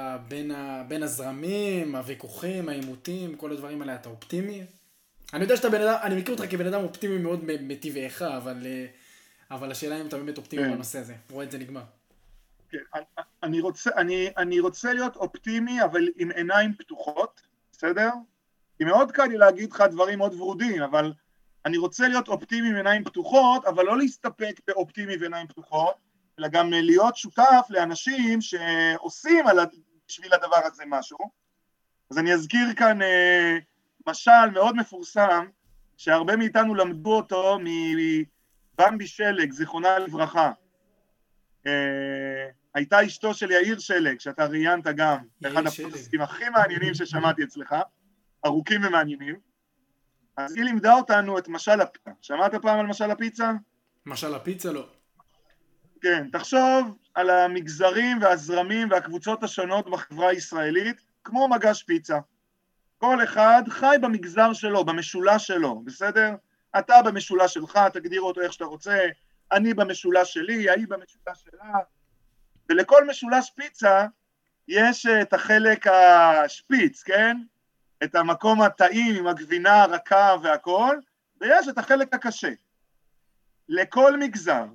בין 0.89 1.03
הזרמים, 1.03 1.95
הוויכוחים, 1.95 2.68
העימותים, 2.68 3.36
כל 3.36 3.53
הדברים 3.53 3.80
האלה, 3.82 3.95
אתה 3.95 4.09
אופטימי? 4.09 4.62
אני 5.33 5.43
יודע 5.43 5.57
שאתה 5.57 5.70
בן 5.70 5.81
אדם, 5.81 5.97
אני 6.03 6.20
מכיר 6.20 6.35
אותך 6.35 6.51
כבן 6.51 6.66
אדם 6.66 6.85
אופטימי 6.85 7.18
מאוד 7.18 7.41
מטבעך, 7.45 8.22
אבל, 8.22 8.66
אבל 9.51 9.70
השאלה 9.70 10.01
אם 10.01 10.07
אתה 10.07 10.16
באמת 10.16 10.39
אופטימי 10.39 10.62
כן. 10.62 10.74
בנושא 10.74 10.99
הזה, 10.99 11.14
רואה 11.31 11.45
את 11.45 11.51
זה 11.51 11.59
נגמר. 11.59 11.83
כן, 12.70 12.79
אני 13.43 13.61
רוצה, 13.61 13.91
אני, 13.97 14.31
אני 14.37 14.61
רוצה 14.61 14.93
להיות 14.93 15.16
אופטימי, 15.16 15.85
אבל 15.85 16.09
עם 16.16 16.31
עיניים 16.31 16.74
פתוחות, 16.74 17.41
בסדר? 17.72 18.11
כי 18.79 18.85
מאוד 18.85 19.12
קל 19.12 19.24
לי 19.24 19.37
להגיד 19.37 19.72
לך 19.72 19.81
דברים 19.91 20.18
מאוד 20.18 20.35
ורודים, 20.35 20.83
אבל 20.83 21.12
אני 21.64 21.76
רוצה 21.76 22.09
להיות 22.09 22.29
אופטימי 22.29 22.68
עם 22.68 22.76
עיניים 22.76 23.05
פתוחות, 23.05 23.64
אבל 23.64 23.85
לא 23.85 23.99
להסתפק 23.99 24.61
באופטימי 24.66 25.16
ועיניים 25.16 25.47
פתוחות, 25.47 25.95
אלא 26.39 26.49
גם 26.49 26.70
להיות 26.72 27.16
שותף 27.16 27.66
לאנשים 27.70 28.41
שעושים 28.41 29.47
על, 29.47 29.59
בשביל 30.09 30.35
הדבר 30.35 30.61
הזה 30.64 30.83
משהו. 30.87 31.18
אז 32.11 32.18
אני 32.18 32.35
אזכיר 32.35 32.74
כאן 32.76 33.03
אה, 33.03 33.59
משל 34.09 34.51
מאוד 34.53 34.77
מפורסם, 34.77 35.47
שהרבה 35.97 36.37
מאיתנו 36.37 36.75
למדו 36.75 37.17
אותו 37.17 37.59
מבמבי 37.59 39.07
שלג, 39.07 39.53
זיכרונה 39.53 39.99
לברכה. 39.99 40.53
אה, 41.67 41.73
הייתה 42.75 43.07
אשתו 43.07 43.35
של 43.35 43.51
יאיר 43.51 43.79
שלג, 43.79 44.21
שאתה 44.21 44.47
ראיינת 44.47 44.87
גם, 44.87 45.19
אחד 45.47 45.67
הפודקאסטים 45.67 46.21
הכי 46.21 46.49
מעניינים 46.49 46.95
ששמעתי 46.95 47.43
אצלך, 47.43 47.75
ארוכים 48.47 48.85
ומעניינים. 48.85 49.37
אז 50.37 50.57
היא 50.57 50.65
לימדה 50.65 50.95
אותנו 50.95 51.39
את 51.39 51.49
משל 51.49 51.81
הפיצה. 51.81 52.11
שמעת 52.21 52.55
פעם 52.55 52.79
על 52.79 52.87
משל 52.87 53.11
הפיצה? 53.11 53.53
משל 54.07 54.35
הפיצה 54.35 54.73
לא. 54.73 54.89
כן, 56.01 56.29
תחשוב 56.33 56.97
על 57.15 57.31
המגזרים 57.31 58.19
והזרמים 58.23 58.91
והקבוצות 58.91 59.43
השונות 59.43 59.91
בחברה 59.91 60.29
הישראלית, 60.29 61.03
כמו 61.25 61.49
מגש 61.49 61.83
פיצה. 61.83 62.19
כל 62.99 63.25
אחד 63.25 63.63
חי 63.69 63.97
במגזר 64.01 64.53
שלו, 64.53 64.85
במשולש 64.85 65.47
שלו, 65.47 65.83
בסדר? 65.85 66.35
אתה 66.79 67.03
במשולש 67.05 67.55
שלך, 67.55 67.79
תגדיר 67.93 68.21
אותו 68.21 68.41
איך 68.41 68.53
שאתה 68.53 68.65
רוצה, 68.65 69.07
אני 69.53 69.75
במשולש 69.75 70.35
שלי, 70.35 70.71
ההיא 70.71 70.87
במשולש 70.89 71.45
שלה, 71.45 71.75
ולכל 72.69 73.07
משולש 73.07 73.51
פיצה 73.51 74.07
יש 74.69 75.07
את 75.07 75.33
החלק 75.33 75.87
השפיץ, 75.87 77.03
כן? 77.03 77.37
את 78.05 78.15
המקום 78.15 78.63
הטעים 78.63 79.17
עם 79.17 79.27
הגבינה 79.27 79.83
הרכה 79.83 80.35
והכל, 80.43 80.99
ויש 81.41 81.69
את 81.69 81.79
החלק 81.79 82.15
הקשה. 82.15 82.53
לכל 83.69 84.17
מגזר 84.19 84.67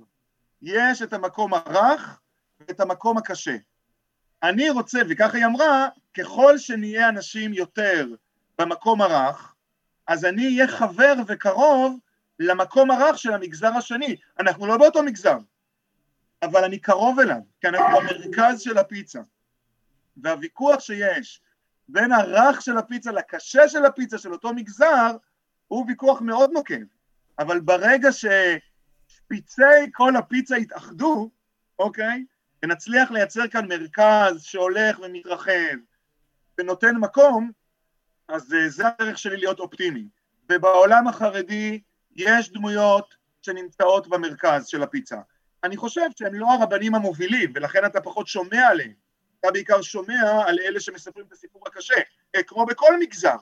יש 0.62 1.02
את 1.02 1.12
המקום 1.12 1.54
הרך 1.54 2.20
ואת 2.60 2.80
המקום 2.80 3.18
הקשה. 3.18 3.56
אני 4.42 4.70
רוצה, 4.70 4.98
וככה 5.08 5.36
היא 5.38 5.46
אמרה, 5.46 5.88
ככל 6.14 6.58
שנהיה 6.58 7.08
אנשים 7.08 7.52
יותר 7.52 8.06
במקום 8.58 9.02
הרך, 9.02 9.54
אז 10.06 10.24
אני 10.24 10.44
אהיה 10.46 10.68
חבר 10.68 11.14
וקרוב 11.26 11.98
למקום 12.38 12.90
הרך 12.90 13.18
של 13.18 13.32
המגזר 13.32 13.72
השני. 13.76 14.16
אנחנו 14.40 14.66
לא 14.66 14.76
באותו 14.76 15.02
מגזר, 15.02 15.38
אבל 16.42 16.64
אני 16.64 16.78
קרוב 16.78 17.20
אליו, 17.20 17.40
כי 17.60 17.68
אנחנו 17.68 17.98
במרכז 17.98 18.60
של 18.60 18.78
הפיצה. 18.78 19.20
והוויכוח 20.16 20.80
שיש 20.80 21.40
בין 21.88 22.12
הרך 22.12 22.62
של 22.62 22.76
הפיצה 22.76 23.12
לקשה 23.12 23.68
של 23.68 23.84
הפיצה 23.84 24.18
של 24.18 24.32
אותו 24.32 24.54
מגזר, 24.54 25.16
הוא 25.68 25.84
ויכוח 25.88 26.20
מאוד 26.20 26.50
נוקב. 26.52 26.84
אבל 27.38 27.60
ברגע 27.60 28.08
ששפיצי 28.12 29.62
כל 29.92 30.16
הפיצה 30.16 30.56
יתאחדו, 30.56 31.30
אוקיי? 31.78 32.24
ונצליח 32.62 33.10
לייצר 33.10 33.48
כאן 33.48 33.68
מרכז 33.68 34.42
שהולך 34.42 34.98
ומתרחב 35.00 35.76
ונותן 36.58 36.96
מקום, 36.96 37.50
אז 38.28 38.54
אה, 38.54 38.68
זה 38.68 38.84
הדרך 38.88 39.18
שלי 39.18 39.36
להיות 39.36 39.60
אופטימי. 39.60 40.08
ובעולם 40.52 41.08
החרדי 41.08 41.80
יש 42.16 42.52
דמויות 42.52 43.14
שנמצאות 43.42 44.08
במרכז 44.08 44.66
של 44.66 44.82
הפיצה. 44.82 45.16
אני 45.64 45.76
חושב 45.76 46.06
שהם 46.18 46.34
לא 46.34 46.46
הרבנים 46.52 46.94
המובילים, 46.94 47.52
ולכן 47.54 47.84
אתה 47.84 48.00
פחות 48.00 48.26
שומע 48.26 48.68
עליהם. 48.68 48.92
אתה 49.40 49.52
בעיקר 49.52 49.82
שומע 49.82 50.42
על 50.46 50.58
אלה 50.58 50.80
שמספרים 50.80 51.26
את 51.26 51.32
הסיפור 51.32 51.62
הקשה, 51.66 51.94
אה, 52.36 52.42
כמו 52.42 52.66
בכל 52.66 52.98
מגזר. 53.00 53.36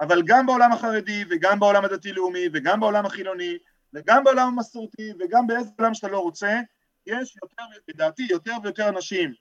אבל 0.00 0.22
גם 0.26 0.46
בעולם 0.46 0.72
החרדי, 0.72 1.24
וגם 1.30 1.60
בעולם 1.60 1.84
הדתי-לאומי, 1.84 2.48
וגם 2.52 2.80
בעולם 2.80 3.06
החילוני, 3.06 3.58
וגם 3.94 4.24
בעולם 4.24 4.48
המסורתי, 4.48 5.12
וגם 5.20 5.46
באיזה 5.46 5.70
עולם 5.78 5.94
שאתה 5.94 6.08
לא 6.08 6.18
רוצה, 6.18 6.60
יש 7.06 7.36
יותר, 7.42 7.62
לדעתי, 7.88 8.26
יותר 8.30 8.52
ויותר 8.62 8.88
אנשים 8.88 9.34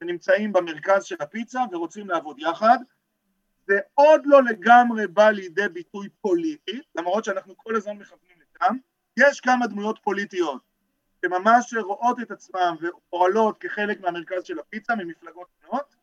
שנמצאים 0.00 0.52
במרכז 0.52 1.04
של 1.04 1.16
הפיצה 1.20 1.60
ורוצים 1.72 2.08
לעבוד 2.08 2.38
יחד. 2.38 2.78
זה 3.68 3.78
עוד 3.94 4.20
לא 4.24 4.42
לגמרי 4.42 5.06
בא 5.06 5.30
לידי 5.30 5.68
ביטוי 5.68 6.08
פוליטי, 6.20 6.80
למרות 6.94 7.24
שאנחנו 7.24 7.56
כל 7.56 7.76
הזמן 7.76 7.96
מכוונים 7.96 8.36
לשם. 8.40 8.76
יש 9.16 9.40
כמה 9.40 9.66
דמויות 9.66 9.98
פוליטיות 10.02 10.62
שממש 11.24 11.74
רואות 11.74 12.20
את 12.20 12.30
עצמן 12.30 12.74
ופועלות 12.80 13.58
כחלק 13.58 14.00
מהמרכז 14.00 14.44
של 14.44 14.58
הפיצה 14.58 14.94
ממפלגות 14.94 15.48
שונות, 15.62 15.96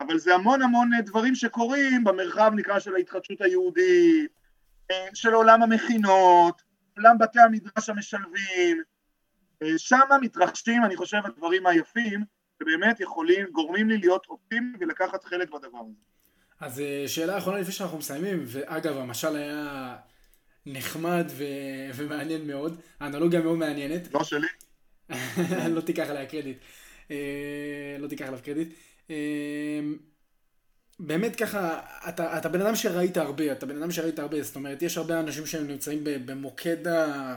אבל 0.00 0.18
זה 0.18 0.34
המון 0.34 0.62
המון 0.62 0.90
דברים 1.04 1.34
שקורים 1.34 2.04
במרחב 2.04 2.52
נקרא 2.54 2.78
של 2.78 2.94
ההתחדשות 2.94 3.40
היהודית, 3.40 4.30
של 5.14 5.34
עולם 5.34 5.62
המכינות, 5.62 6.62
עולם 6.96 7.18
בתי 7.18 7.40
המדרש 7.40 7.88
המשלבים, 7.88 8.82
שם 9.76 10.08
מתרחשים 10.20 10.84
אני 10.84 10.96
חושב 10.96 11.20
הדברים 11.24 11.66
היפים 11.66 12.24
שבאמת 12.62 13.00
יכולים, 13.00 13.46
גורמים 13.52 13.88
לי 13.88 13.98
להיות 13.98 14.26
אופטימי 14.28 14.76
ולקחת 14.80 15.24
חלק 15.24 15.50
בדבר 15.50 15.78
הזה. 15.78 15.92
אז 16.60 16.80
אה, 16.80 17.04
שאלה 17.06 17.38
אחרונה 17.38 17.58
לפני 17.58 17.72
שאנחנו 17.72 17.98
מסיימים, 17.98 18.42
ואגב 18.46 18.96
המשל 18.96 19.36
היה 19.36 19.96
נחמד 20.66 21.24
ו... 21.30 21.44
ומעניין 21.94 22.46
מאוד, 22.46 22.80
האנלוגיה 23.00 23.40
מאוד 23.40 23.58
מעניינת. 23.58 24.14
לא 24.14 24.24
שלי. 24.24 24.46
לא 25.74 25.80
תיקח 25.80 26.10
עליה 26.10 26.26
קרדיט. 26.26 26.58
לא 27.98 28.08
תיקח 28.08 28.26
עליו 28.26 28.38
קרדיט. 28.44 28.74
באמת 31.00 31.36
ככה, 31.36 31.80
אתה, 32.08 32.38
אתה 32.38 32.48
בן 32.48 32.60
אדם 32.60 32.76
שראית 32.76 33.16
הרבה, 33.16 33.52
אתה 33.52 33.66
בן 33.66 33.76
אדם 33.76 33.90
שראית 33.90 34.18
הרבה, 34.18 34.42
זאת 34.42 34.56
אומרת, 34.56 34.82
יש 34.82 34.98
הרבה 34.98 35.20
אנשים 35.20 35.46
שהם 35.46 35.66
נמצאים 35.66 36.00
במוקד, 36.04 36.88
ה, 36.88 37.36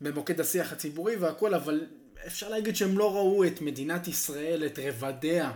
במוקד 0.00 0.40
השיח 0.40 0.72
הציבורי 0.72 1.16
והכל, 1.16 1.54
אבל 1.54 1.86
אפשר 2.26 2.48
להגיד 2.48 2.76
שהם 2.76 2.98
לא 2.98 3.14
ראו 3.14 3.44
את 3.44 3.60
מדינת 3.60 4.08
ישראל, 4.08 4.66
את 4.66 4.78
רבדיה, 4.82 5.52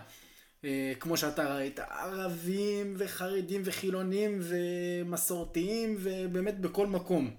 אה, 0.64 0.92
כמו 1.00 1.16
שאתה 1.16 1.54
ראית, 1.56 1.78
ערבים 1.78 2.94
וחרדים 2.98 3.62
וחילונים 3.64 4.40
ומסורתיים, 4.42 5.96
ובאמת 5.98 6.60
בכל 6.60 6.86
מקום 6.86 7.36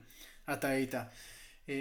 אתה 0.53 0.67
היית. 0.67 0.93
אה, 1.69 1.73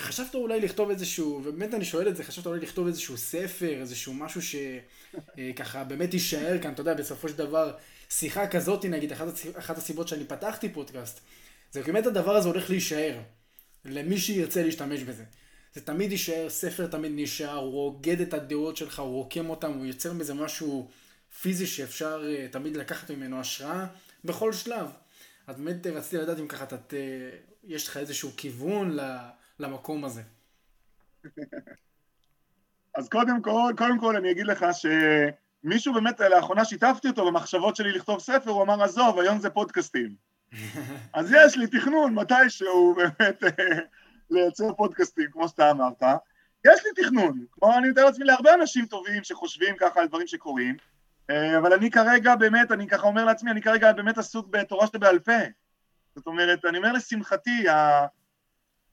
חשבת 0.00 0.34
אולי 0.34 0.60
לכתוב 0.60 0.90
איזשהו, 0.90 1.40
ובאמת 1.44 1.74
אני 1.74 1.84
שואל 1.84 2.08
את 2.08 2.16
זה, 2.16 2.24
חשבת 2.24 2.46
אולי 2.46 2.60
לכתוב 2.60 2.86
איזשהו 2.86 3.16
ספר, 3.16 3.80
איזשהו 3.80 4.14
משהו 4.14 4.40
שככה 4.42 5.78
אה, 5.78 5.84
באמת 5.84 6.14
יישאר 6.14 6.58
כאן, 6.62 6.72
אתה 6.72 6.80
יודע, 6.80 6.94
בסופו 6.94 7.28
של 7.28 7.36
דבר, 7.36 7.72
שיחה 8.10 8.46
כזאת, 8.46 8.84
נגיד, 8.84 9.12
אחת, 9.12 9.78
הסיבות 9.78 10.08
שאני 10.08 10.24
פתחתי 10.24 10.68
פודקאסט, 10.68 11.20
זה 11.72 11.82
באמת 11.82 12.06
הדבר 12.06 12.36
הזה 12.36 12.48
הולך 12.48 12.70
להישאר, 12.70 13.18
למי 13.84 14.18
שירצה 14.18 14.62
להשתמש 14.62 15.02
בזה. 15.02 15.24
זה 15.74 15.80
תמיד 15.80 16.12
יישאר, 16.12 16.48
ספר 16.48 16.86
תמיד 16.86 17.12
נשאר, 17.14 17.56
הוא 17.56 17.72
רוגד 17.72 18.20
את 18.20 18.34
הדעות 18.34 18.76
שלך, 18.76 18.98
הוא 18.98 19.14
רוקם 19.14 19.50
אותם, 19.50 19.72
הוא 19.72 19.86
יוצר 19.86 20.12
מזה 20.12 20.34
משהו 20.34 20.88
פיזי 21.40 21.66
שאפשר 21.66 22.24
אה, 22.28 22.46
תמיד 22.50 22.76
לקחת 22.76 23.10
ממנו 23.10 23.40
השראה 23.40 23.86
בכל 24.24 24.52
שלב. 24.52 24.86
אז 25.46 25.56
באמת 25.56 25.86
רציתי 25.86 26.16
לדעת 26.16 26.38
אם 26.38 26.48
ככה, 26.48 26.64
אתה, 26.64 26.76
יש 27.64 27.88
לך 27.88 27.96
איזשהו 27.96 28.30
כיוון 28.36 28.90
ל... 28.90 29.16
למקום 29.58 30.04
הזה? 30.04 30.22
אז 32.96 33.08
קודם 33.08 33.42
כל, 33.42 33.72
קודם 33.76 34.00
כל 34.00 34.16
אני 34.16 34.30
אגיד 34.30 34.46
לך 34.46 34.66
שמישהו 34.72 35.94
באמת 35.94 36.20
לאחרונה 36.20 36.64
שיתפתי 36.64 37.08
אותו 37.08 37.26
במחשבות 37.26 37.76
שלי 37.76 37.92
לכתוב 37.92 38.20
ספר, 38.20 38.50
הוא 38.50 38.62
אמר 38.62 38.82
עזוב, 38.82 39.18
היום 39.18 39.38
זה 39.38 39.50
פודקאסטים. 39.50 40.14
אז 41.12 41.32
יש 41.32 41.56
לי 41.56 41.66
תכנון 41.66 42.14
מתישהו 42.14 42.94
באמת 42.96 43.42
לייצר 44.30 44.72
פודקאסטים, 44.72 45.26
כמו 45.32 45.48
שאתה 45.48 45.70
אמרת. 45.70 46.02
יש 46.66 46.80
לי 46.84 47.04
תכנון, 47.04 47.44
כמו 47.52 47.78
אני 47.78 47.90
מתאר 47.90 48.04
לעצמי 48.04 48.24
להרבה 48.24 48.54
אנשים 48.54 48.86
טובים 48.86 49.24
שחושבים 49.24 49.76
ככה 49.76 50.00
על 50.00 50.06
דברים 50.06 50.26
שקורים, 50.26 50.76
אה, 51.30 51.58
אבל 51.58 51.72
אני 51.72 51.90
כרגע 51.90 52.34
באמת, 52.34 52.72
אני 52.72 52.88
ככה 52.88 53.06
אומר 53.06 53.24
לעצמי, 53.24 53.50
אני 53.50 53.62
כרגע 53.62 53.92
באמת 53.92 54.18
עסוק 54.18 54.48
בתורה 54.48 54.86
שבעל 54.86 55.18
פה. 55.18 55.32
זאת 56.14 56.26
אומרת, 56.26 56.64
אני 56.64 56.78
אומר 56.78 56.92
לשמחתי, 56.92 57.64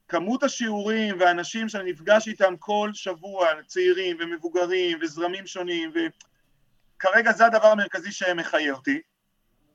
כמות 0.08 0.44
השיעורים 0.44 1.20
והאנשים 1.20 1.70
שאני 1.70 1.92
נפגש 1.92 2.28
איתם 2.28 2.54
כל 2.60 2.90
שבוע, 2.94 3.48
צעירים 3.66 4.18
ומבוגרים 4.20 4.98
וזרמים 5.02 5.48
שונים, 5.48 5.92
וכרגע 5.94 7.32
זה 7.32 7.46
הדבר 7.46 7.68
המרכזי 7.68 8.12
שמחיה 8.12 8.74
אותי, 8.74 9.02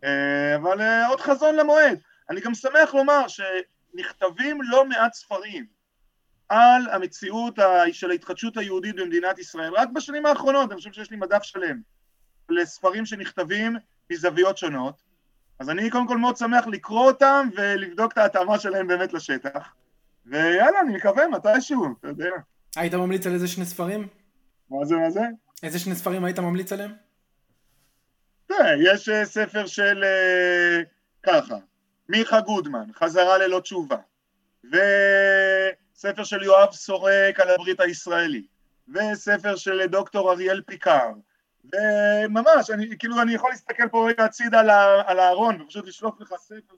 אה, 0.04 0.56
אבל 0.56 0.80
אה, 0.80 1.06
עוד 1.06 1.20
חזון 1.20 1.56
למועד. 1.56 1.98
אני 2.30 2.40
גם 2.40 2.54
שמח 2.54 2.94
לומר 2.94 3.28
שנכתבים 3.92 4.62
לא 4.62 4.84
מעט 4.84 5.12
ספרים 5.12 5.66
על 6.48 6.88
המציאות 6.90 7.58
של 7.92 8.10
ההתחדשות 8.10 8.56
היהודית 8.56 8.96
במדינת 8.96 9.38
ישראל, 9.38 9.72
רק 9.74 9.88
בשנים 9.88 10.26
האחרונות, 10.26 10.70
אני 10.70 10.78
חושב 10.78 10.92
שיש 10.92 11.10
לי 11.10 11.16
מדף 11.16 11.42
שלם 11.42 11.80
לספרים 12.48 13.06
שנכתבים 13.06 13.76
מזוויות 14.12 14.58
שונות, 14.58 15.02
אז 15.58 15.70
אני 15.70 15.90
קודם 15.90 16.08
כל 16.08 16.18
מאוד 16.18 16.36
שמח 16.36 16.66
לקרוא 16.66 17.06
אותם 17.06 17.48
ולבדוק 17.56 18.12
את 18.12 18.18
ההתאמה 18.18 18.58
שלהם 18.58 18.86
באמת 18.86 19.12
לשטח. 19.12 19.74
ויאללה, 20.26 20.80
אני 20.80 20.96
מקווה 20.96 21.28
מתישהו, 21.28 21.86
אתה 22.00 22.08
יודע. 22.08 22.30
היית 22.76 22.94
ממליץ 22.94 23.26
על 23.26 23.34
איזה 23.34 23.48
שני 23.48 23.64
ספרים? 23.64 24.08
מה 24.70 24.84
זה, 24.84 24.96
מה 24.96 25.10
זה? 25.10 25.20
איזה 25.62 25.78
שני 25.78 25.94
ספרים 25.94 26.24
היית 26.24 26.38
ממליץ 26.38 26.72
עליהם? 26.72 26.92
תראה, 28.46 28.74
יש 28.78 29.08
אה, 29.08 29.24
ספר 29.24 29.66
של 29.66 30.04
אה, 30.04 30.80
ככה, 31.22 31.56
מיכה 32.08 32.40
גודמן, 32.40 32.92
חזרה 32.94 33.38
ללא 33.38 33.60
תשובה, 33.60 33.96
וספר 34.64 36.24
של 36.24 36.42
יואב 36.42 36.72
סורק 36.72 37.40
על 37.40 37.50
הברית 37.50 37.80
הישראלית, 37.80 38.46
וספר 38.88 39.56
של 39.56 39.86
דוקטור 39.86 40.32
אריאל 40.32 40.62
פיקר, 40.66 41.10
וממש, 41.64 42.70
אני, 42.70 42.98
כאילו 42.98 43.22
אני 43.22 43.34
יכול 43.34 43.50
להסתכל 43.50 43.88
פה 43.88 44.08
רגע 44.08 44.24
הצידה 44.24 44.60
על 45.06 45.18
הארון 45.18 45.60
ופשוט 45.60 45.86
לשלוף 45.86 46.20
לך 46.20 46.34
ספר, 46.38 46.74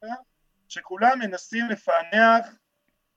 ספר, 0.00 0.06
שכולם 0.68 1.18
מנסים 1.18 1.68
לפענח 1.68 2.46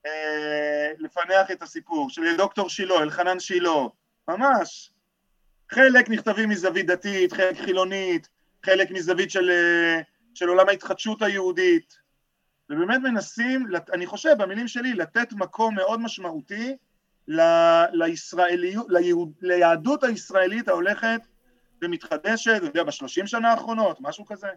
אה, 0.06 0.92
לפענח 0.98 1.50
את 1.50 1.62
הסיפור, 1.62 2.10
של 2.10 2.36
דוקטור 2.36 2.68
שילה, 2.68 3.02
אלחנן 3.02 3.40
שילה, 3.40 3.70
ממש. 4.28 4.92
חלק 5.70 6.10
נכתבים 6.10 6.48
מזווית 6.48 6.86
דתית, 6.86 7.32
חלק 7.32 7.56
חילונית, 7.56 8.28
חלק 8.62 8.90
מזווית 8.90 9.30
של, 9.30 9.50
אה, 9.50 10.00
של 10.34 10.48
עולם 10.48 10.68
ההתחדשות 10.68 11.22
היהודית, 11.22 11.98
ובאמת 12.70 13.00
מנסים, 13.00 13.66
אני 13.92 14.06
חושב, 14.06 14.34
במילים 14.38 14.68
שלי, 14.68 14.94
לתת 14.94 15.32
מקום 15.32 15.74
מאוד 15.74 16.00
משמעותי 16.00 16.76
ל, 17.28 17.40
לישראליות, 17.92 18.86
ליהוד, 18.88 19.32
ליהדות 19.40 20.04
הישראלית 20.04 20.68
ההולכת 20.68 21.20
ומתחדשת, 21.82 22.52
אתה 22.56 22.66
יודע, 22.66 22.82
בשלושים 22.82 23.26
שנה 23.26 23.50
האחרונות, 23.50 23.98
משהו 24.00 24.26
כזה. 24.26 24.48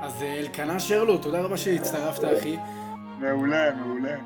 אז 0.00 0.22
אה, 0.22 0.38
אלקנה 0.38 0.80
שרלו, 0.80 1.18
תודה 1.18 1.40
רבה 1.40 1.56
שהצטרפת, 1.56 2.24
אחי. 2.38 2.56
מעולה, 3.18 3.74
מעולה. 3.74 4.16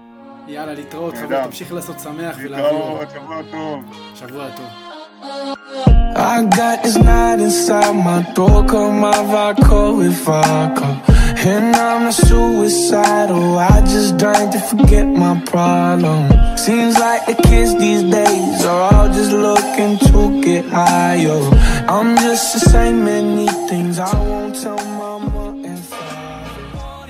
יאללה, 0.46 0.74
להתראות, 0.74 1.14
חבר, 1.14 1.44
תמשיך 1.44 1.72
לעשות 1.72 2.00
שמח 2.00 2.36
ולהביא 2.42 2.48
להתראות, 2.48 3.10
שבוע 3.10 3.42
טוב. 3.50 3.84
שבוע 4.14 4.56
טוב. 4.56 4.91
I 5.24 6.48
got 6.50 6.82
this 6.82 6.96
knot 6.96 7.38
inside 7.38 7.92
my 7.92 8.24
throat, 8.34 8.68
call 8.68 8.90
my 8.90 9.22
vodka 9.30 9.94
with 9.94 10.14
vodka. 10.24 11.00
And 11.46 11.76
I'm 11.76 12.08
a 12.08 12.12
suicidal, 12.12 13.56
I 13.58 13.80
just 13.82 14.16
drank 14.16 14.52
to 14.52 14.58
forget 14.60 15.06
my 15.06 15.40
problem. 15.46 16.28
Seems 16.56 16.98
like 16.98 17.26
the 17.26 17.34
kids 17.34 17.78
these 17.78 18.02
days 18.02 18.64
are 18.64 18.94
all 18.94 19.08
just 19.08 19.30
looking 19.30 19.98
to 20.10 20.42
get 20.42 20.64
high, 20.64 21.16
yo 21.16 21.50
I'm 21.88 22.16
just 22.16 22.54
the 22.54 22.60
same 22.70 23.04
many 23.04 23.46
things 23.68 24.00
I 24.00 24.12
won't 24.14 24.60
tell 24.60 24.91